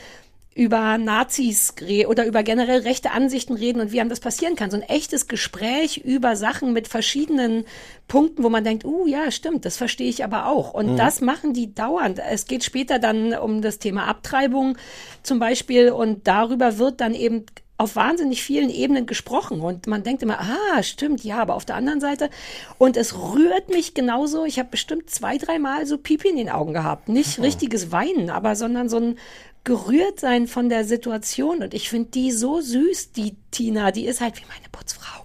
[0.56, 1.74] über Nazis
[2.08, 4.70] oder über generell rechte Ansichten reden und wie einem das passieren kann.
[4.70, 7.66] So ein echtes Gespräch über Sachen mit verschiedenen
[8.08, 10.74] Punkten, wo man denkt, uh, ja, stimmt, das verstehe ich aber auch.
[10.74, 12.20] Und das machen die dauernd.
[12.20, 14.78] Es geht später dann um das Thema Abtreibung
[15.24, 17.45] zum Beispiel und darüber wird dann eben
[17.78, 21.76] auf wahnsinnig vielen Ebenen gesprochen und man denkt immer, ah, stimmt, ja, aber auf der
[21.76, 22.30] anderen Seite
[22.78, 24.45] und es rührt mich genauso.
[24.45, 27.10] Ich habe bestimmt zwei, dreimal so Pipi in den Augen gehabt.
[27.10, 29.16] Nicht richtiges Weinen, aber sondern so ein
[29.64, 31.64] gerührt sein von der Situation.
[31.64, 35.24] Und ich finde die so süß, die Tina, die ist halt wie meine Putzfrau.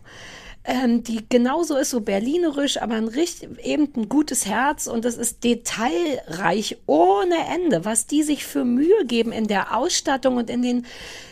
[0.65, 5.17] Ähm, die genauso ist, so berlinerisch, aber ein richtig, eben ein gutes Herz und es
[5.17, 10.61] ist detailreich ohne Ende, was die sich für Mühe geben in der Ausstattung und in
[10.61, 10.87] den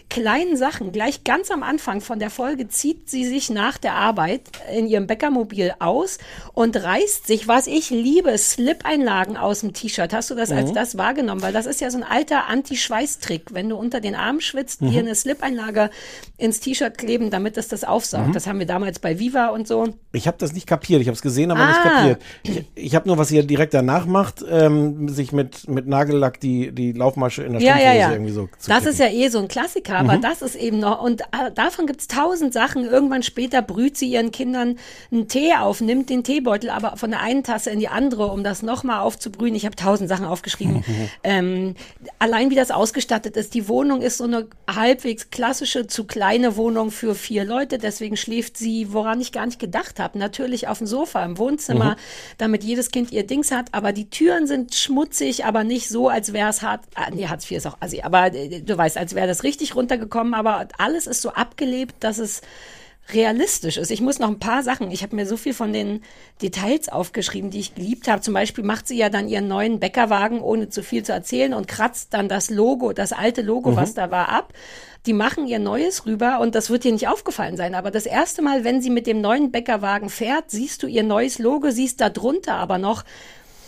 [0.08, 0.92] kleinen Sachen.
[0.92, 4.42] Gleich ganz am Anfang von der Folge zieht sie sich nach der Arbeit
[4.74, 6.18] in ihrem Bäckermobil aus
[6.54, 10.12] und reißt sich, was ich liebe, Slip-Einlagen aus dem T-Shirt.
[10.12, 11.42] Hast du das als das wahrgenommen?
[11.42, 13.52] Weil das ist ja so ein alter Anti-Schweiß-Trick.
[13.52, 15.90] Wenn du unter den Armen schwitzt, dir eine Slip-Einlage
[16.38, 18.34] ins T-Shirt kleben, damit es das aufsaugt.
[18.34, 19.88] Das haben wir damals bei Viva und so.
[20.12, 21.00] Ich habe das nicht kapiert.
[21.00, 21.82] Ich habe es gesehen, aber nicht Ah.
[21.90, 22.22] kapiert.
[22.42, 26.72] Ich, ich habe nur, was ja direkt danach macht, ähm, sich mit, mit Nagellack die,
[26.72, 28.12] die Laufmasche in der Ja, ja, Strumpfhose ja.
[28.12, 28.88] irgendwie so zu das klicken.
[28.92, 32.06] ist ja eh so ein Klassiker, aber das ist eben noch, und äh, davon gibt's
[32.06, 32.84] tausend Sachen.
[32.84, 34.78] Irgendwann später brüht sie ihren Kindern
[35.10, 38.44] einen Tee auf, nimmt den Teebeutel aber von der einen Tasse in die andere, um
[38.44, 39.54] das nochmal aufzubrühen.
[39.54, 40.84] Ich habe tausend Sachen aufgeschrieben.
[41.24, 41.74] ähm,
[42.18, 43.54] allein wie das ausgestattet ist.
[43.54, 47.78] Die Wohnung ist so eine halbwegs klassische, zu kleine Wohnung für vier Leute.
[47.78, 51.96] Deswegen schläft sie, woran ich gar nicht gedacht habe, natürlich auf dem Sofa im Wohnzimmer,
[52.38, 53.68] damit jedes Kind ihr Dings hat.
[53.72, 56.82] Aber die Türen sind schmutzig, aber nicht so, als wäre es hart.
[56.94, 58.02] Ah, nee, Hartz IV ist auch assi.
[58.02, 60.34] Aber äh, du weißt, als wäre das richtig runtergekommen.
[60.34, 62.42] Aber alles ist so abgelebt, dass es
[63.12, 63.90] realistisch ist.
[63.90, 66.02] Ich muss noch ein paar Sachen, ich habe mir so viel von den
[66.42, 68.20] Details aufgeschrieben, die ich geliebt habe.
[68.20, 71.68] Zum Beispiel macht sie ja dann ihren neuen Bäckerwagen, ohne zu viel zu erzählen, und
[71.68, 74.52] kratzt dann das Logo, das alte Logo, was da war, ab.
[75.06, 77.76] Die machen ihr Neues rüber und das wird dir nicht aufgefallen sein.
[77.76, 81.38] Aber das erste Mal, wenn sie mit dem neuen Bäckerwagen fährt, siehst du ihr neues
[81.38, 83.04] Logo, siehst da drunter aber noch,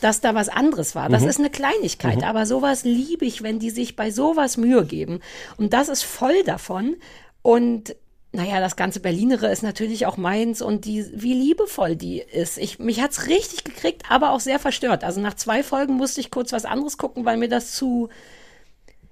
[0.01, 1.09] dass da was anderes war.
[1.09, 5.21] Das ist eine Kleinigkeit, aber sowas liebe ich, wenn die sich bei sowas Mühe geben.
[5.57, 6.97] Und das ist voll davon.
[7.43, 7.95] Und
[8.33, 12.59] naja, das ganze Berlinere ist natürlich auch meins und die, wie liebevoll die ist.
[12.59, 15.03] Ich, mich hat's richtig gekriegt, aber auch sehr verstört.
[15.03, 18.11] Also nach zwei Folgen musste ich kurz was anderes gucken, weil mir das zu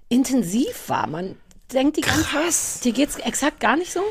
[0.08, 1.06] intensiv war.
[1.06, 1.36] Man
[1.72, 4.02] denkt die ganze Zeit, dir geht's exakt gar nicht so?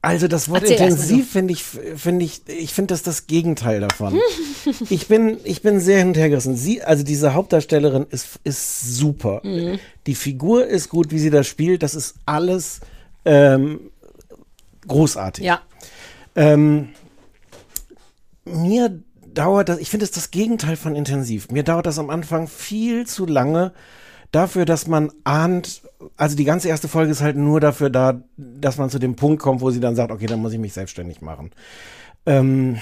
[0.00, 4.18] Also das Wort Erzähl intensiv finde ich, finde ich, ich finde das das Gegenteil davon.
[4.90, 6.56] ich bin, ich bin sehr hinterhergerissen.
[6.56, 9.40] Sie, also diese Hauptdarstellerin ist, ist super.
[9.42, 9.80] Mhm.
[10.06, 11.82] Die Figur ist gut, wie sie das spielt.
[11.82, 12.80] Das ist alles
[13.24, 13.90] ähm,
[14.86, 15.44] großartig.
[15.44, 15.62] Ja.
[16.36, 16.90] Ähm,
[18.44, 19.02] mir
[19.34, 21.50] dauert das, ich finde es das Gegenteil von intensiv.
[21.50, 23.72] Mir dauert das am Anfang viel zu lange
[24.32, 25.82] dafür, dass man ahnt,
[26.16, 29.42] also die ganze erste Folge ist halt nur dafür da, dass man zu dem Punkt
[29.42, 31.50] kommt, wo sie dann sagt, okay, dann muss ich mich selbstständig machen.
[32.26, 32.78] Ähm,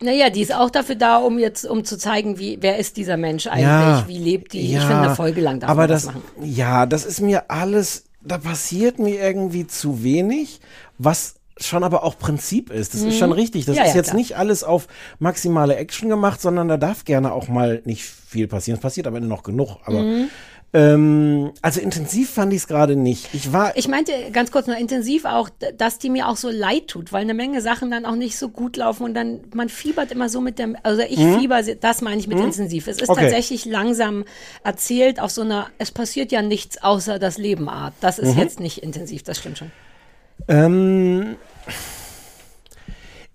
[0.00, 3.16] Naja, die ist auch dafür da, um jetzt, um zu zeigen, wie, wer ist dieser
[3.16, 4.70] Mensch eigentlich, ja, wie lebt die.
[4.70, 6.22] ja, ich finde, eine Folge lang darf aber das, das, machen.
[6.42, 10.60] Ja, das ist mir alles, da passiert mir irgendwie zu wenig,
[10.98, 12.94] was schon aber auch Prinzip ist.
[12.94, 13.64] Das ist schon richtig.
[13.64, 13.82] Das Mhm.
[13.82, 14.16] Ja, ist jetzt klar.
[14.18, 14.86] nicht alles auf
[15.18, 18.76] maximale Action gemacht, sondern da darf gerne auch mal nicht viel passieren.
[18.76, 20.28] Es passiert am Ende noch genug, aber Mhm.
[20.74, 23.28] Ähm, also intensiv fand ich es gerade nicht.
[23.32, 26.88] Ich war Ich meinte ganz kurz nur intensiv auch, dass die mir auch so leid
[26.88, 30.12] tut, weil eine Menge Sachen dann auch nicht so gut laufen und dann, man fiebert
[30.12, 32.86] immer so mit dem, also ich fieber, das meine ich mit intensiv.
[32.86, 33.08] Es ist.
[33.08, 33.22] Okay.
[33.22, 34.24] tatsächlich langsam
[34.62, 37.94] erzählt auf so einer, es passiert ja nichts außer das Leben Art.
[38.00, 38.40] Das ist Mhm.
[38.40, 39.70] jetzt nicht intensiv, das stimmt schon.
[40.48, 41.36] Ähm,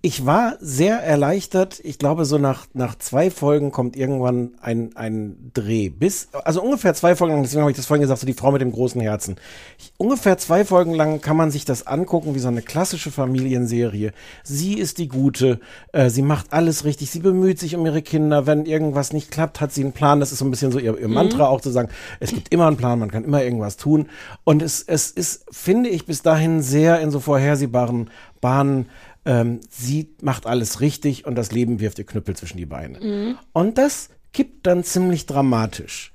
[0.05, 1.79] ich war sehr erleichtert.
[1.81, 5.87] Ich glaube, so nach, nach zwei Folgen kommt irgendwann ein, ein Dreh.
[5.87, 8.51] Bis, also ungefähr zwei Folgen lang, deswegen habe ich das vorhin gesagt, so die Frau
[8.51, 9.37] mit dem großen Herzen.
[9.79, 14.11] Ich, ungefähr zwei Folgen lang kann man sich das angucken wie so eine klassische Familienserie.
[14.43, 15.61] Sie ist die Gute,
[15.93, 18.45] äh, sie macht alles richtig, sie bemüht sich um ihre Kinder.
[18.45, 20.19] Wenn irgendwas nicht klappt, hat sie einen Plan.
[20.19, 21.87] Das ist so ein bisschen so ihr, ihr Mantra auch zu sagen,
[22.19, 24.07] es gibt immer einen Plan, man kann immer irgendwas tun.
[24.43, 28.09] Und es, es ist, finde ich, bis dahin sehr in so vorhersehbaren
[28.41, 28.87] Bahnen.
[29.25, 33.37] Ähm, sie macht alles richtig und das Leben wirft ihr Knüppel zwischen die Beine.
[33.53, 36.13] Und das kippt dann ziemlich dramatisch.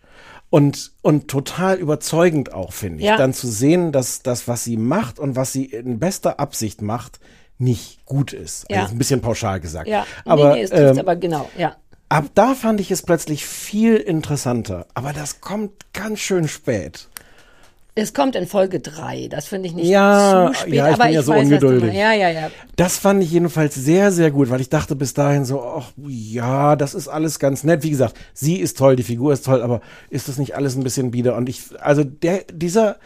[0.51, 3.07] Und, und total überzeugend auch, finde ich.
[3.07, 3.17] Ja.
[3.17, 7.21] Dann zu sehen, dass das, was sie macht und was sie in bester Absicht macht,
[7.59, 8.65] nicht gut ist.
[8.71, 8.83] Ja.
[8.83, 9.89] Also ein bisschen pauschal gesagt.
[9.89, 11.77] Ja, aber, nee, nee, ähm, aber genau, ja.
[12.09, 14.87] ab da fand ich es plötzlich viel interessanter.
[14.95, 17.09] Aber das kommt ganz schön spät.
[18.01, 19.27] Es kommt in Folge drei.
[19.29, 21.45] das finde ich nicht Ja, zu spät, ja, ich aber bin ja ich so weiß,
[21.45, 21.95] ungeduldig.
[21.95, 22.51] Ja, ja, ja.
[22.77, 26.77] Das fand ich jedenfalls sehr, sehr gut, weil ich dachte bis dahin so, ach ja,
[26.77, 27.83] das ist alles ganz nett.
[27.83, 29.81] Wie gesagt, sie ist toll, die Figur ist toll, aber
[30.11, 31.35] ist das nicht alles ein bisschen bieder?
[31.37, 32.97] Und ich, also der, dieser,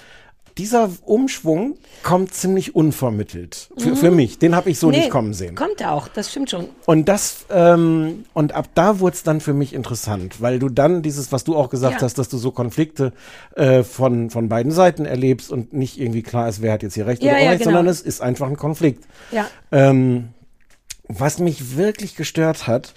[0.58, 3.70] dieser Umschwung kommt ziemlich unvermittelt.
[3.78, 4.38] Für, für mich.
[4.38, 4.92] Den habe ich so Mhm.
[4.92, 5.54] Nee, nicht kommen sehen.
[5.54, 6.68] Kommt er auch, das stimmt schon.
[6.86, 11.02] Und das, ähm, und ab da wurde es dann für mich interessant, weil du dann
[11.02, 12.02] dieses, was du auch gesagt Ja.
[12.02, 13.12] hast, dass du so Konflikte
[13.56, 17.06] äh, von, von beiden Seiten erlebst und nicht irgendwie klar ist, wer hat jetzt hier
[17.06, 17.76] recht Ja, oder ja, Unrecht, genau.
[17.76, 19.04] sondern es ist einfach ein Konflikt.
[19.30, 19.46] Ja.
[19.70, 20.28] Ähm,
[21.08, 22.94] was mich wirklich gestört hat,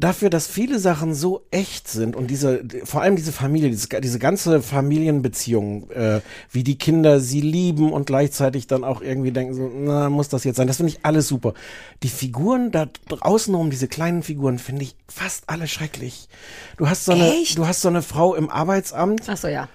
[0.00, 4.18] dafür, dass viele Sachen so echt sind und diese, vor allem diese Familie, diese, diese
[4.18, 6.20] ganze Familienbeziehung, äh,
[6.50, 10.44] wie die Kinder sie lieben und gleichzeitig dann auch irgendwie denken so, na, muss das
[10.44, 10.66] jetzt sein?
[10.66, 11.54] Das finde ich alles super.
[12.02, 16.28] Die Figuren da draußen rum, diese kleinen Figuren, finde ich fast alle schrecklich.
[16.76, 17.58] Du hast so eine, Echt?
[17.58, 19.68] du hast so eine Frau im Arbeitsamt, Ach so, ja.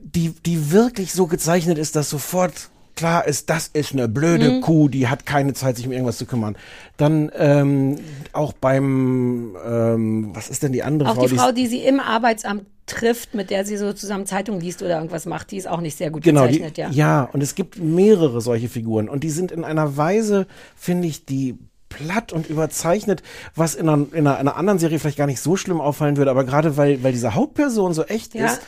[0.00, 4.60] die, die wirklich so gezeichnet ist, dass sofort klar ist, das ist eine blöde Mhm.
[4.60, 6.56] Kuh, die hat keine Zeit, sich um irgendwas zu kümmern.
[6.96, 7.96] Dann ähm,
[8.32, 11.26] auch beim, ähm, was ist denn die andere Auch Frau?
[11.26, 14.82] die ist- Frau, die sie im Arbeitsamt trifft, mit der sie so zusammen Zeitung liest
[14.82, 16.90] oder irgendwas macht, die ist auch nicht sehr gut Genau, die, gezeichnet, ja.
[16.90, 20.46] ja, und es gibt mehrere solche Figuren und die sind in einer Weise,
[20.76, 21.56] finde ich, die
[21.88, 23.22] platt und überzeichnet,
[23.54, 26.44] was in einer, in einer anderen Serie vielleicht gar nicht so schlimm auffallen würde, aber
[26.44, 28.46] gerade weil, weil diese Hauptperson so echt Ja.
[28.46, 28.60] ist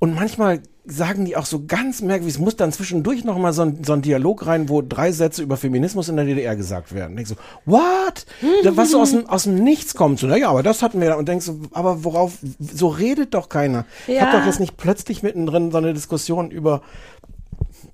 [0.00, 3.62] und manchmal sagen die auch so ganz merkwürdig, es muss dann zwischendurch noch mal so
[3.62, 7.14] ein, so ein Dialog rein, wo drei Sätze über Feminismus in der DDR gesagt werden.
[7.14, 7.36] Denkst so,
[7.66, 8.26] what?
[8.64, 10.18] Da- Was so aus dem, aus dem Nichts kommt.
[10.18, 11.16] So, naja, aber das hatten wir.
[11.16, 13.84] Und denkst so, aber worauf, so redet doch keiner.
[14.08, 14.22] Ich Ja.
[14.26, 16.82] habe doch jetzt nicht plötzlich mittendrin so eine Diskussion über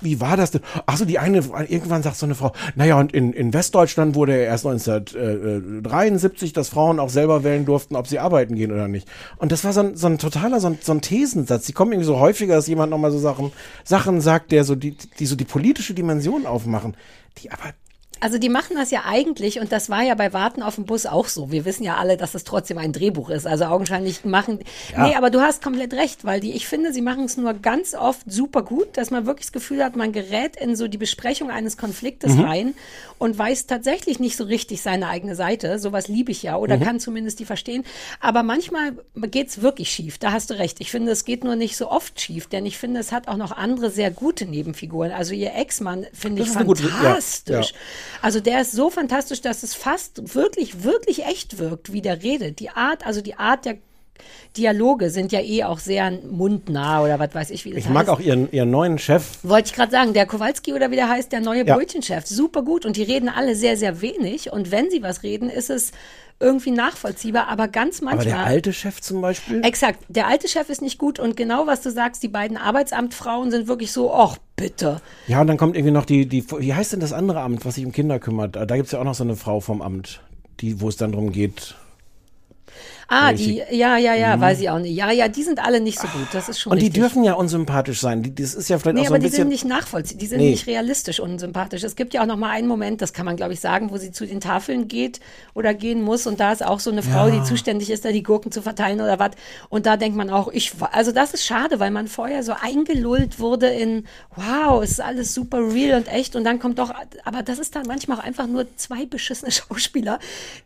[0.01, 0.63] wie war das denn?
[0.87, 4.67] Achso, die eine, irgendwann sagt so eine Frau, naja, und in, in Westdeutschland wurde erst
[4.67, 9.09] 1973, dass Frauen auch selber wählen durften, ob sie arbeiten gehen oder nicht.
[9.37, 11.67] Und das war so ein, so ein totaler, so ein, so ein Thesensatz.
[11.67, 13.53] Die kommen irgendwie so häufiger, dass jemand nochmal so Sachen,
[13.85, 16.97] Sachen sagt, der so die, die so die politische Dimension aufmachen,
[17.39, 17.75] die aber
[18.21, 21.07] Also die machen das ja eigentlich und das war ja bei Warten auf dem Bus
[21.07, 21.51] auch so.
[21.53, 23.47] Wir wissen ja alle, dass es trotzdem ein Drehbuch ist.
[23.47, 24.61] Also augenscheinlich machen.
[24.97, 27.95] Nee, aber du hast komplett recht, weil die, ich finde, sie machen es nur ganz
[27.95, 31.51] oft super gut, dass man wirklich das Gefühl hat, man gerät in so die Besprechung
[31.51, 32.41] eines Konfliktes Mhm.
[32.45, 32.75] rein
[33.19, 35.79] und weiß tatsächlich nicht so richtig seine eigene Seite.
[35.79, 36.83] Sowas liebe ich ja oder Mhm.
[36.83, 37.85] kann zumindest die verstehen.
[38.21, 40.19] Aber manchmal geht's wirklich schief.
[40.19, 40.81] Da hast du recht.
[40.81, 43.37] Ich finde, es geht nur nicht so oft schief, denn ich finde, es hat auch
[43.37, 45.13] noch andere sehr gute Nebenfiguren.
[45.13, 47.71] Also ihr Ex-Mann finde ich Das eine gute- ja, fantastisch.
[47.71, 47.77] ja.
[48.23, 52.61] Also der ist so fantastisch, dass es fast wirklich, wirklich echt wirkt, wie der redet.
[52.61, 53.79] Die Art, also die Art der
[54.57, 57.95] Dialoge sind ja eh auch sehr mundnah oder was weiß ich, wie das ich heißt.
[57.95, 59.39] mag auch ihren, ihren neuen Chef.
[59.43, 61.77] Wollte ich gerade sagen, der Kowalski oder wie der heißt, der neue Ja.
[61.77, 65.51] Brötchenchef, super gut und die reden alle sehr, sehr wenig und wenn sie was reden,
[65.51, 65.93] ist es
[66.41, 68.27] irgendwie nachvollziehbar, aber ganz Aber manchmal.
[68.27, 69.61] der alte Chef zum Beispiel?
[69.65, 73.51] Exakt, der alte Chef ist nicht gut und genau was du sagst, die beiden Arbeitsamtfrauen
[73.51, 75.01] sind wirklich so, ach bitte.
[75.27, 77.75] Ja, und dann kommt irgendwie noch die, die, wie heißt denn das andere Amt, was
[77.75, 78.55] sich um Kinder kümmert?
[78.55, 80.21] Da gibt's ja auch noch so eine Frau vom Amt,
[80.61, 81.75] die, wo es dann drum geht.
[83.11, 84.95] Ah, die, ja, ja, ja, weiß ich auch nicht.
[84.95, 86.73] Ja, ja, die sind alle nicht so gut, das ist schon Mhm.
[86.73, 87.03] Und die richtig.
[87.03, 88.23] dürfen ja unsympathisch sein.
[88.23, 90.27] Die, das ist ja vielleicht Nee, auch so aber ein die sind nicht nachvollziehbar, die
[90.27, 90.51] sind Nee.
[90.51, 91.83] nicht realistisch unsympathisch.
[91.85, 93.97] Es gibt ja auch noch mal einen Moment, das kann man glaube ich sagen, wo
[93.97, 95.21] sie zu den Tafeln geht
[95.55, 98.23] oder gehen muss und da ist auch so eine Frau, die zuständig ist, da die
[98.23, 99.31] Gurken zu verteilen oder was.
[99.71, 103.39] Und da denkt man auch, ich, also das ist schade, weil man vorher so eingelullt
[103.41, 104.05] wurde in,
[104.37, 106.93] wow, es ist alles super real und echt und dann kommt doch,
[107.25, 110.19] aber das ist dann manchmal auch einfach nur zwei beschissene Schauspieler,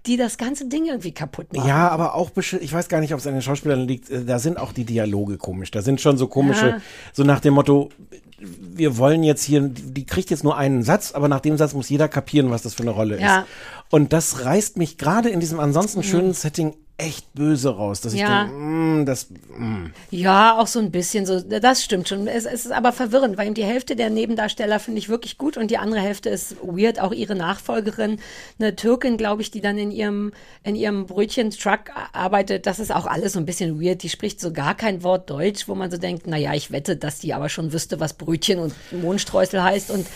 [0.07, 1.69] die das ganze Ding irgendwie kaputt machen.
[1.69, 4.11] ja, aber auch beschi- ich weiß gar nicht, ob es an den Schauspielern liegt.
[4.11, 5.71] äh, Da sind auch die Dialoge komisch.
[5.71, 6.79] Da sind schon so komische, Ja.
[7.13, 7.91] so nach dem Motto,
[8.39, 11.89] wir wollen jetzt hier, die kriegt jetzt nur einen Satz, aber nach dem Satz muss
[11.89, 13.39] jeder kapieren, was das für eine Rolle Ja.
[13.39, 13.43] Mhm.
[13.43, 13.49] ist.
[13.91, 18.21] Und das reißt mich gerade in diesem ansonsten schönen Setting echt böse raus, dass ich
[18.21, 18.45] Ja.
[18.45, 19.87] denke, mm, das, mm.
[20.11, 21.41] Ja, auch so ein bisschen so.
[21.41, 22.27] Das stimmt schon.
[22.27, 25.57] Es, es ist aber verwirrend, weil eben die Hälfte der Nebendarsteller finde ich wirklich gut
[25.57, 27.01] und die andere Hälfte ist weird.
[27.01, 28.19] Auch ihre Nachfolgerin,
[28.59, 32.67] eine Türkin, glaube ich, die dann in ihrem in ihrem Brötchen-Truck arbeitet.
[32.67, 34.03] Das ist auch alles so ein bisschen weird.
[34.03, 36.97] Die spricht so gar kein Wort Deutsch, wo man so denkt, na ja, ich wette,
[36.97, 39.91] dass die aber schon wüsste, was Brötchen und Mohnstreusel heißt.
[39.91, 40.07] Und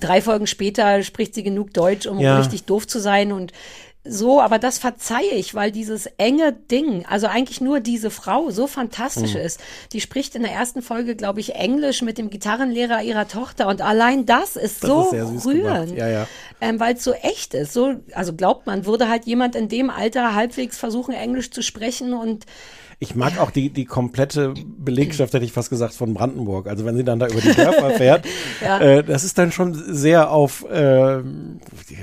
[0.00, 2.38] drei Folgen später spricht sie genug Deutsch, um Ja.
[2.38, 3.52] richtig doof zu sein und
[4.04, 8.66] so, aber das verzeihe ich, weil dieses enge Ding, also eigentlich nur diese Frau so
[8.66, 9.60] fantastisch ist.
[9.92, 13.80] Die spricht in der ersten Folge, glaube ich, Englisch mit dem Gitarrenlehrer ihrer Tochter und
[13.80, 15.96] allein das ist Das so ist rührend.
[15.96, 16.26] Ja, ja.
[16.60, 17.72] Ähm, weil es so echt ist.
[17.72, 22.12] So, also glaubt man, würde halt jemand in dem Alter halbwegs versuchen, Englisch zu sprechen
[22.12, 22.44] und
[23.02, 26.68] Ich mag auch die, die komplette Belegschaft, hätte ich fast gesagt, von Brandenburg.
[26.68, 28.24] Also wenn sie dann da über die Dörfer fährt,
[28.62, 28.78] Ja.
[28.78, 31.20] äh, das ist dann schon sehr auf, äh,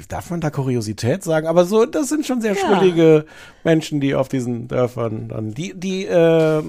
[0.10, 1.48] darf man da Kuriosität sagen?
[1.48, 2.60] Aber so, das sind schon sehr Ja.
[2.60, 3.26] schrullige
[3.64, 6.62] Menschen, die auf diesen Dörfern dann, die, die, äh,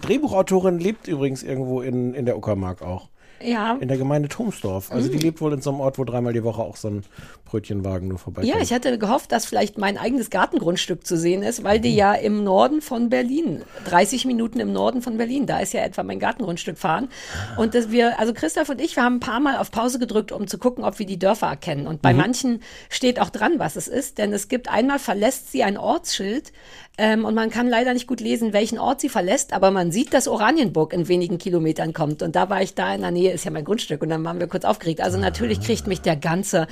[0.00, 3.08] Drehbuchautorin lebt übrigens irgendwo in, in der Uckermark auch.
[3.42, 3.76] Ja.
[3.80, 4.90] In der Gemeinde Thomsdorf.
[4.92, 7.04] Also die lebt wohl in so einem Ort, wo dreimal die Woche auch so ein
[7.44, 8.52] Brötchenwagen nur vorbeikommt.
[8.54, 11.82] Ja, ich hatte gehofft, dass vielleicht mein eigenes Gartengrundstück zu sehen ist, weil Mhm.
[11.82, 15.80] die ja im Norden von Berlin, 30 Minuten im Norden von Berlin, da ist ja
[15.82, 17.08] etwa mein Gartengrundstück fahren.
[17.56, 17.60] Ah.
[17.60, 20.30] Und dass wir, also Christoph und ich, wir haben ein paar Mal auf Pause gedrückt,
[20.32, 21.86] um zu gucken, ob wir die Dörfer erkennen.
[21.86, 22.00] Und Mhm.
[22.02, 25.78] bei manchen steht auch dran, was es ist, denn es gibt einmal verlässt sie ein
[25.78, 26.52] Ortsschild
[27.00, 30.12] ähm, und man kann leider nicht gut lesen, welchen Ort sie verlässt, aber man sieht,
[30.12, 32.22] dass Oranienburg in wenigen Kilometern kommt.
[32.22, 34.02] Und da war ich da in der Nähe, ist ja mein Grundstück.
[34.02, 35.00] Und dann waren wir kurz aufgeregt.
[35.00, 36.66] Also natürlich kriegt mich der ganze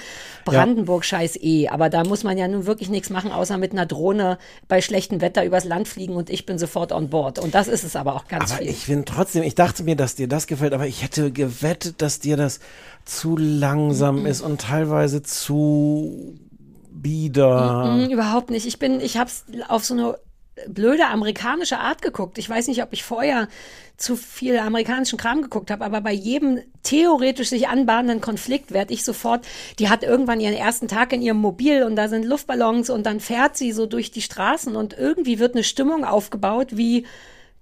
[0.44, 1.69] Brandenburg-Scheiß eh.
[1.69, 5.20] Aber da muss man ja nun wirklich nichts machen, außer mit einer Drohne bei schlechtem
[5.20, 7.39] Wetter übers Land fliegen und ich bin sofort on board.
[7.39, 8.70] Und das ist es aber auch ganz Aber viel.
[8.70, 12.19] ich finde trotzdem, ich dachte mir, dass dir das gefällt, aber ich hätte gewettet, dass
[12.19, 12.59] dir das
[13.05, 16.36] zu langsam ist und teilweise zu
[17.02, 17.97] bieder.
[17.97, 18.66] Mm, überhaupt nicht.
[18.66, 20.18] Ich bin, ich hab's auf so eine
[20.66, 22.39] blöde amerikanische Art geguckt.
[22.39, 23.48] Ich weiß nicht, ob ich vorher
[23.97, 29.05] zu viel amerikanischen Kram geguckt habe, aber bei jedem theoretisch sich anbahnenden Konflikt werde ich
[29.05, 29.47] sofort,
[29.78, 33.20] die hat irgendwann ihren ersten Tag in ihrem Mobil und da sind Luftballons und dann
[33.20, 37.06] fährt sie so durch die Straßen und irgendwie wird eine Stimmung aufgebaut wie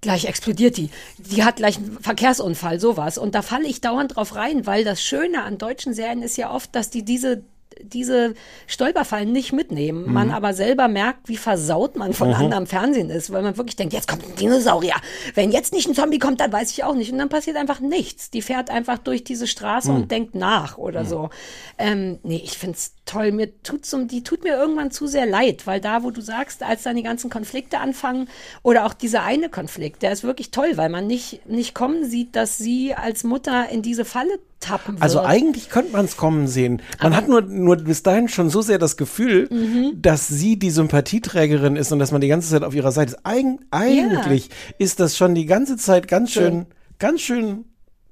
[0.01, 0.89] gleich explodiert die.
[1.17, 3.17] Die hat gleich einen Verkehrsunfall, sowas.
[3.17, 6.51] Und da falle ich dauernd drauf rein, weil das Schöne an deutschen Serien ist ja
[6.51, 7.43] oft, dass die diese
[7.81, 8.33] diese
[8.67, 10.11] Stolperfallen nicht mitnehmen.
[10.11, 13.93] Man aber selber merkt, wie versaut man von anderem Fernsehen ist, weil man wirklich denkt,
[13.93, 14.95] jetzt kommt ein Dinosaurier.
[15.33, 17.11] Wenn jetzt nicht ein Zombie kommt, dann weiß ich auch nicht.
[17.11, 18.29] Und dann passiert einfach nichts.
[18.29, 21.29] Die fährt einfach durch diese Straße und denkt nach oder so.
[21.77, 23.31] Ähm, nee, ich find's toll.
[23.31, 26.63] Mir tut's um, die tut mir irgendwann zu sehr leid, weil da, wo du sagst,
[26.63, 28.27] als dann die ganzen Konflikte anfangen
[28.63, 32.35] oder auch dieser eine Konflikt, der ist wirklich toll, weil man nicht, nicht kommen sieht,
[32.35, 35.03] dass sie als Mutter in diese Falle tappen wird.
[35.03, 36.81] Also eigentlich könnte man es kommen sehen.
[37.01, 40.01] Man hat nur, nur bis dahin schon so sehr das Gefühl, Mhm.
[40.01, 43.19] dass sie die Sympathieträgerin ist und dass man die ganze Zeit auf ihrer Seite ist.
[43.25, 44.49] Eig eigentlich
[44.79, 46.65] ist das schon die ganze Zeit ganz schön,
[46.99, 47.65] ganz schön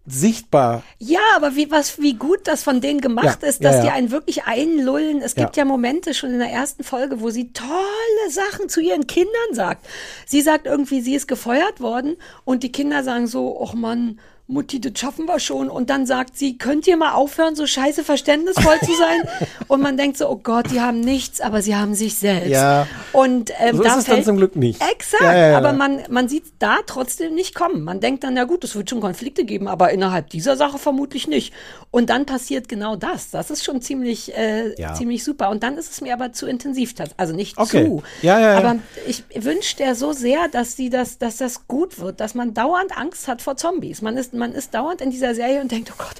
[0.06, 0.84] sichtbar.
[1.00, 3.88] Ja, aber wie, was, wie gut das von denen gemacht Ja, ist, dass ja, die
[3.88, 3.94] ja.
[3.94, 5.22] einen wirklich einlullen.
[5.22, 5.64] Es gibt Ja.
[5.64, 5.66] ja.
[5.66, 9.86] Momente schon in der ersten Folge, wo sie tolle Sachen zu ihren Kindern sagt.
[10.26, 14.82] Sie sagt irgendwie, sie ist gefeuert worden und die Kinder sagen so, ach Mann, Mutti,
[14.82, 15.70] das schaffen wir schon.
[15.70, 19.22] Und dann sagt sie, könnt ihr mal aufhören, so scheiße verständnisvoll zu sein?
[19.70, 22.50] Und man denkt so, oh Gott, die haben nichts, aber sie haben sich selbst.
[22.50, 22.86] Ja.
[23.14, 24.82] Und ähm, So ist da es dann zum Glück nicht.
[24.82, 27.84] Exakt, Ja, ja, aber man, man sieht da trotzdem nicht kommen.
[27.84, 31.28] Man denkt dann, ja gut, es wird schon Konflikte geben, aber innerhalb dieser Sache vermutlich
[31.28, 31.54] nicht.
[31.90, 33.32] Und dann passiert genau das.
[33.32, 35.50] Das ist schon ziemlich, äh, ziemlich super.
[35.52, 36.94] Und dann ist es mir aber zu intensiv.
[37.16, 37.86] Also nicht Okay.
[37.86, 38.04] zu.
[38.22, 38.58] Ja, ja.
[38.58, 38.76] Aber
[39.08, 42.98] ich wünsche der so sehr, dass sie das, dass das gut wird, dass man dauernd
[42.98, 44.02] Angst hat vor Zombies.
[44.02, 46.16] Man ist, man ist dauernd in dieser Serie und denkt, oh Gott,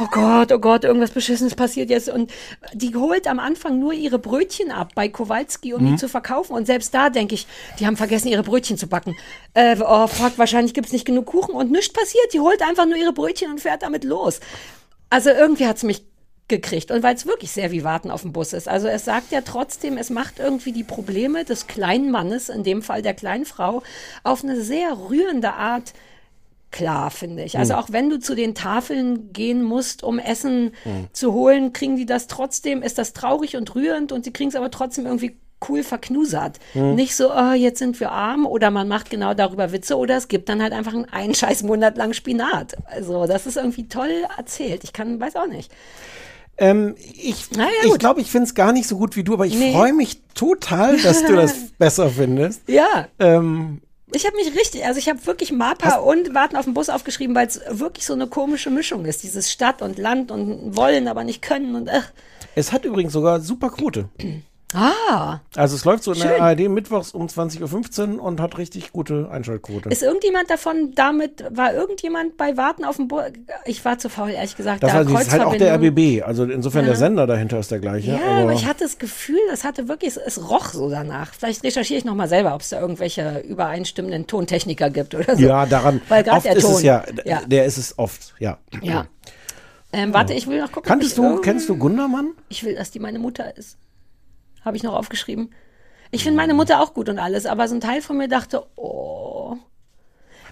[0.00, 2.08] oh Gott, oh Gott, irgendwas Beschissenes passiert jetzt.
[2.08, 2.30] Und
[2.72, 5.90] die holt am Anfang nur ihre Brötchen ab bei Kowalski, um Mhm.
[5.92, 6.52] die zu verkaufen.
[6.54, 7.46] Und selbst da denke ich,
[7.78, 9.16] die haben vergessen, ihre Brötchen zu backen.
[9.54, 12.32] Äh, oh, fuck, wahrscheinlich gibt es nicht genug Kuchen und nichts passiert.
[12.32, 14.40] Die holt einfach nur ihre Brötchen und fährt damit los.
[15.10, 16.04] Also irgendwie hat es mich
[16.48, 16.92] gekriegt.
[16.92, 18.68] Und weil es wirklich sehr wie Warten auf den Bus ist.
[18.68, 22.82] Also es sagt ja trotzdem, es macht irgendwie die Probleme des kleinen Mannes, in dem
[22.82, 23.82] Fall der kleinen Frau,
[24.22, 25.92] auf eine sehr rührende Art
[26.76, 27.58] klar, finde ich.
[27.58, 30.72] Also auch wenn du zu den Tafeln gehen musst, um Essen
[31.12, 34.56] zu holen, kriegen die das trotzdem, ist das traurig und rührend und sie kriegen es
[34.56, 35.36] aber trotzdem irgendwie
[35.68, 36.58] cool verknusert.
[36.74, 40.28] Nicht so, oh, jetzt sind wir arm oder man macht genau darüber Witze oder es
[40.28, 42.76] gibt dann halt einfach einen, einen scheiß Monat lang Spinat.
[42.84, 44.84] Also das ist irgendwie toll erzählt.
[44.84, 45.72] Ich kann, weiß auch nicht.
[46.58, 47.98] Ähm, ich Na ja, ich gut.
[47.98, 49.72] glaube, ich finde es gar nicht so gut wie du, aber ich Nee.
[49.72, 52.62] freue mich total, dass du das besser findest.
[52.68, 53.80] Ja, Ähm,
[54.12, 57.34] ich habe mich richtig, also ich habe wirklich Mapa und Warten auf den Bus aufgeschrieben,
[57.34, 59.22] weil es wirklich so eine komische Mischung ist.
[59.22, 62.10] Dieses Stadt und Land und wollen, aber nicht können und ach.
[62.54, 64.08] es hat übrigens sogar super Quote.
[64.74, 66.28] Ah, Also es läuft so in Schön.
[66.28, 69.88] der ARD mittwochs um 20.15 Uhr und hat richtig gute Einschaltquote.
[69.90, 73.22] ist irgendjemand davon damit, war irgendjemand bei Warten auf den Bus?
[73.64, 74.82] Ich war zu faul, ehrlich gesagt.
[74.82, 75.76] das, da das ist halt auch der.
[75.76, 78.12] RBB, also insofern der Sender dahinter ist der gleiche.
[78.12, 81.32] Ja, aber ich hatte das Gefühl, das hatte wirklich, es, roch so danach.
[81.32, 85.42] Vielleicht recherchiere ich nochmal selber, ob es da irgendwelche übereinstimmenden Tontechniker gibt oder so.
[85.42, 86.74] ja, daran, Weil gerade der ist Ton.
[86.74, 87.42] es ja, ja.
[87.46, 88.58] der ist es oft, ja.
[88.82, 89.06] ja.
[89.92, 91.00] Ähm, warte, ich will noch gucken.
[91.00, 92.32] ich du, kennst du Gundermann?
[92.48, 93.78] Ich will, dass die meine Mutter ist.
[94.66, 95.50] Habe ich noch aufgeschrieben.
[96.10, 98.64] Ich finde meine Mutter auch gut und alles, aber so ein Teil von mir dachte,
[98.76, 99.56] oh.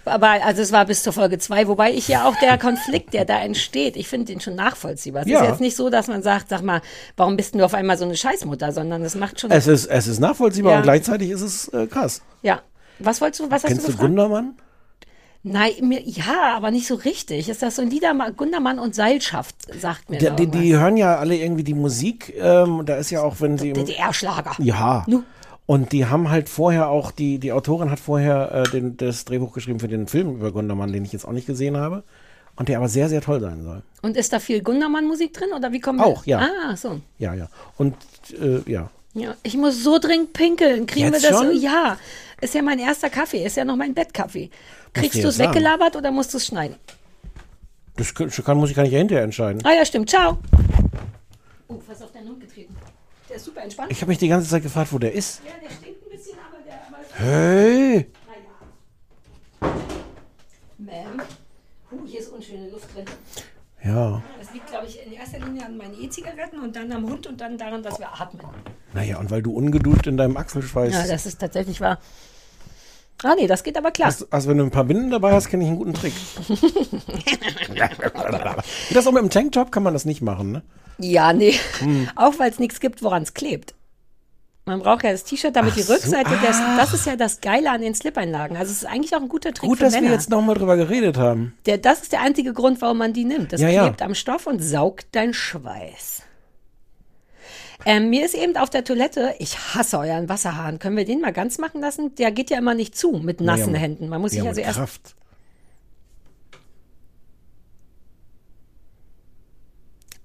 [0.05, 3.25] Aber also es war bis zur Folge zwei, wobei ich ja auch der Konflikt, der
[3.25, 5.23] da entsteht, ich finde den schon nachvollziehbar.
[5.23, 5.41] Es Ja.
[5.43, 6.81] ist jetzt nicht so, dass man sagt, sag mal,
[7.17, 9.49] warum bist denn du auf einmal so eine Scheißmutter, sondern das macht schon.
[9.51, 10.77] Es ist, es ist nachvollziehbar Ja.
[10.77, 12.21] und gleichzeitig ist es äh, krass.
[12.41, 12.61] ja.
[12.99, 14.07] Was wolltest du, was hast Kennst du du gefragt?
[14.09, 14.55] Gundermann?
[15.47, 17.49] Nein, mir, ja, aber nicht so richtig.
[17.49, 21.17] Ist das so ein Liedermann, Gundermann und Seilschaft, sagt mir Die, die, die hören ja
[21.17, 22.33] alle irgendwie die Musik.
[22.35, 23.71] Ähm, da ist ja auch, wenn sie.
[23.71, 24.55] DDR-Schlager.
[24.57, 25.03] Ja.
[25.05, 25.21] Nu.
[25.67, 29.53] Und die haben halt vorher auch, die, die Autorin hat vorher äh, den, das Drehbuch
[29.53, 32.03] geschrieben für den Film über Gundermann, den ich jetzt auch nicht gesehen habe.
[32.55, 33.83] Und der aber sehr, sehr toll sein soll.
[34.01, 36.39] Und ist da viel Gundermann-Musik drin oder wie kommen Auch, ja.
[36.39, 37.01] Ah, so.
[37.19, 37.49] Ja, ja.
[37.77, 37.95] Und
[38.41, 38.89] äh, ja.
[39.13, 40.87] Ja, ich muss so dringend pinkeln.
[40.87, 41.39] Kriegen Jetzt wir das?
[41.39, 41.53] schon?
[41.53, 41.59] So?
[41.59, 41.97] Ja,
[42.41, 44.49] ist ja mein erster Kaffee, ist ja noch mein Bettkaffee.
[44.95, 45.49] Kriegst du es sagen.
[45.49, 46.77] weggelabert oder musst du es schneiden?
[47.97, 49.61] Das kann, muss ich gar nicht hinterher entscheiden.
[49.65, 50.09] Ah ja, stimmt.
[50.09, 50.37] Ciao.
[51.67, 52.75] Oh, fast auf deinen Hund getreten.
[53.29, 53.91] Der ist super entspannt.
[53.91, 55.41] Ich habe mich die ganze Zeit gefragt, wo der ist.
[55.45, 56.75] ja, der stinkt ein bisschen, aber der.
[56.87, 58.11] Aber Hey!
[60.79, 61.21] Ma'am.
[61.91, 63.05] Huh, hier ist unschöne Luft drin.
[63.83, 64.21] Ja.
[64.39, 67.39] Das liegt, glaube ich, in erster Linie an meinen E-Zigaretten und dann am Hund und
[67.39, 68.41] dann daran, dass wir atmen.
[68.93, 70.91] Naja, und weil du ungeduldet in deinem Achselschweiß.
[70.93, 71.99] Ja, das ist tatsächlich wahr.
[73.23, 74.07] Ah, nee, das geht aber klar.
[74.07, 76.13] also, also wenn du ein paar Binden dabei hast, kenne ich einen guten Trick.
[76.47, 77.89] Geht
[78.95, 79.71] das auch mit dem Tanktop?
[79.71, 80.63] Kann man das nicht machen, ne?
[80.97, 81.55] Ja, nee.
[81.79, 82.09] Hm.
[82.15, 83.73] Auch weil es nichts gibt, woran es klebt.
[84.67, 86.77] Man braucht ja das T-Shirt, damit Ach die so, Rückseite, des, ach.
[86.77, 88.57] das ist ja das Geile an den Slip-Einlagen.
[88.57, 90.13] Also es ist eigentlich auch ein guter Trick Gut, dass wir Männer.
[90.13, 91.53] jetzt nochmal drüber geredet haben.
[91.67, 93.53] Der, das ist der einzige Grund, warum man die nimmt.
[93.53, 93.83] Das Ja, ja.
[93.83, 96.23] klebt am Stoff und saugt dein Schweiß.
[97.85, 100.79] Ähm, mir ist eben auf der Toilette, ich hasse euren Wasserhahn.
[100.79, 102.15] Können wir den mal ganz machen lassen?
[102.15, 104.09] Der geht ja immer nicht zu mit nassen Ja, Händen.
[104.09, 105.15] Man muss sich Ja, also mit erst Kraft.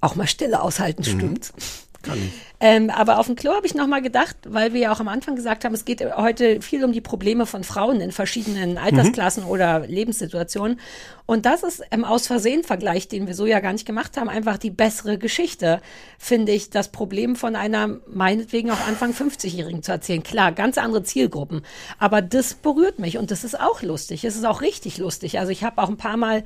[0.00, 1.06] auch mal Stille aushalten, Mhm.
[1.18, 1.52] stimmt.
[2.02, 2.32] Kann ich.
[2.62, 5.08] Ähm, aber auf dem Klo habe ich noch mal gedacht, weil wir ja auch am
[5.08, 9.44] Anfang gesagt haben, es geht heute viel um die Probleme von Frauen in verschiedenen Altersklassen
[9.44, 10.78] oder Lebenssituationen.
[11.24, 14.28] Und das ist im Aus Versehen Vergleich, den wir so ja gar nicht gemacht haben,
[14.28, 15.80] einfach die bessere Geschichte,
[16.18, 20.22] finde ich, das Problem von einer meinetwegen auch Anfang 50-Jährigen zu erzählen.
[20.22, 21.62] Klar, ganz andere Zielgruppen.
[21.98, 24.24] Aber das berührt mich und das ist auch lustig.
[24.24, 25.38] Es ist auch richtig lustig.
[25.38, 26.44] Also ich habe auch ein paar Mal,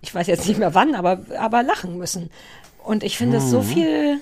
[0.00, 2.30] ich weiß jetzt nicht mehr wann, aber, aber lachen müssen.
[2.84, 4.20] Und ich finde es so viel,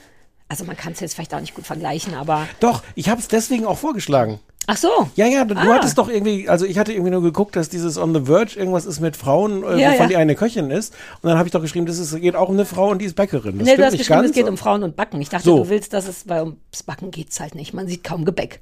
[0.48, 3.28] also man kann es jetzt vielleicht auch nicht gut vergleichen, aber Doch, ich habe es
[3.28, 4.40] deswegen auch vorgeschlagen.
[4.66, 4.88] ach so.
[5.16, 5.64] Ja, ja, du, Ah.
[5.74, 8.86] hattest doch irgendwie, also ich hatte irgendwie nur geguckt, dass dieses On the Verge irgendwas
[8.86, 10.06] ist mit Frauen, äh, Ja, wovon ja.
[10.08, 10.94] die eine Köchin ist.
[11.22, 13.04] Und dann habe ich doch geschrieben, das ist, geht auch um eine Frau und die
[13.06, 13.58] ist Bäckerin.
[13.58, 14.30] Das nee, stimmt du hast nicht geschrieben, ganz.
[14.30, 15.20] es geht um Frauen und Backen.
[15.20, 15.58] Ich dachte, So.
[15.64, 17.74] du willst, dass es, weil ums Backen geht's halt nicht.
[17.74, 18.60] Man sieht kaum Gebäck.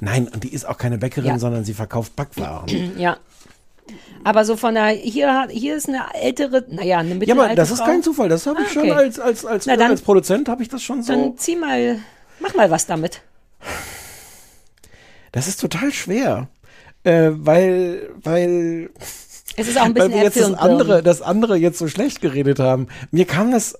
[0.00, 1.38] Nein, und die ist auch keine Bäckerin, Ja.
[1.38, 2.98] sondern sie verkauft Backwaren.
[2.98, 3.16] Ja.
[4.24, 7.70] Aber so von der, hier, hier ist eine ältere, naja, eine ja, mittelalte aber das
[7.70, 7.86] ist Frau.
[7.86, 8.28] kein Zufall.
[8.28, 8.92] Das habe ich Ah, schon okay.
[8.92, 11.12] als, als, als, Na dann- als Produzent habe ich das schon so.
[11.12, 11.98] Dann zieh mal,
[12.40, 13.20] mach mal was damit.
[15.32, 16.48] Das ist total schwer.
[17.02, 18.90] Äh, weil, weil,
[19.56, 22.20] Es ist auch ein weil bisschen wir jetzt das andere, das andere jetzt so schlecht
[22.22, 22.88] geredet haben.
[23.10, 23.78] Mir kam das,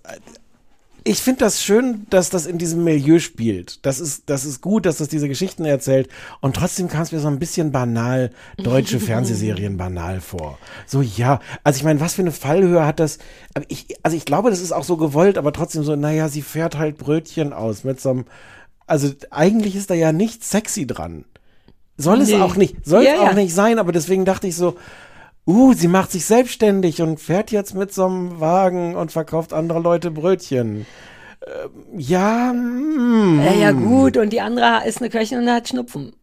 [1.07, 3.85] ich finde das schön, dass das in diesem Milieu spielt.
[3.85, 6.09] Das ist, das ist gut, dass das diese Geschichten erzählt.
[6.41, 10.59] Und trotzdem kam es mir so ein bisschen banal, deutsche Fernsehserien banal vor.
[10.87, 11.41] So, ja.
[11.63, 13.19] Also ich meine, was für eine Fallhöhe hat das?
[13.69, 16.79] Ich, also ich glaube, das ist auch so gewollt, aber trotzdem so, naja, sie fährt
[16.79, 18.25] halt Brötchen aus mit so einem,
[18.87, 21.25] also eigentlich ist da ja nichts sexy dran.
[21.97, 22.41] Soll es Nee.
[22.41, 23.35] auch nicht, soll Ja, es auch ja.
[23.35, 24.77] nicht sein, aber deswegen dachte ich so,
[25.47, 29.81] uh, sie macht sich selbstständig und fährt jetzt mit so einem Wagen und verkauft andere
[29.81, 30.87] Leute Brötchen.
[31.47, 34.17] Ähm, ja, mm, Ja, ja, gut.
[34.17, 36.15] Und die andere ist eine Köchin und hat Schnupfen.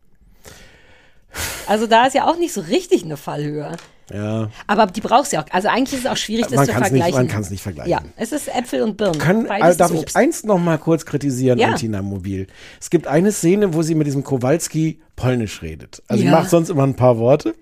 [1.68, 3.78] Also da ist ja auch nicht so richtig eine Fallhöhe.
[4.12, 4.50] ja.
[4.68, 5.48] Aber die brauchst du ja auch.
[5.52, 7.16] Also eigentlich ist es auch schwierig, das Man zu kann's nicht- vergleichen.
[7.16, 7.92] man kann's nicht vergleichen.
[7.92, 9.18] Ja, es ist Äpfel und Birnen.
[9.20, 11.70] Kann, also darf ich eins noch mal kurz kritisieren Ja.
[11.70, 12.48] an Tina Mobil?
[12.82, 16.04] Es gibt eine Szene, wo sie mit diesem Kowalski polnisch redet.
[16.10, 16.34] Also sie Ja.
[16.36, 17.54] macht sonst immer ein paar Worte.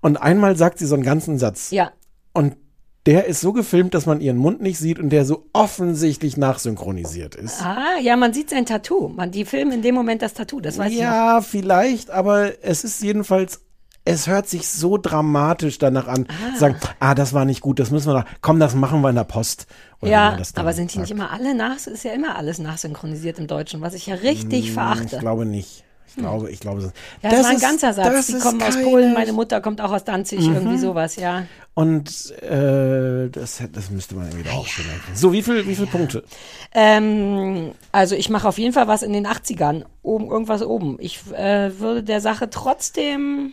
[0.00, 1.70] Und einmal sagt sie so einen ganzen Satz.
[1.70, 1.92] Ja.
[2.32, 2.56] Und
[3.06, 7.36] der ist so gefilmt, dass man ihren Mund nicht sieht und der so offensichtlich nachsynchronisiert
[7.36, 7.62] ist.
[7.62, 9.08] Ah, ja, man sieht sein Tattoo.
[9.08, 11.04] Man, die filmen in dem Moment das Tattoo, das weiß ich noch.
[11.04, 13.62] ja, vielleicht, aber es ist jedenfalls,
[14.04, 16.26] es hört sich so dramatisch danach an.
[16.58, 19.16] Sagen, ah, das war nicht gut, das müssen wir noch, komm, das machen wir in
[19.16, 19.66] der Post.
[20.00, 21.18] Oder Ja, aber sind die nicht sagt.
[21.18, 21.76] immer alle nach?
[21.86, 25.16] Ist ja immer alles nachsynchronisiert im Deutschen, was ich ja richtig verachte.
[25.16, 25.84] Ich glaube nicht.
[26.08, 28.06] Ich glaube, ich glaube, ja, das, war ein ist- ganzer Satz.
[28.08, 30.54] das Die ist kommen aus Polen, meine Mutter kommt auch aus Danzig, Mhm.
[30.54, 31.44] irgendwie sowas, ja.
[31.74, 35.14] Und äh, das, das müsste man irgendwie auch schon merken.
[35.14, 36.24] So, wie viel, wie viele Punkte?
[36.72, 39.84] Ähm, also ich mache auf jeden Fall was in den 80ern.
[40.02, 40.96] Oben, irgendwas oben.
[40.98, 43.52] Ich äh, würde der Sache trotzdem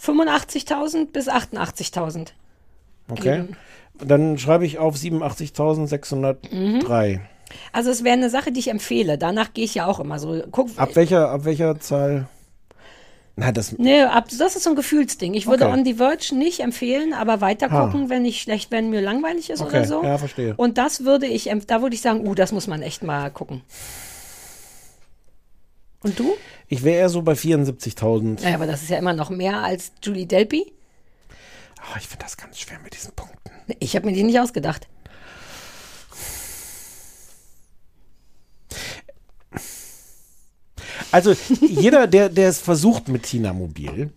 [0.00, 2.28] 85.000 bis 88.000.
[3.10, 3.44] Okay.
[4.02, 7.20] Dann schreibe ich auf 87.603.
[7.72, 9.18] Also es wäre eine Sache, die ich empfehle.
[9.18, 10.42] Danach gehe ich ja auch immer so.
[10.50, 12.26] Guck, Ab welcher, ab welcher Zahl?
[13.36, 15.34] Na, das, Nee, ab, das ist so ein Gefühlsding.
[15.34, 15.72] Ich würde Okay.
[15.72, 19.60] On the Verge nicht empfehlen, aber weiter gucken, wenn ich schlecht, wenn mir langweilig ist
[19.62, 20.02] Okay, oder so.
[20.04, 20.54] ja, verstehe.
[20.56, 23.62] Und das würde ich, da würde ich sagen, uh, das muss man echt mal gucken.
[26.02, 26.34] Und du?
[26.68, 28.42] ich wäre eher so bei 74.000.
[28.42, 30.72] Naja, aber das ist ja immer noch mehr als Julie Delpy.
[31.78, 33.50] Ah, ich finde das ganz schwer mit diesen Punkten.
[33.78, 34.86] Ich habe mir die nicht ausgedacht.
[41.12, 44.10] Also, jeder, der, der es versucht mit Tina Mobil,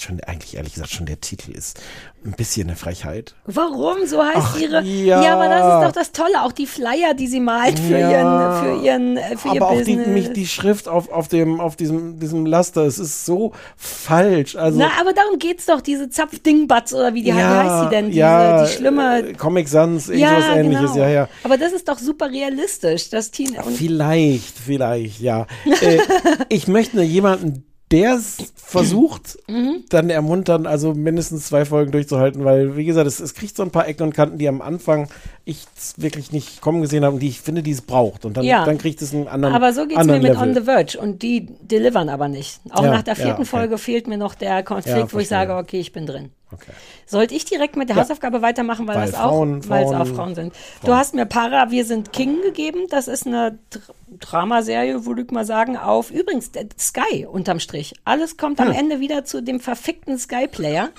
[0.00, 1.80] schon eigentlich ehrlich gesagt schon der Titel ist
[2.24, 3.34] ein bisschen eine Frechheit.
[3.46, 4.06] Warum?
[4.06, 4.80] So heißt Ach, ihre.
[4.82, 5.34] ja.
[5.34, 6.42] aber das ist doch das Tolle.
[6.44, 8.10] Auch die Flyer, die sie malt für Ja.
[8.10, 10.06] ihren, für ihren, äh, für ihr Aber auch die, Business.
[10.06, 14.54] mich, die Schrift auf, auf, dem, auf diesem, diesem Laster, es ist so falsch.
[14.56, 18.06] Also, Na, aber darum geht's doch, diese Zapfdingbatz oder wie die ja, heißt sie denn?
[18.06, 19.18] Diese, ja, die schlimme.
[19.30, 21.04] äh, Comic Sans, irgendwas ähnliches, genau.
[21.04, 21.28] ja, ja.
[21.42, 23.62] Aber das ist doch super realistisch, Tina.
[23.62, 25.46] Und Vielleicht, vielleicht, ja.
[25.80, 25.98] äh,
[26.48, 29.84] ich möchte nur jemanden, der es versucht, Mhm.
[29.90, 33.70] dann ermuntern, also mindestens zwei Folgen durchzuhalten, weil, wie gesagt, es, es kriegt so ein
[33.70, 35.08] paar Ecken und Kanten, die am Anfang
[35.44, 35.66] ich
[35.96, 38.24] wirklich nicht kommen gesehen habe und die ich finde, die es braucht.
[38.24, 38.64] Und dann, Ja.
[38.64, 40.48] dann kriegt es einen anderen aber so geht's mir anderen mit Level.
[40.48, 42.60] On the Verge und die delivern aber nicht.
[42.70, 43.50] Auch Ja, nach der ja, vierten okay.
[43.50, 46.30] Folge fehlt mir noch der Konflikt, Ja, wo ich sage, okay, ich bin drin.
[46.52, 46.72] Okay.
[47.06, 48.02] Sollte ich direkt mit der Ja.
[48.02, 50.54] Hausaufgabe weitermachen, weil, Weil das auch, Frauen- weil es auch Frauen- Frauen sind.
[50.84, 52.86] Du hast mir Para, wir sind King gegeben.
[52.90, 57.94] Das ist eine Dr Dramaserie, würde ich mal sagen, auf übrigens Sky unterm Strich.
[58.04, 58.68] Alles kommt Hm.
[58.68, 60.90] am Ende wieder zu dem verfickten Sky-Player.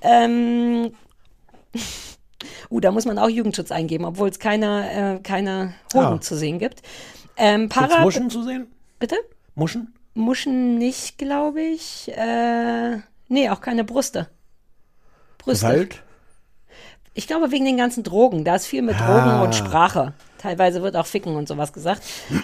[0.00, 0.92] Ähm,
[2.70, 6.20] uh, da muss man auch Jugendschutz eingeben, obwohl es keine, äh, keine Hoden Ah.
[6.20, 6.82] zu sehen gibt.
[7.36, 8.66] Ähm, Gibt's Para, Muschen zu sehen?
[8.98, 9.16] bitte?
[9.54, 9.94] Muschen?
[10.14, 12.10] Muschen nicht, glaube ich.
[12.16, 12.98] Äh,
[13.28, 14.28] nee, auch keine Brüste.
[15.48, 15.66] Brüste.
[15.66, 16.02] Gewalt?
[17.14, 18.44] Ich glaube wegen den ganzen Drogen.
[18.44, 20.12] Da ist viel mit Drogen und Sprache.
[20.38, 22.02] Teilweise wird auch Ficken und sowas gesagt.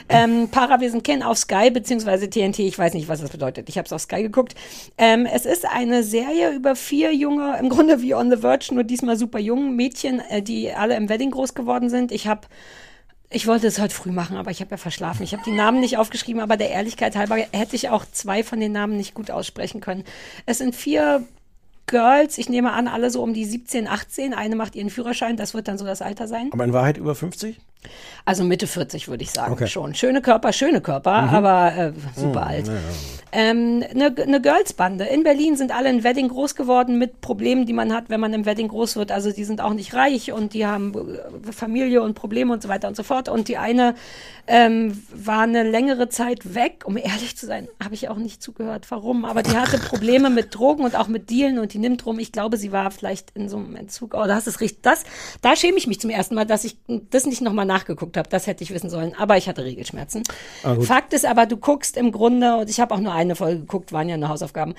[0.08, 2.58] ähm, Parawesen kennen auf Sky beziehungsweise TNT.
[2.58, 3.68] Ich weiß nicht, was das bedeutet.
[3.68, 4.56] Ich habe es auf Sky geguckt.
[4.98, 8.82] Ähm, es ist eine Serie über vier junge, im Grunde wie On the Verge, nur
[8.82, 12.10] diesmal super jungen Mädchen, äh, die alle im Wedding groß geworden sind.
[12.10, 12.48] Ich habe
[13.30, 15.24] ich wollte es heute früh machen, aber ich habe ja verschlafen.
[15.24, 18.60] Ich habe die Namen nicht aufgeschrieben, aber der Ehrlichkeit halber hätte ich auch zwei von
[18.60, 20.04] den Namen nicht gut aussprechen können.
[20.46, 21.24] Es sind vier
[21.86, 24.34] Girls, ich nehme an, alle so um die 17, 18.
[24.34, 26.50] Eine macht ihren Führerschein, das wird dann so das Alter sein.
[26.52, 27.60] Aber in Wahrheit über 50?
[28.24, 29.64] Also Mitte 40 würde ich sagen Okay.
[29.64, 29.68] Mhm.
[29.68, 29.94] schon.
[29.94, 32.70] Schöne Körper, schöne Körper, aber äh, super alt.
[33.32, 35.04] Ähm, Eine eine Girls-Bande.
[35.06, 38.32] In Berlin sind alle in Wedding groß geworden mit Problemen, die man hat, wenn man
[38.32, 39.10] im Wedding groß wird.
[39.10, 42.68] Also die sind auch nicht reich und die haben äh, Familie und Probleme und so
[42.68, 43.28] weiter und so fort.
[43.28, 43.94] Und die eine
[44.46, 46.84] ähm, war eine längere Zeit weg.
[46.86, 49.24] Um ehrlich zu sein, habe ich auch nicht zugehört, warum.
[49.24, 52.18] Aber die hatte Probleme mit Drogen und auch mit Dealen und die nimmt rum.
[52.20, 54.14] Ich glaube, sie war vielleicht in so einem Entzug.
[54.14, 54.82] Oh, das ist richtig.
[54.82, 55.02] Das,
[55.42, 56.76] da schäme ich mich zum ersten Mal, dass ich
[57.10, 58.28] das nicht nochmal nachgeguckt habe.
[58.28, 59.14] Das hätte ich wissen sollen.
[59.18, 60.22] Aber ich hatte Regelschmerzen.
[60.82, 63.92] Fakt ist aber, du guckst im Grunde, und ich habe auch nur eine Folge geguckt,
[63.92, 64.74] waren ja nur Hausaufgaben,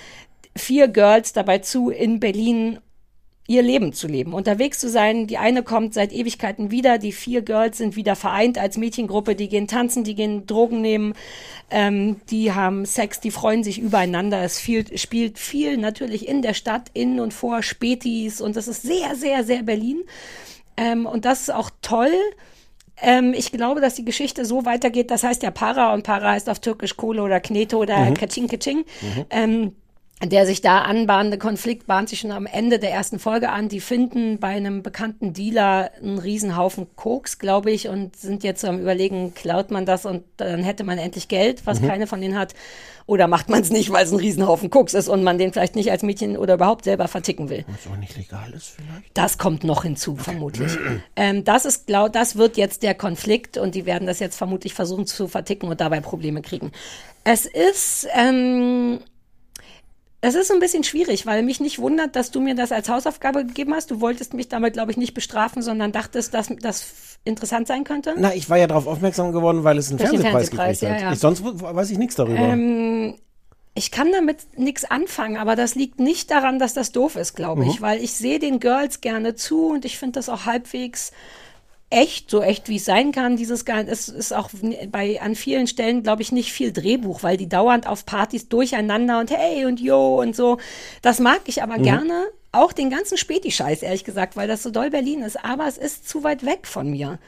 [0.55, 2.79] vier Girls dabei zu, in Berlin
[3.47, 5.27] ihr Leben zu leben, unterwegs zu sein.
[5.27, 9.49] Die eine kommt seit Ewigkeiten wieder, die vier Girls sind wieder vereint als Mädchengruppe, die
[9.49, 11.13] gehen tanzen, die gehen Drogen nehmen,
[11.69, 14.41] ähm, die haben Sex, die freuen sich übereinander.
[14.41, 18.81] Es viel, spielt viel natürlich in der Stadt, in und vor Spätis und das ist
[18.81, 20.03] sehr, sehr, sehr Berlin.
[20.77, 22.13] Ähm, und das ist auch toll.
[23.01, 25.11] Ähm, ich glaube, dass die Geschichte so weitergeht.
[25.11, 28.85] Das heißt ja Para und Para heißt auf Türkisch Kohle oder Knete oder Kaching Kaching.
[29.29, 29.75] Ähm,
[30.23, 33.67] der sich da anbahnende Konflikt bahnt sich schon am Ende der ersten Folge an.
[33.67, 38.67] Die finden bei einem bekannten Dealer einen Riesenhaufen Koks, glaube ich, und sind jetzt so
[38.67, 42.37] am überlegen, klaut man das und dann hätte man endlich Geld, was keine von denen
[42.37, 42.55] hat.
[43.07, 45.75] Oder macht man es nicht, weil es ein Riesenhaufen Koks ist und man den vielleicht
[45.75, 47.65] nicht als Mädchen oder überhaupt selber verticken will.
[47.67, 49.11] Was auch nicht legal ist vielleicht?
[49.13, 50.71] Das kommt noch hinzu, vermutlich.
[51.15, 54.73] ähm, das ist, glaub, das wird jetzt der Konflikt und die werden das jetzt vermutlich
[54.73, 56.71] versuchen zu verticken und dabei Probleme kriegen.
[57.25, 59.01] Es ist, ähm,
[60.25, 63.45] es ist ein bisschen schwierig, weil mich nicht wundert, dass du mir das als Hausaufgabe
[63.45, 63.91] gegeben hast.
[63.91, 66.85] Du wolltest mich damit, glaube ich, nicht bestrafen, sondern dachtest, dass das
[67.23, 68.13] interessant sein könnte.
[68.17, 70.99] Na, ich war ja darauf aufmerksam geworden, weil es einen Fernsehpreis Fernsehpreis, gekriegt hat.
[71.01, 71.13] ja, ja.
[71.13, 72.37] Ich, sonst weiß ich nichts darüber.
[72.39, 73.15] Ähm,
[73.73, 77.63] ich kann damit nichts anfangen, aber das liegt nicht daran, dass das doof ist, glaube
[77.63, 77.69] Mhm.
[77.71, 81.11] ich, weil ich sehe den Girls gerne zu und ich finde das auch halbwegs
[81.95, 83.37] echt, so echt wie es sein kann.
[83.37, 84.49] Dieses es ist auch
[84.91, 89.19] bei an vielen Stellen, glaube ich, nicht viel Drehbuch, weil die dauernd auf Partys durcheinander
[89.19, 90.57] und hey und yo und so.
[91.01, 91.63] Das mag ich Mhm.
[91.63, 92.25] aber gerne.
[92.51, 95.43] Auch den ganzen Späti-Scheiß, ehrlich gesagt, weil das so doll Berlin ist.
[95.43, 97.19] Aber es ist zu weit weg von mir.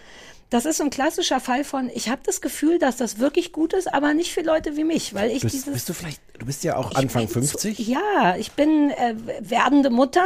[0.49, 3.73] Das ist so ein klassischer Fall von, ich habe das Gefühl, dass das wirklich gut
[3.73, 6.45] ist, aber nicht für Leute wie mich, weil ich bist, dieses bist du vielleicht, du
[6.45, 7.77] bist ja auch Anfang bin 50?
[7.77, 10.25] So, ja, ich bin äh, werdende Mutter,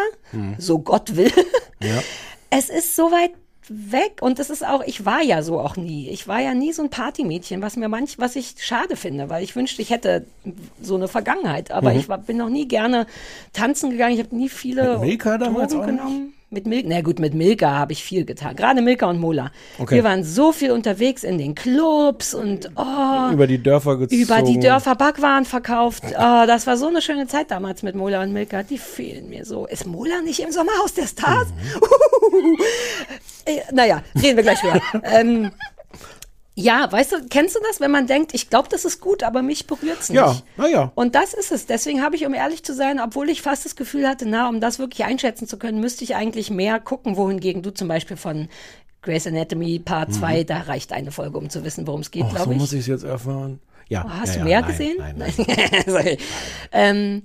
[0.60, 1.32] so Gott will.
[1.82, 2.02] Ja.
[2.54, 3.32] Es ist so weit
[3.72, 6.10] weg und es ist auch, ich war ja so auch nie.
[6.10, 9.44] Ich war ja nie so ein Partymädchen, was mir manch, was ich schade finde, weil
[9.44, 10.26] ich wünschte, ich hätte
[10.82, 11.72] so eine Vergangenheit.
[11.72, 13.08] Aber ich war, bin noch nie gerne
[13.54, 14.14] tanzen gegangen.
[14.14, 16.34] Ich habe nie viele Milka damals Drogen genommen.
[16.54, 18.58] Mit Milka, na gut, mit Milka habe ich viel getan.
[18.58, 19.52] Gerade Milka und Mola.
[19.80, 19.96] Okay.
[19.96, 24.22] Wir waren so viel unterwegs in den Clubs und oh, Über die Dörfer gezogen.
[24.22, 26.04] über die Dörfer Backwaren verkauft.
[26.14, 28.64] Oh, das war so eine schöne Zeit damals mit Mola und Milka.
[28.64, 29.66] Die fehlen mir so.
[29.66, 31.48] Ist Mola nicht im Sommerhaus der Stars?
[33.46, 34.80] Äh, naja, reden wir gleich wieder.
[35.04, 35.52] ähm,
[36.56, 39.42] ja, weißt du, kennst du das, wenn man denkt, ich glaube, das ist gut, aber
[39.42, 40.18] mich berührt's nicht.
[40.18, 40.92] Ja, naja.
[40.96, 41.66] Und das ist es.
[41.66, 44.60] Deswegen habe ich, um ehrlich zu sein, obwohl ich fast das Gefühl hatte, na, um
[44.60, 48.50] das wirklich einschätzen zu können, müsste ich eigentlich mehr gucken, wohingegen du zum Beispiel von
[49.02, 52.30] Grey's Anatomy Part 2, da reicht eine Folge, um zu wissen, worum es geht, Oh,
[52.30, 52.60] so glaube ich.
[52.60, 53.60] muss ich es jetzt erfahren.
[53.88, 54.06] Ja.
[54.06, 54.96] Oh, hast ja, du ja, mehr nein, gesehen?
[55.00, 55.84] Nein, nein.
[55.88, 56.18] Sorry.
[56.72, 57.24] ähm,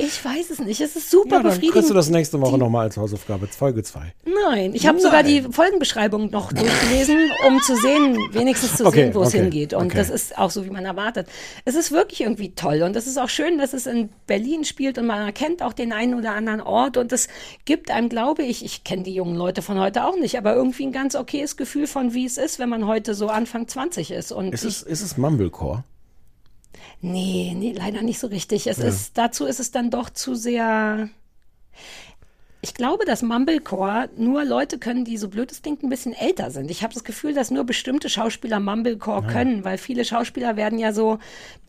[0.00, 0.80] ich weiß es nicht.
[0.80, 1.72] Es ist super Ja, dann befriedigend.
[1.74, 4.12] kriegst du das nächste Woche nochmal als Hausaufgabe, Folge 2.
[4.50, 7.16] Nein, ich habe sogar die Folgenbeschreibung noch durchgelesen,
[7.46, 9.74] um zu sehen, wenigstens zu Okay, sehen, wo es okay, hingeht.
[9.74, 9.96] Und okay.
[9.98, 11.28] das ist auch so, wie man erwartet.
[11.64, 14.98] Es ist wirklich irgendwie toll und es ist auch schön, dass es in Berlin spielt
[14.98, 17.28] und man erkennt auch den einen oder anderen Ort und es
[17.64, 20.86] gibt einem, glaube ich, ich kenne die jungen Leute von heute auch nicht, aber irgendwie
[20.86, 24.32] ein ganz okayes Gefühl von, wie es ist, wenn man heute so Anfang 20 ist.
[24.32, 25.84] Und Ist es, ist es Mumblecore?
[27.00, 28.66] Nee, nee, leider nicht so richtig.
[28.66, 31.08] Es ist, dazu ist es dann doch zu sehr
[32.62, 36.50] Ich glaube, dass Mumblecore nur Leute können, die so blöd es klingt, ein bisschen älter
[36.50, 36.70] sind.
[36.70, 40.92] Ich habe das Gefühl, dass nur bestimmte Schauspieler Mumblecore können, weil viele Schauspieler werden ja
[40.92, 41.18] so.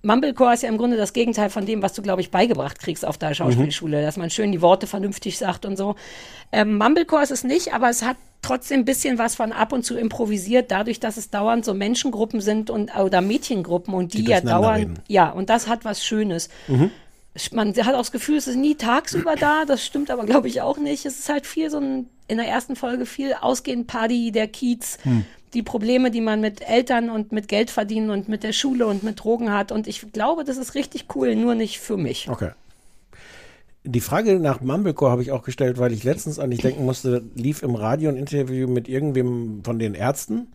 [0.03, 3.05] Mumblecore ist ja im Grunde das Gegenteil von dem, was du, glaube ich, beigebracht kriegst
[3.05, 5.95] auf der Schauspielschule, dass man schön die Worte vernünftig sagt und so.
[6.51, 9.85] Ähm, Mumblecore ist es nicht, aber es hat trotzdem ein bisschen was von ab und
[9.85, 14.31] zu improvisiert, dadurch, dass es dauernd so Menschengruppen sind und oder Mädchengruppen und die, Die
[14.31, 14.79] ja dauernd.
[14.79, 14.99] reden.
[15.07, 16.49] Ja, und das hat was Schönes.
[17.51, 19.63] Man hat auch das Gefühl, es ist nie tagsüber da.
[19.65, 21.05] Das stimmt aber, glaube ich, auch nicht.
[21.05, 24.97] Es ist halt viel so ein, in der ersten Folge viel ausgehend Party, der Kiez,
[25.53, 29.03] die Probleme, die man mit Eltern und mit Geld verdienen und mit der Schule und
[29.03, 29.71] mit Drogen hat.
[29.71, 32.29] Und ich glaube, das ist richtig cool, nur nicht für mich.
[32.29, 32.51] Okay.
[33.83, 37.23] Die Frage nach Mumblecore habe ich auch gestellt, weil ich letztens an dich denken musste,
[37.35, 40.51] lief im Radio ein Interview mit irgendwem von den Ärzten.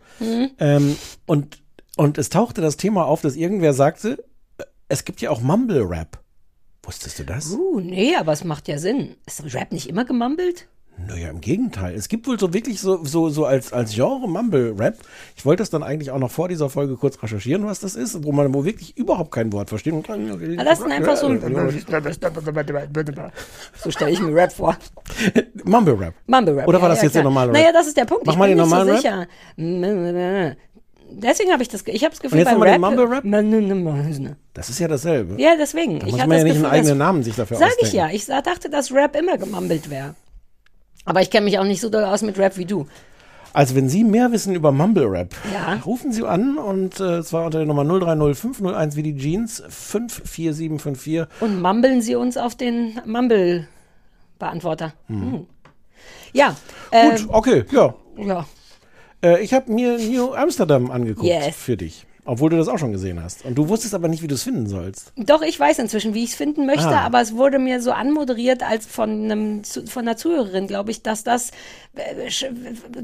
[0.59, 0.95] Ähm,
[1.25, 1.57] und,
[1.97, 4.23] und es tauchte das Thema auf, dass irgendwer sagte,
[4.57, 6.19] äh, es gibt ja auch Mumble-Rap.
[6.87, 7.51] Wusstest du das?
[7.51, 9.17] Uh, nee, aber es macht ja Sinn.
[9.25, 10.69] Ist Rap nicht immer gemumbelt?
[11.05, 11.93] Naja, im Gegenteil.
[11.93, 14.95] Es gibt wohl so wirklich so, so, so als, als Genre Mumble-Rap.
[15.35, 18.23] Ich wollte das dann eigentlich auch noch vor dieser Folge kurz recherchieren, was das ist,
[18.23, 19.93] wo man wo wirklich überhaupt kein Wort versteht.
[19.93, 21.27] Und Ah, das sind einfach so.
[23.83, 24.77] So stelle ich mir Rap vor.
[25.65, 26.13] Mumble-Rap.
[26.25, 26.67] Mumble Rap.
[26.67, 27.31] Oder war ja, das ja, jetzt der klar.
[27.31, 27.57] normale Rap?
[27.57, 28.25] Naja, das ist der Punkt.
[28.25, 29.27] Mach ich mal bin den nicht so normalen sicher.
[31.19, 34.27] Deswegen habe ich das, ich habe das Gefühl, Und jetzt bei nochmal den Rap, Mumble
[34.29, 34.43] Rap?
[34.53, 35.41] Das ist ja dasselbe.
[35.41, 35.99] Ja, deswegen.
[35.99, 37.85] Da ich muss man ja nicht einen Gefühl, eigenen dass- Namen sich dafür Sag ich
[37.85, 37.95] ausdenken.
[37.97, 38.09] ja.
[38.11, 40.13] Ich sa- dachte, dass Rap immer gemumbelt wäre.
[41.05, 42.85] Aber ich kenne mich auch nicht so doll aus mit Rap wie du.
[43.53, 45.79] Also wenn Sie mehr wissen über Mumble Rap, Ja.
[45.83, 51.25] rufen Sie an und äh, zwar unter der Nummer 030501 wie die Jeans 54754.
[51.39, 54.93] Und mumbeln sie uns auf den Mumble-Beantworter.
[55.07, 55.47] Hm.
[56.33, 56.55] Ja.
[56.91, 57.95] Äh, Gut, okay, ja.
[58.17, 58.45] ja.
[59.23, 61.55] Äh, ich habe mir New Amsterdam angeguckt Yes.
[61.55, 62.06] für dich.
[62.27, 63.45] Obwohl du das auch schon gesehen hast.
[63.45, 65.13] Und du wusstest aber nicht, wie du es finden sollst.
[65.15, 67.05] Doch, ich weiß inzwischen, wie ich es finden möchte, Ah.
[67.05, 71.23] aber es wurde mir so anmoderiert als von, einem, von einer Zuhörerin, glaube ich, dass
[71.23, 71.51] das,
[71.95, 72.41] äh,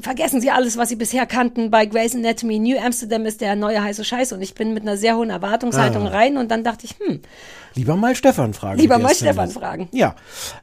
[0.00, 2.58] vergessen Sie alles, was Sie bisher kannten bei Grey's Anatomy.
[2.58, 6.06] New Amsterdam ist der neue heiße Scheiß und ich bin mit einer sehr hohen Erwartungshaltung
[6.06, 6.10] Ah.
[6.10, 7.20] rein und dann dachte ich, hm,
[7.76, 8.78] Lieber mal Stefan fragen.
[8.78, 9.52] Lieber mal Stefan findet.
[9.54, 9.88] fragen.
[9.90, 10.14] Ja,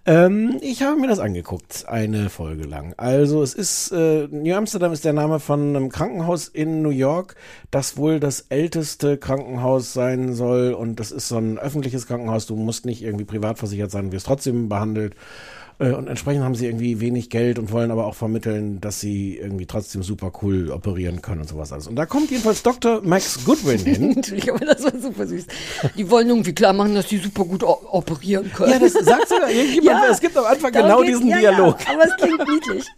[0.06, 2.94] ähm, ich habe mir das angeguckt, eine Folge lang.
[2.96, 7.36] Also es ist, äh, New Amsterdam ist der Name von einem Krankenhaus in New York,
[7.70, 10.74] das wohl das älteste Krankenhaus sein soll.
[10.74, 14.12] Und das ist so ein öffentliches Krankenhaus, du musst nicht irgendwie privat versichert sein, du
[14.12, 15.16] wirst trotzdem behandelt.
[15.80, 19.38] Äh, Und entsprechend haben sie irgendwie wenig Geld und wollen aber auch vermitteln, dass sie
[19.38, 21.88] irgendwie trotzdem super cool operieren können und sowas alles.
[21.88, 23.02] Und da kommt jedenfalls Dr.
[23.04, 24.12] Max Goodwin hin.
[24.18, 25.46] Entschuldigung, aber das war super süß.
[25.98, 28.74] Die wollen irgendwie klar machen, dass die super gut operieren können.
[28.74, 30.04] Ja, das sagt sogar irgendjemand.
[30.12, 31.78] es gibt am Anfang genau diesen ja, Dialog.
[31.86, 32.86] Ja, aber es klingt niedlich.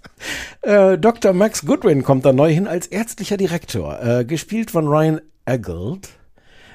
[0.61, 1.33] Äh, Dr.
[1.33, 6.09] Max Goodwin kommt da neu hin als ärztlicher Direktor, äh, gespielt von Ryan Eggold,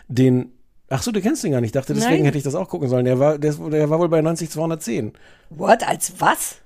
[0.09, 0.53] den
[0.91, 1.69] Ach so, du kennst ihn gar nicht.
[1.69, 2.25] Ich dachte, deswegen Nein.
[2.25, 3.05] hätte ich das auch gucken sollen.
[3.05, 5.13] Der war, der, der war wohl bei 90210.
[5.51, 5.87] What?
[5.87, 6.57] Als was?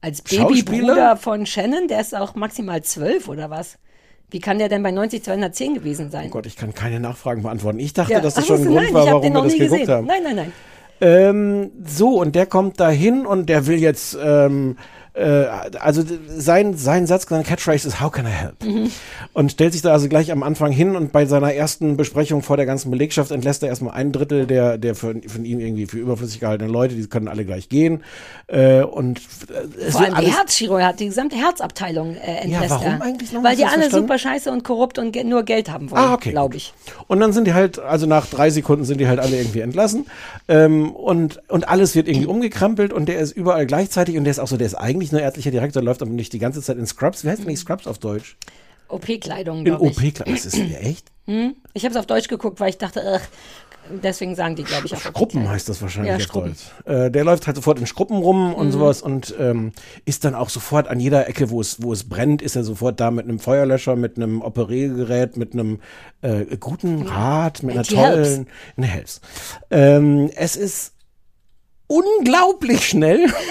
[0.00, 0.22] Als?
[0.22, 1.86] Babybruder von Shannon?
[1.86, 3.78] Der ist auch maximal zwölf oder was?
[4.30, 6.26] Wie kann der denn bei 90210 gewesen sein?
[6.28, 7.78] Oh Gott, ich kann keine Nachfragen beantworten.
[7.78, 9.70] Ich dachte, Ja, dass das ach, schon ein Grund nein, war, warum wir das geguckt
[9.80, 9.88] gesehen.
[9.88, 10.06] haben.
[10.08, 10.52] Nein, nein, nein.
[11.00, 14.76] Ähm, so, und der kommt da hin und der will jetzt, ähm,
[15.14, 15.46] äh,
[15.80, 16.02] also
[16.36, 18.56] sein, sein Satz, seine Catchphrase ist, how can I help?
[19.32, 22.56] Und stellt sich da also gleich am Anfang hin und bei seiner ersten Besprechung vor
[22.56, 25.98] der ganzen Belegschaft entlässt er erstmal ein Drittel der, der von, von ihm irgendwie für
[25.98, 28.02] überflüssig gehaltenen Leute, die können alle gleich gehen.
[28.48, 32.86] Äh, und äh, es Vor allem die Herzchirurgie hat die gesamte Herzabteilung äh, entlässt warum
[32.94, 33.02] er.
[33.02, 33.44] eigentlich noch?
[33.44, 34.06] Weil die alle verstanden?
[34.08, 36.30] super scheiße und korrupt und ge nur Geld haben wollen, Ah, okay.
[36.32, 36.74] glaube ich.
[37.06, 40.06] Und dann sind die halt, also nach drei Sekunden sind die halt alle irgendwie entlassen.
[40.48, 44.38] Ähm, und, und alles wird irgendwie umgekrempelt und der ist überall gleichzeitig und der ist
[44.40, 46.86] auch so, der ist eigentlich nur ärztlicher Direktor, läuft aber nicht die ganze Zeit in
[46.86, 47.24] Scrubs.
[47.24, 48.36] Wie heißt denn nicht Scrubs auf Deutsch?
[48.88, 49.96] OP-Kleidung, In glaube ich.
[50.20, 51.10] OP, das ist ja echt.
[51.76, 53.26] Ich habe es auf Deutsch geguckt, weil ich dachte, ach,
[54.02, 55.48] deswegen sagen die, glaube ich, auch Schruppen OP-Kleidung.
[55.50, 56.54] heißt das wahrscheinlich Ja, Schruppen.
[56.84, 58.54] Äh, der läuft halt sofort in Schruppen rum Mhm.
[58.54, 59.72] und sowas und ähm,
[60.04, 63.00] ist dann auch sofort an jeder Ecke, wo es, wo es brennt, ist er sofort
[63.00, 65.80] da mit einem Feuerlöscher, mit einem Operiergerät, mit einem
[66.20, 67.94] äh, guten Rad, mit einer Helps.
[67.94, 69.20] tollen eine Helps.
[69.70, 70.92] Ähm, es ist
[71.86, 73.26] unglaublich schnell.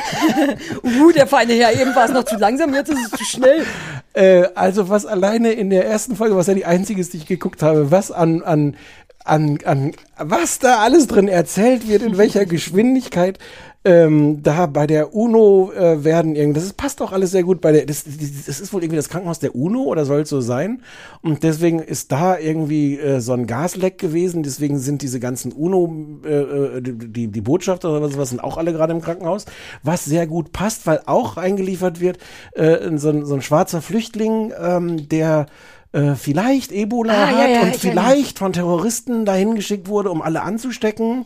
[0.84, 3.66] Uh, der feine Herr, eben war es noch zu langsam, jetzt ist es zu schnell.
[4.14, 7.26] Äh, also was alleine in der ersten Folge, was ja die einzige ist, die ich
[7.26, 8.76] geguckt habe, was an, an,
[9.24, 13.40] an, an was da alles drin erzählt wird, in welcher Geschwindigkeit.
[13.86, 17.60] Ähm, da bei der UNO äh, werden irgendwie, das ist, passt auch alles sehr gut
[17.60, 20.40] bei der, das, das ist wohl irgendwie das Krankenhaus der UNO oder soll es so
[20.40, 20.82] sein?
[21.22, 26.22] Und deswegen ist da irgendwie äh, so ein Gasleck gewesen, deswegen sind diese ganzen UNO,
[26.24, 26.30] äh,
[26.78, 29.46] äh, die, die Botschafter oder sowas sind auch alle gerade im Krankenhaus,
[29.84, 32.20] was sehr gut passt, weil auch eingeliefert wird
[32.54, 35.48] äh, so, ein, so ein schwarzer Flüchtling, ähm, der
[35.92, 39.90] äh, vielleicht Ebola Ah, ja, hat ja, und ich erinnere vielleicht von Terroristen dahin geschickt
[39.90, 41.26] wurde, um alle anzustecken.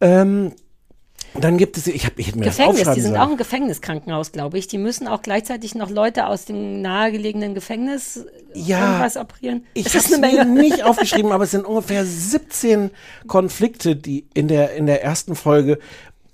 [0.00, 0.52] Ähm,
[1.36, 3.30] Und dann gibt es, ich, hab, ich hätte mir das Gefängnis, aufschreiben die sind auch
[3.30, 4.68] ein Gefängniskrankenhaus, glaube ich.
[4.68, 9.66] Die müssen auch gleichzeitig noch Leute aus dem nahegelegenen Gefängnis Ja, irgendwas operieren.
[9.74, 12.90] Ich habe das mir nicht aufgeschrieben, aber es sind ungefähr 17
[13.26, 15.78] Konflikte, die in der, in der ersten Folge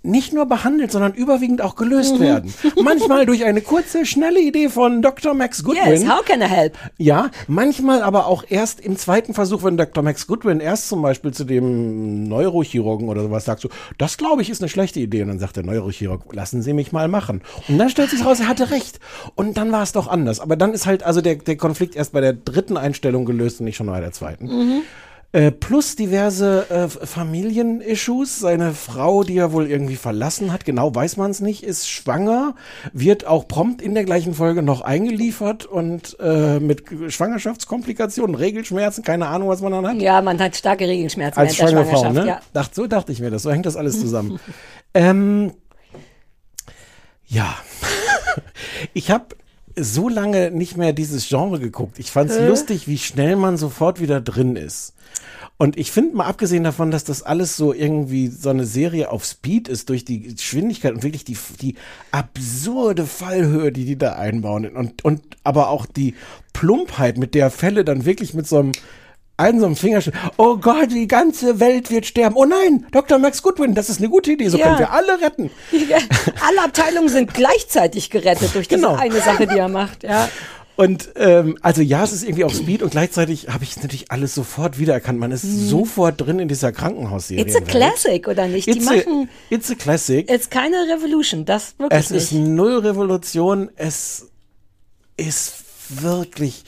[0.02, 1.78] nicht nur behandelt, sondern überwiegend auch Mhm.
[1.78, 2.52] gelöst werden.
[2.82, 5.34] Manchmal durch eine kurze, schnelle Idee von Dr.
[5.34, 5.90] Max Goodwin.
[5.90, 6.76] Yes, how can I help?
[6.98, 10.02] Ja, manchmal aber auch erst im zweiten Versuch, wenn Dr.
[10.02, 13.68] Max Goodwin erst zum Beispiel zu dem Neurochirurgen oder sowas sagt, so,
[13.98, 15.22] das glaube ich ist eine schlechte Idee.
[15.22, 17.42] Und dann sagt der Neurochirurg, lassen Sie mich mal machen.
[17.68, 18.98] Und dann stellt sich raus, er hatte recht.
[19.34, 20.40] Und dann war es doch anders.
[20.40, 23.66] Aber dann ist halt also der, der Konflikt erst bei der dritten Einstellung gelöst und
[23.66, 24.82] nicht schon bei der zweiten.
[25.34, 28.38] Äh, plus diverse äh, Familienissues.
[28.38, 32.54] Seine Frau, die er wohl irgendwie verlassen hat, genau weiß man es nicht, ist schwanger,
[32.92, 39.28] wird auch prompt in der gleichen Folge noch eingeliefert und äh, mit Schwangerschaftskomplikationen, Regelschmerzen, keine
[39.28, 40.02] Ahnung, was man dann hat.
[40.02, 42.26] Ja, man hat starke Regelschmerzen Als schwangere Frau, ne?
[42.26, 42.40] Ja.
[42.52, 44.38] Dacht, so dachte ich mir das, so hängt das alles zusammen.
[44.92, 45.52] ähm,
[47.26, 47.56] ja,
[48.92, 49.28] ich habe
[49.76, 51.98] so lange nicht mehr dieses Genre geguckt.
[51.98, 54.94] Ich fand es lustig, wie schnell man sofort wieder drin ist.
[55.58, 59.24] Und ich finde mal abgesehen davon, dass das alles so irgendwie so eine Serie auf
[59.24, 61.76] Speed ist durch die Geschwindigkeit und wirklich die, die
[62.10, 66.14] absurde Fallhöhe, die die da einbauen und, und aber auch die
[66.52, 68.72] Plumpheit, mit der Fälle dann wirklich mit so einem
[69.42, 70.14] einen so einem Fingerschnitt.
[70.36, 72.36] Oh Gott, die ganze Welt wird sterben.
[72.36, 73.18] Oh nein, Dr.
[73.18, 74.48] Max Goodwin, das ist eine gute Idee.
[74.48, 74.66] So Ja.
[74.66, 75.50] können wir alle retten.
[76.48, 78.94] Alle Abteilungen sind gleichzeitig gerettet durch diese Genau.
[78.96, 80.02] eine Sache, die er macht.
[80.04, 80.28] Ja.
[80.74, 84.34] Und ähm, also ja, es ist irgendwie auf Speed und gleichzeitig habe ich natürlich alles
[84.34, 85.18] sofort wiedererkannt.
[85.18, 87.42] Man ist sofort drin in dieser Krankenhausserie.
[87.44, 88.66] It's a classic, oder nicht?
[88.66, 90.30] Die It's a, machen, it's a classic.
[90.30, 92.48] it's keine Revolution, das wirklich Es ist nicht.
[92.48, 93.70] null Revolution.
[93.76, 94.28] Es
[95.18, 95.54] ist
[95.90, 96.64] wirklich.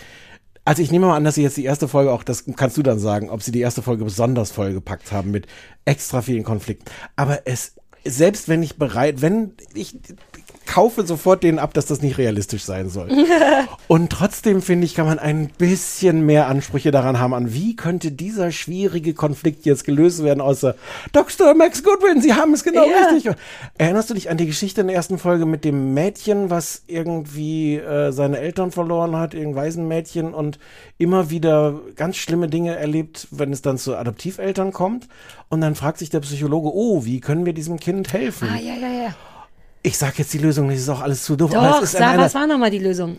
[0.64, 2.82] Also ich nehme mal an, dass sie jetzt die erste Folge auch, das kannst du
[2.82, 5.46] dann sagen, ob sie die erste Folge besonders vollgepackt haben mit
[5.84, 6.90] extra vielen Konflikten.
[7.16, 7.74] Aber es,
[8.04, 9.98] selbst wenn ich bereit, wenn ich
[10.66, 13.08] kaufe sofort denen ab, dass das nicht realistisch sein soll.
[13.88, 18.10] Und trotzdem finde ich, kann man ein bisschen mehr Ansprüche daran haben, an wie könnte
[18.10, 20.74] dieser schwierige Konflikt jetzt gelöst werden, außer
[21.12, 21.54] Dr.
[21.54, 23.08] Max Goodwin, Sie haben es genau Ja.
[23.10, 23.32] richtig.
[23.78, 27.76] Erinnerst du dich an die Geschichte in der ersten Folge mit dem Mädchen, was irgendwie
[27.76, 30.58] äh, seine Eltern verloren hat, irgendein Waisenmädchen und
[30.98, 35.08] immer wieder ganz schlimme Dinge erlebt, wenn es dann zu Adoptiveltern kommt?
[35.48, 38.48] Und dann fragt sich der Psychologe, oh, wie können wir diesem Kind helfen?
[38.52, 39.14] Ah, ja, ja, ja.
[39.86, 41.52] Ich sag jetzt die Lösung, das ist auch alles zu doof.
[41.52, 43.18] Doch, sag, was war nochmal die Lösung?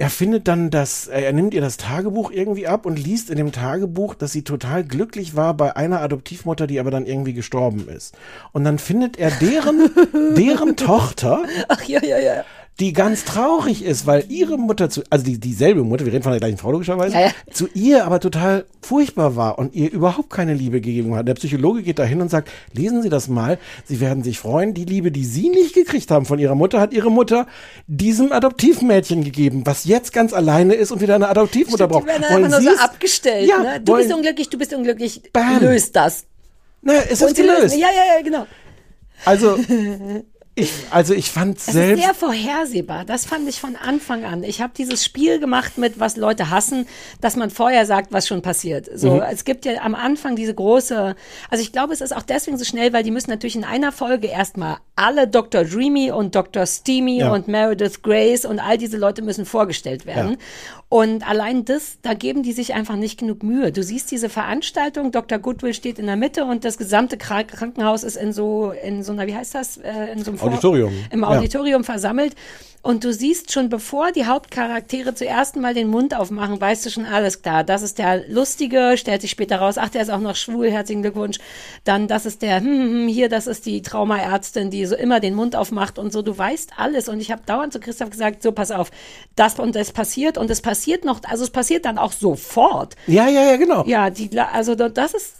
[0.00, 3.52] er findet dann das, er nimmt ihr das Tagebuch irgendwie ab und liest in dem
[3.52, 8.16] Tagebuch, dass sie total glücklich war bei einer Adoptivmutter, die aber dann irgendwie gestorben ist.
[8.52, 9.90] Und dann findet er deren,
[10.36, 12.44] deren Tochter, Ach, ja, ja, ja.
[12.80, 16.32] Die ganz traurig ist, weil ihre Mutter zu, also die, dieselbe Mutter, wir reden von
[16.32, 17.32] der gleichen Frau logischerweise, Ja, ja.
[17.52, 21.28] zu ihr aber total furchtbar war und ihr überhaupt keine Liebe gegeben hat.
[21.28, 24.72] Der Psychologe geht da hin und sagt, lesen Sie das mal, Sie werden sich freuen,
[24.74, 27.46] die Liebe, die Sie nicht gekriegt haben von Ihrer Mutter, hat Ihre Mutter
[27.86, 32.06] diesem Adoptivmädchen gegeben, was jetzt ganz alleine ist und wieder eine Adoptivmutter Stimmt, die braucht.
[32.06, 32.80] werden Wollen einfach nur so es?
[32.80, 33.48] abgestellt.
[33.48, 33.80] Ja, ne?
[33.84, 35.22] Du wollen- bist unglücklich, du bist unglücklich.
[35.32, 35.60] Bam.
[35.60, 36.24] Löst das.
[36.82, 37.76] Na, es Und ist lösen- gelöst.
[37.76, 38.46] Ja, ja, ja, genau.
[39.26, 39.58] Also,
[40.56, 42.00] ich, also ich fand Es selbst.
[42.00, 43.04] ist sehr vorhersehbar.
[43.04, 44.42] Das fand ich von Anfang an.
[44.42, 46.86] Ich habe dieses Spiel gemacht mit, was Leute hassen,
[47.20, 48.90] dass man vorher sagt, was schon passiert.
[48.94, 49.22] So, Mhm.
[49.30, 51.14] es gibt ja am Anfang diese große,
[51.48, 53.92] also ich glaube, es ist auch deswegen so schnell, weil die müssen natürlich in einer
[53.92, 55.64] Folge erstmal alle Dr.
[55.64, 56.66] Dreamy und Dr.
[56.66, 57.32] Steamy Ja.
[57.32, 60.32] und Meredith Grace und all diese Leute müssen vorgestellt werden.
[60.32, 60.36] Ja.
[60.92, 63.70] Und allein das, da geben die sich einfach nicht genug Mühe.
[63.70, 65.38] Du siehst diese Veranstaltung, Dr.
[65.38, 69.12] Goodwill steht in der Mitte und das gesamte Kra- Krankenhaus ist in so, in so
[69.12, 69.76] einer, wie heißt das?
[69.76, 70.92] Äh, in so einem Vor- Auditorium.
[71.12, 71.28] Im Ja.
[71.28, 72.34] Auditorium versammelt.
[72.82, 77.04] Und du siehst schon, bevor die Hauptcharaktere zuerst mal den Mund aufmachen, weißt du schon
[77.04, 77.62] alles klar.
[77.62, 81.02] Das ist der Lustige, stellt sich später raus, ach, der ist auch noch schwul, herzlichen
[81.02, 81.38] Glückwunsch.
[81.84, 85.34] Dann, das ist der, hm, hm, hier, das ist die Traumaärztin, die so immer den
[85.34, 86.22] Mund aufmacht und so.
[86.22, 87.10] Du weißt alles.
[87.10, 88.90] Und ich habe dauernd zu Christoph gesagt, so, pass auf,
[89.36, 90.38] das und das passiert.
[90.38, 92.96] Und es passiert noch, also es passiert dann auch sofort.
[93.06, 93.84] Ja, ja, ja, genau.
[93.84, 95.34] Ja, die, also das ist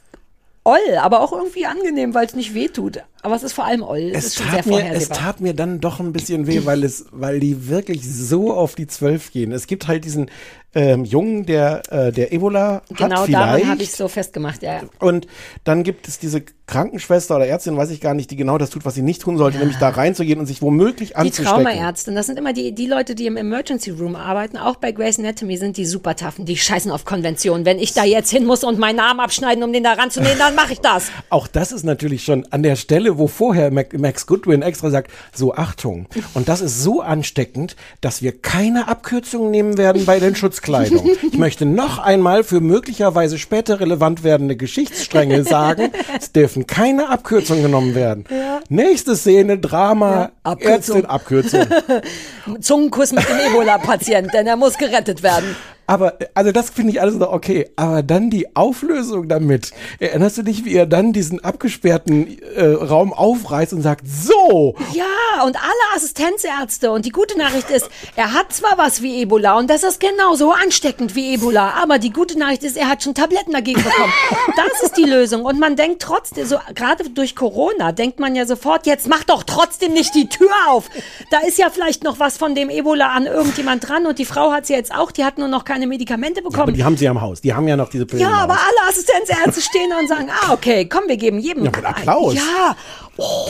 [0.64, 3.00] oll, aber auch irgendwie angenehm, weil es nicht weh tut.
[3.22, 4.10] Aber es ist vor allem oll.
[4.12, 6.64] Es, es ist schon sehr tat, mir, es tat mir dann doch ein bisschen weh,
[6.64, 9.52] weil es, weil die wirklich so auf die Zwölf gehen.
[9.52, 10.30] Es gibt halt diesen
[10.74, 13.66] ähm, Jungen, der, äh, der Ebola Genau hat daran vielleicht.
[13.66, 14.82] habe ich so festgemacht, ja.
[15.00, 15.26] und
[15.64, 18.84] dann gibt es diese Krankenschwester oder Ärztin, weiß ich gar nicht, die genau das tut,
[18.84, 21.64] was sie nicht tun sollte, nämlich da reinzugehen und sich womöglich Die anzustecken.
[21.64, 25.18] Traumaärztin, das sind immer die, die Leute, die im Emergency Room arbeiten, auch bei Grey's
[25.18, 27.66] Anatomy sind die super taffen, die scheißen auf Konventionen.
[27.66, 30.54] Wenn ich da jetzt hin muss und meinen Arm abschneiden, um den da ranzunehmen, dann
[30.54, 31.10] mache ich das.
[31.30, 35.10] Auch das ist natürlich schon an der Stelle, Szene, wo vorher Max Goodwin extra sagt,
[35.34, 40.34] so Achtung, und das ist so ansteckend, dass wir keine Abkürzungen nehmen werden bei den
[40.34, 41.10] Schutzkleidung.
[41.22, 47.62] Ich möchte noch einmal für möglicherweise später relevant werdende Geschichtsstränge sagen, es dürfen keine Abkürzungen
[47.62, 48.24] genommen werden.
[48.68, 50.96] Nächste Szene, Drama, Abkürzung.
[50.96, 51.66] Ärztin, Abkürzung.
[52.60, 55.56] Zungenkuss mit dem Ebola-Patient, denn er muss gerettet werden.
[55.90, 57.68] Aber, also das finde ich alles noch okay.
[57.74, 59.72] Aber dann die Auflösung damit.
[59.98, 65.42] Erinnerst du dich, wie er dann diesen abgesperrten äh, Raum aufreißt und sagt, so, Ja,
[65.44, 66.92] und alle Assistenzärzte.
[66.92, 70.52] Und die gute Nachricht ist, er hat zwar was wie Ebola und das ist genauso
[70.52, 74.12] ansteckend wie Ebola, aber die gute Nachricht ist, er hat schon Tabletten dagegen bekommen.
[74.56, 75.44] Das ist die Lösung.
[75.44, 79.42] Und man denkt trotzdem, so gerade durch Corona, denkt man ja sofort, jetzt mach doch
[79.42, 80.88] trotzdem nicht die Tür auf.
[81.30, 84.52] Da ist ja vielleicht noch was von dem Ebola an irgendjemand dran und die Frau
[84.52, 86.74] hat sie jetzt auch, die hat nur noch keine Medikamente aber bekommen.
[86.74, 87.40] die haben sie am Haus.
[87.40, 88.22] Die haben ja noch diese Pillen.
[88.22, 91.64] Ja, im aber alle Assistenzärzte stehen da und sagen, ah, okay, komm, wir geben jedem.
[91.64, 92.34] Ja, mit Applaus.
[92.34, 92.76] Ja.
[93.16, 93.46] Oh,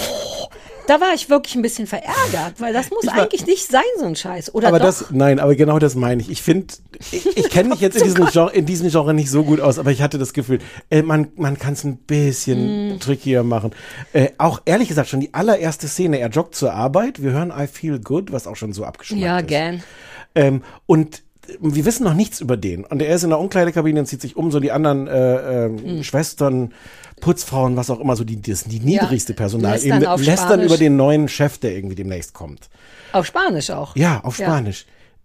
[0.86, 4.07] da war ich wirklich ein bisschen verärgert, weil das muss war- eigentlich nicht sein, so
[4.07, 4.52] ein Scheiß.
[4.55, 4.86] Oder aber doch?
[4.86, 6.28] das, nein, aber genau das meine ich.
[6.31, 6.74] Ich finde,
[7.12, 9.78] ich, ich kenne mich jetzt in diesem, Genre, in diesem Genre nicht so gut aus,
[9.78, 10.59] aber ich hatte das Gefühl,
[10.90, 12.98] äh, man, man kann es ein bisschen Mm.
[13.01, 13.70] trickier machen.
[14.12, 17.69] Äh, auch ehrlich gesagt, schon die allererste Szene, er joggt zur Arbeit, wir hören I
[17.69, 19.47] Feel Good, was auch schon so abgeschmackt ja, ist.
[19.47, 19.82] gern.
[20.35, 21.23] Ähm, und
[21.60, 22.85] wir wissen noch nichts über den.
[22.85, 25.78] Und er ist in der Umkleidekabine und zieht sich um, so die anderen äh, ähm,
[25.82, 26.05] Hm.
[26.05, 26.72] Schwestern,
[27.20, 30.66] Putzfrauen, was auch immer, so die, das, die niedrigste Personal, lästern auf lästern Spanisch.
[30.66, 32.68] über den neuen Chef, der irgendwie demnächst kommt.
[33.12, 33.94] Auf Spanisch auch.
[33.97, 34.47] Ja, auf Ja.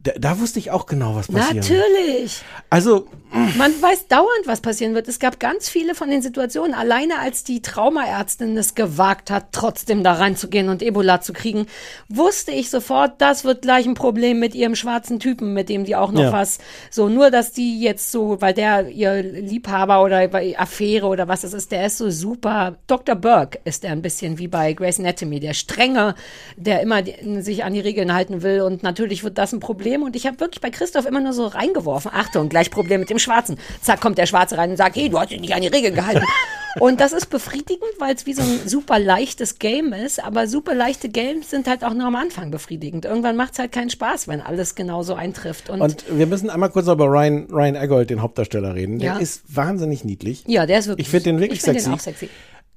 [0.05, 1.67] Da, da wusste ich auch genau, was passiert.
[1.67, 2.41] Natürlich.
[2.69, 5.09] Also, Man weiß dauernd, was passieren wird.
[5.09, 6.73] Es gab ganz viele von den Situationen.
[6.73, 11.65] Alleine als die Traumaärztin es gewagt hat, trotzdem da reinzugehen und Ebola zu kriegen,
[12.07, 15.95] wusste ich sofort, das wird gleich ein Problem mit ihrem schwarzen Typen, mit dem die
[15.97, 16.31] auch noch Ja.
[16.31, 16.59] was.
[16.89, 21.53] So, nur dass die jetzt so, weil der ihr Liebhaber oder Affäre oder was es
[21.53, 22.75] ist, der ist so super.
[22.87, 23.15] Dr.
[23.15, 26.15] Burke ist der ein bisschen wie bei Grey's Anatomy, der strenge,
[26.55, 28.61] der immer die, sich an die Regeln halten will.
[28.61, 29.94] Und natürlich wird das ein Problem.
[30.03, 32.11] Und ich habe wirklich bei Christoph immer nur so reingeworfen.
[32.13, 33.57] Achtung, gleich Problem mit dem Schwarzen.
[33.81, 35.95] Zack, kommt der Schwarze rein und sagt, hey, du hast dich nicht an die Regeln
[35.95, 36.25] gehalten.
[36.77, 40.21] Und das ist befriedigend, weil es wie so ein super leichtes Game ist.
[40.21, 43.05] Aber super leichte Games sind halt auch nur am Anfang befriedigend.
[43.05, 45.69] Irgendwann macht es halt keinen Spaß, wenn alles genauso eintrifft.
[45.69, 48.99] Und, und wir müssen einmal kurz über Ryan, Ryan Eggold, den Hauptdarsteller, reden.
[48.99, 49.17] Der Ja.
[49.19, 50.43] ist wahnsinnig niedlich.
[50.47, 51.07] ja, der ist wirklich.
[51.07, 51.89] Ich finde den wirklich ich find sexy.
[51.89, 52.29] Den auch sexy.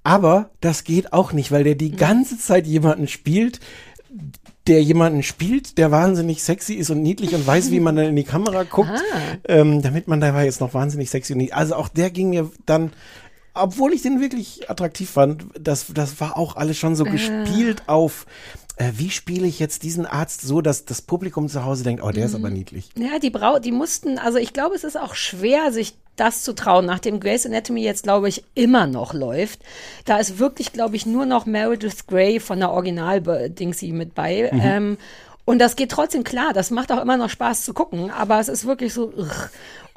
[0.05, 3.59] Aber das geht auch nicht, weil der die ganze Zeit jemanden spielt,
[4.69, 8.16] der jemanden spielt, der wahnsinnig sexy ist und niedlich und weiß, wie man dann in
[8.16, 9.03] die Kamera guckt,
[9.49, 11.57] ähm, damit man dabei jetzt noch wahnsinnig sexy und niedlich.
[11.57, 12.93] Also auch der ging mir dann,
[13.55, 18.27] obwohl ich den wirklich attraktiv fand, das, das war auch alles schon so gespielt auf,
[18.79, 22.11] äh, wie spiele ich jetzt diesen Arzt so, dass das Publikum zu Hause denkt, oh,
[22.11, 22.91] der ist aber niedlich.
[22.97, 26.55] Ja, die Brau, die mussten, also ich glaube, es ist auch schwer, sich das zu
[26.55, 29.61] trauen, nachdem Grey's Anatomy jetzt, glaube ich, immer noch läuft.
[30.05, 34.51] Da ist wirklich, glaube ich, nur noch Meredith Grey von der Original-Dingsy mit bei.
[34.53, 34.61] Mhm.
[34.63, 34.99] Ähm,
[35.45, 38.49] und das geht trotzdem klar, das macht auch immer noch Spaß zu gucken, aber es
[38.49, 39.13] ist wirklich so.
[39.17, 39.49] Ugh.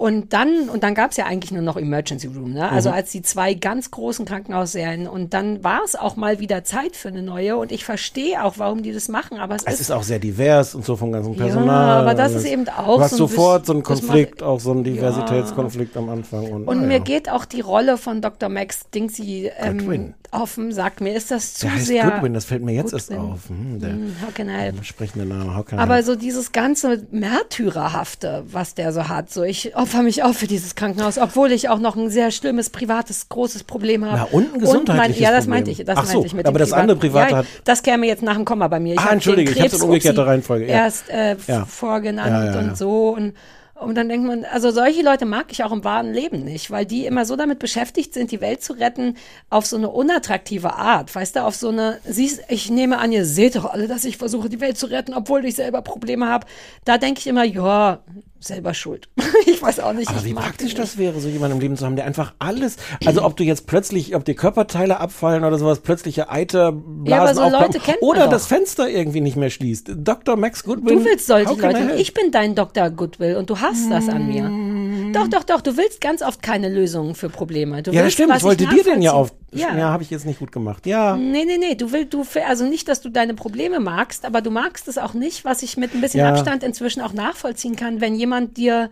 [0.01, 2.67] Und dann, und dann gab es ja eigentlich nur noch Emergency Room, ne?
[2.71, 2.95] Also Mhm.
[2.95, 7.09] als die zwei ganz großen Krankenhausserien und dann war es auch mal wieder Zeit für
[7.09, 10.01] eine neue und ich verstehe auch, warum die das machen, aber es, Es ist auch
[10.01, 11.99] sehr divers und so vom ganzen Ja, Personal.
[11.99, 14.71] aber das ist eben auch Du hast so ein sofort so einen Konflikt, auch so
[14.71, 16.49] einen Diversitätskonflikt am Anfang.
[16.51, 16.87] Und, Und naja.
[16.87, 18.49] mir geht auch die Rolle von Dr.
[18.49, 20.99] Max Dingsy ähm, den Sack.
[21.01, 22.09] Mir ist das zu Der heißt sehr.
[22.09, 23.31] Goodwin, das fällt mir jetzt erst Goodwin.
[23.33, 23.49] auf.
[23.49, 24.83] Hm, der Hm, how can I help?
[24.83, 25.55] sprechende Name.
[25.55, 26.05] How can I Aber help?
[26.07, 30.75] so dieses ganze Märtyrerhafte, was der so hat, so ich opfer mich auf für dieses
[30.75, 34.17] Krankenhaus, obwohl ich auch noch ein sehr schlimmes, privates, großes Problem habe.
[34.17, 35.83] Na, und ein mein, gesundheitliches Ja, das meinte ich.
[35.83, 38.07] Das Ach so, meinte ich mit aber dem das andere Private ja, hat- Das käme
[38.07, 38.93] jetzt nach dem Komma bei mir.
[38.93, 40.71] Ich Ah, entschuldige, ich hab's in Krebs- umgekehrter Reihenfolge, ja.
[40.85, 41.65] Erst äh, Ja.
[41.65, 43.33] vorgenannt und so und
[43.73, 46.85] und dann denkt man, also solche Leute mag ich auch im wahren Leben nicht, weil
[46.85, 49.15] die immer so damit beschäftigt sind, die Welt zu retten,
[49.49, 51.15] auf so eine unattraktive Art.
[51.15, 54.17] Weißt du, auf so eine, siehst, ich nehme an, ihr seht doch alle, dass ich
[54.17, 56.45] versuche, die Welt zu retten, obwohl ich selber Probleme habe.
[56.85, 58.01] Da denke ich immer, ja,
[58.41, 59.09] selber schuld.
[59.45, 60.09] ich weiß auch nicht.
[60.09, 63.23] Aber wie praktisch das wäre, so jemanden im Leben zu haben, der einfach alles, also
[63.23, 67.97] ob du jetzt plötzlich, ob dir Körperteile abfallen oder sowas, plötzliche Eiterblasen Ja, aber so
[68.01, 69.91] oder das Fenster irgendwie nicht mehr schließt.
[69.95, 70.35] Dr.
[70.35, 70.99] Max Goodwin.
[70.99, 71.95] Du willst solche Leute.
[71.97, 72.89] Ich bin dein Dr.
[72.89, 74.70] Goodwill und du hast das an mir.
[75.13, 75.61] Doch, doch, doch.
[75.61, 77.81] Du willst ganz oft keine Lösungen für Probleme.
[77.83, 78.35] Du ja, das willst, stimmt.
[78.37, 79.33] Ich wollte dir den ja auf.
[79.51, 79.89] Ja, Ja.
[79.91, 80.85] habe ich jetzt nicht gut gemacht.
[80.85, 81.15] Ja.
[81.17, 84.49] Nee, nee, nee, du willst, du, also nicht, dass du deine Probleme magst, aber du
[84.51, 86.29] magst es auch nicht, was ich mit ein bisschen Ja.
[86.29, 88.89] Abstand inzwischen auch nachvollziehen kann, wenn jemand dir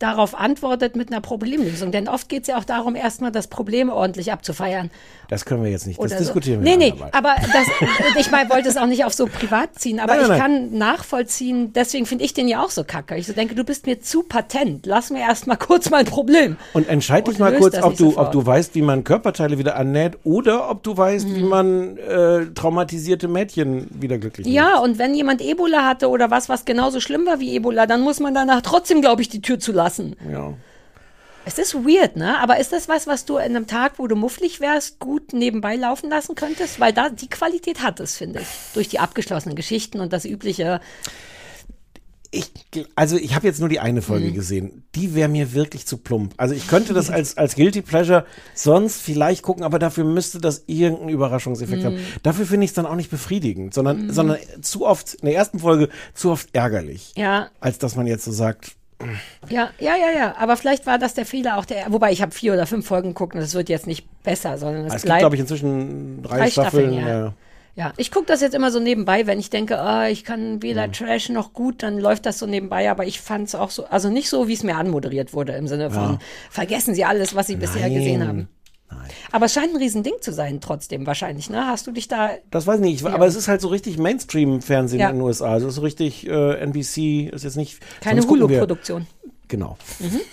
[0.00, 1.92] darauf antwortet mit einer Problemlösung.
[1.92, 4.90] Denn oft geht es ja auch darum, erstmal das Problem ordentlich abzufeiern.
[5.28, 6.00] Das können wir jetzt nicht.
[6.00, 6.64] Das Oder diskutieren so.
[6.64, 7.10] wir Nee, nee, andermal.
[7.12, 7.66] aber das,
[8.18, 10.70] ich mein, wollte es auch nicht auf so privat ziehen, aber Nein, nein, ich nein.
[10.70, 13.14] kann nachvollziehen, deswegen finde ich den ja auch so kacke.
[13.16, 14.86] Ich so denke, du bist mir zu patent.
[14.86, 16.56] Lass mir erst mal kurz mein Problem.
[16.72, 20.18] Und entscheid dich mal kurz, ob du, ob du weißt, wie man Körperteile wieder annäht
[20.24, 24.54] oder ob du weißt, wie man äh, traumatisierte Mädchen wieder glücklich macht.
[24.54, 28.00] Ja, und wenn jemand Ebola hatte oder was, was genauso schlimm war wie Ebola, dann
[28.00, 29.89] muss man danach trotzdem, glaube ich, die Tür zulassen.
[30.30, 30.54] Ja.
[31.44, 32.38] Es ist weird, ne?
[32.38, 35.76] Aber ist das was, was du in einem Tag, wo du mufflig wärst, gut nebenbei
[35.76, 36.80] laufen lassen könntest?
[36.80, 38.46] Weil da die Qualität hat es, finde ich.
[38.74, 40.80] Durch die abgeschlossenen Geschichten und das übliche.
[42.32, 42.52] Ich,
[42.94, 44.84] also ich habe jetzt nur die eine Folge gesehen.
[44.94, 46.34] Die wäre mir wirklich zu plump.
[46.36, 50.62] Also ich könnte das als, als Guilty Pleasure sonst vielleicht gucken, aber dafür müsste das
[50.66, 51.98] irgendeinen Überraschungseffekt haben.
[52.22, 55.58] Dafür finde ich es dann auch nicht befriedigend, sondern, sondern zu oft, in der ersten
[55.58, 57.14] Folge, zu oft ärgerlich.
[57.16, 58.76] Ja, Als dass man jetzt so sagt,
[59.48, 60.34] ja, ja, ja, ja.
[60.38, 61.86] Aber vielleicht war das der Fehler auch der.
[61.88, 64.86] Wobei ich habe vier oder fünf Folgen geguckt und es wird jetzt nicht besser, sondern
[64.86, 65.20] es es gibt, bleibt.
[65.20, 66.92] glaube ich, inzwischen drei, Drei Staffeln.
[66.92, 67.24] Staffeln, ja.
[67.26, 67.32] ja.
[67.76, 70.90] Ja, ich gucke das jetzt immer so nebenbei, wenn ich denke, ah, ich kann weder
[70.90, 74.10] Trash noch gut, dann läuft das so nebenbei, aber ich fand es auch so, also
[74.10, 76.18] nicht so, wie es mir anmoderiert wurde, im Sinne von,
[76.50, 78.48] vergessen Sie alles, was Sie bisher gesehen
[78.90, 79.08] Nein.
[79.32, 81.66] Aber es scheint ein Riesending zu sein, trotzdem wahrscheinlich, ne?
[81.66, 85.00] Hast du dich da, Das weiß ich nicht, aber es ist halt so richtig Mainstream-Fernsehen
[85.00, 85.10] Ja.
[85.10, 85.52] in den USA.
[85.52, 87.78] Also es ist so richtig äh, NBC, ist jetzt nicht.
[88.00, 89.06] keine Hulu-Produktion?
[89.48, 89.76] Genau.
[89.98, 90.20] Mhm.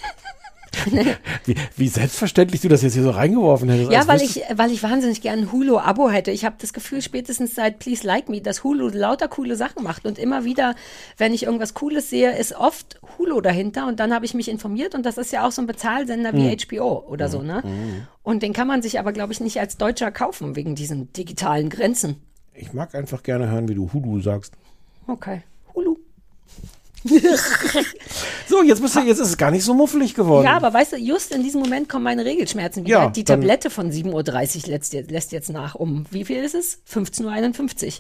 [1.46, 3.92] wie, wie selbstverständlich du das jetzt hier so reingeworfen hättest.
[3.92, 6.32] Ja, als weil ich, weil ich wahnsinnig gern ein Hulu-Abo hätte.
[6.32, 10.06] Ich habe das Gefühl, spätestens seit Please Like Me, dass Hulu lauter coole Sachen macht.
[10.06, 10.76] Und immer wieder,
[11.18, 13.88] wenn ich irgendwas Cooles sehe, ist oft Hulu dahinter.
[13.88, 14.96] Und dann habe ich mich informiert.
[14.96, 16.58] Und das ist ja auch so ein Bezahlsender wie Hm.
[16.58, 17.64] HBO oder so, ne?
[18.24, 21.70] Und den kann man sich aber, glaube ich, nicht als Deutscher kaufen, wegen diesen digitalen
[21.70, 22.18] Grenzen.
[22.54, 24.54] Ich mag einfach gerne hören, wie du Hudu sagst.
[25.08, 25.44] Okay.
[28.48, 30.46] So, jetzt bist du, jetzt ist es gar nicht so muffelig geworden.
[30.46, 33.04] Ja, aber weißt du, just in diesem Moment kommen meine Regelschmerzen wieder.
[33.04, 35.76] Ja, Die Tablette von 7.30 Uhr lässt, jetzt- lässt jetzt nach.
[35.76, 36.80] Um wie viel ist es?
[36.92, 37.92] 15.51 Uhr.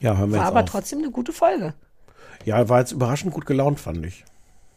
[0.00, 0.70] ja hören wir War jetzt aber auf.
[0.70, 1.74] trotzdem eine gute Folge.
[2.44, 4.24] Ja, war jetzt überraschend gut gelaunt, fand ich.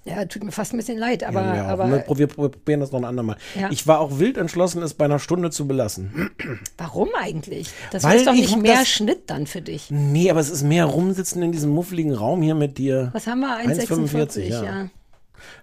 [0.05, 2.99] Ja, tut mir fast ein bisschen leid, aber, ja, aber ne, wir probieren das noch
[2.99, 3.35] ein andermal.
[3.59, 3.69] Ja.
[3.69, 6.31] Ich war auch wild entschlossen, es bei einer Stunde zu belassen.
[6.77, 7.69] warum eigentlich?
[7.91, 9.91] Das Weil ist doch ich nicht mehr Schnitt dann für dich.
[9.91, 13.09] Nee, aber es ist mehr rumsitzen in diesem muffligen Raum hier mit dir.
[13.11, 13.57] Was haben wir?
[13.59, 14.63] 1,45, 1,46, ja.
[14.63, 14.89] ja.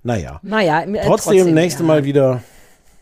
[0.03, 0.41] Naja.
[0.43, 1.87] Naja, äh, Trotzdem, nächste ja.
[1.87, 2.43] Mal wieder.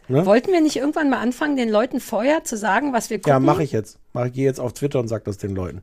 [0.09, 3.31] Wollten wir nicht irgendwann mal anfangen, den Leuten vorher zu sagen, was wir gucken?
[3.31, 3.99] Ja, mache ich jetzt.
[4.13, 5.83] Mach, ich gehe jetzt auf Twitter und sag das den Leuten.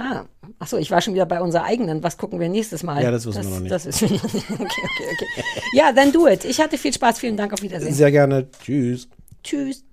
[0.00, 0.24] Ah,
[0.58, 2.02] ach so, ich war schon wieder bei unserer eigenen.
[2.02, 3.02] Was gucken wir nächstes Mal?
[3.02, 3.70] Ja, das wissen wir noch nicht.
[3.70, 4.02] Das nicht.
[4.24, 5.42] Okay, okay, okay.
[5.74, 6.44] Ja, dann do it.
[6.46, 7.18] Ich hatte viel Spaß.
[7.18, 7.52] Vielen Dank.
[7.52, 7.92] Auf Wiedersehen.
[7.92, 8.48] Sehr gerne.
[8.64, 9.08] Tschüss.
[9.44, 9.84] Tschüss.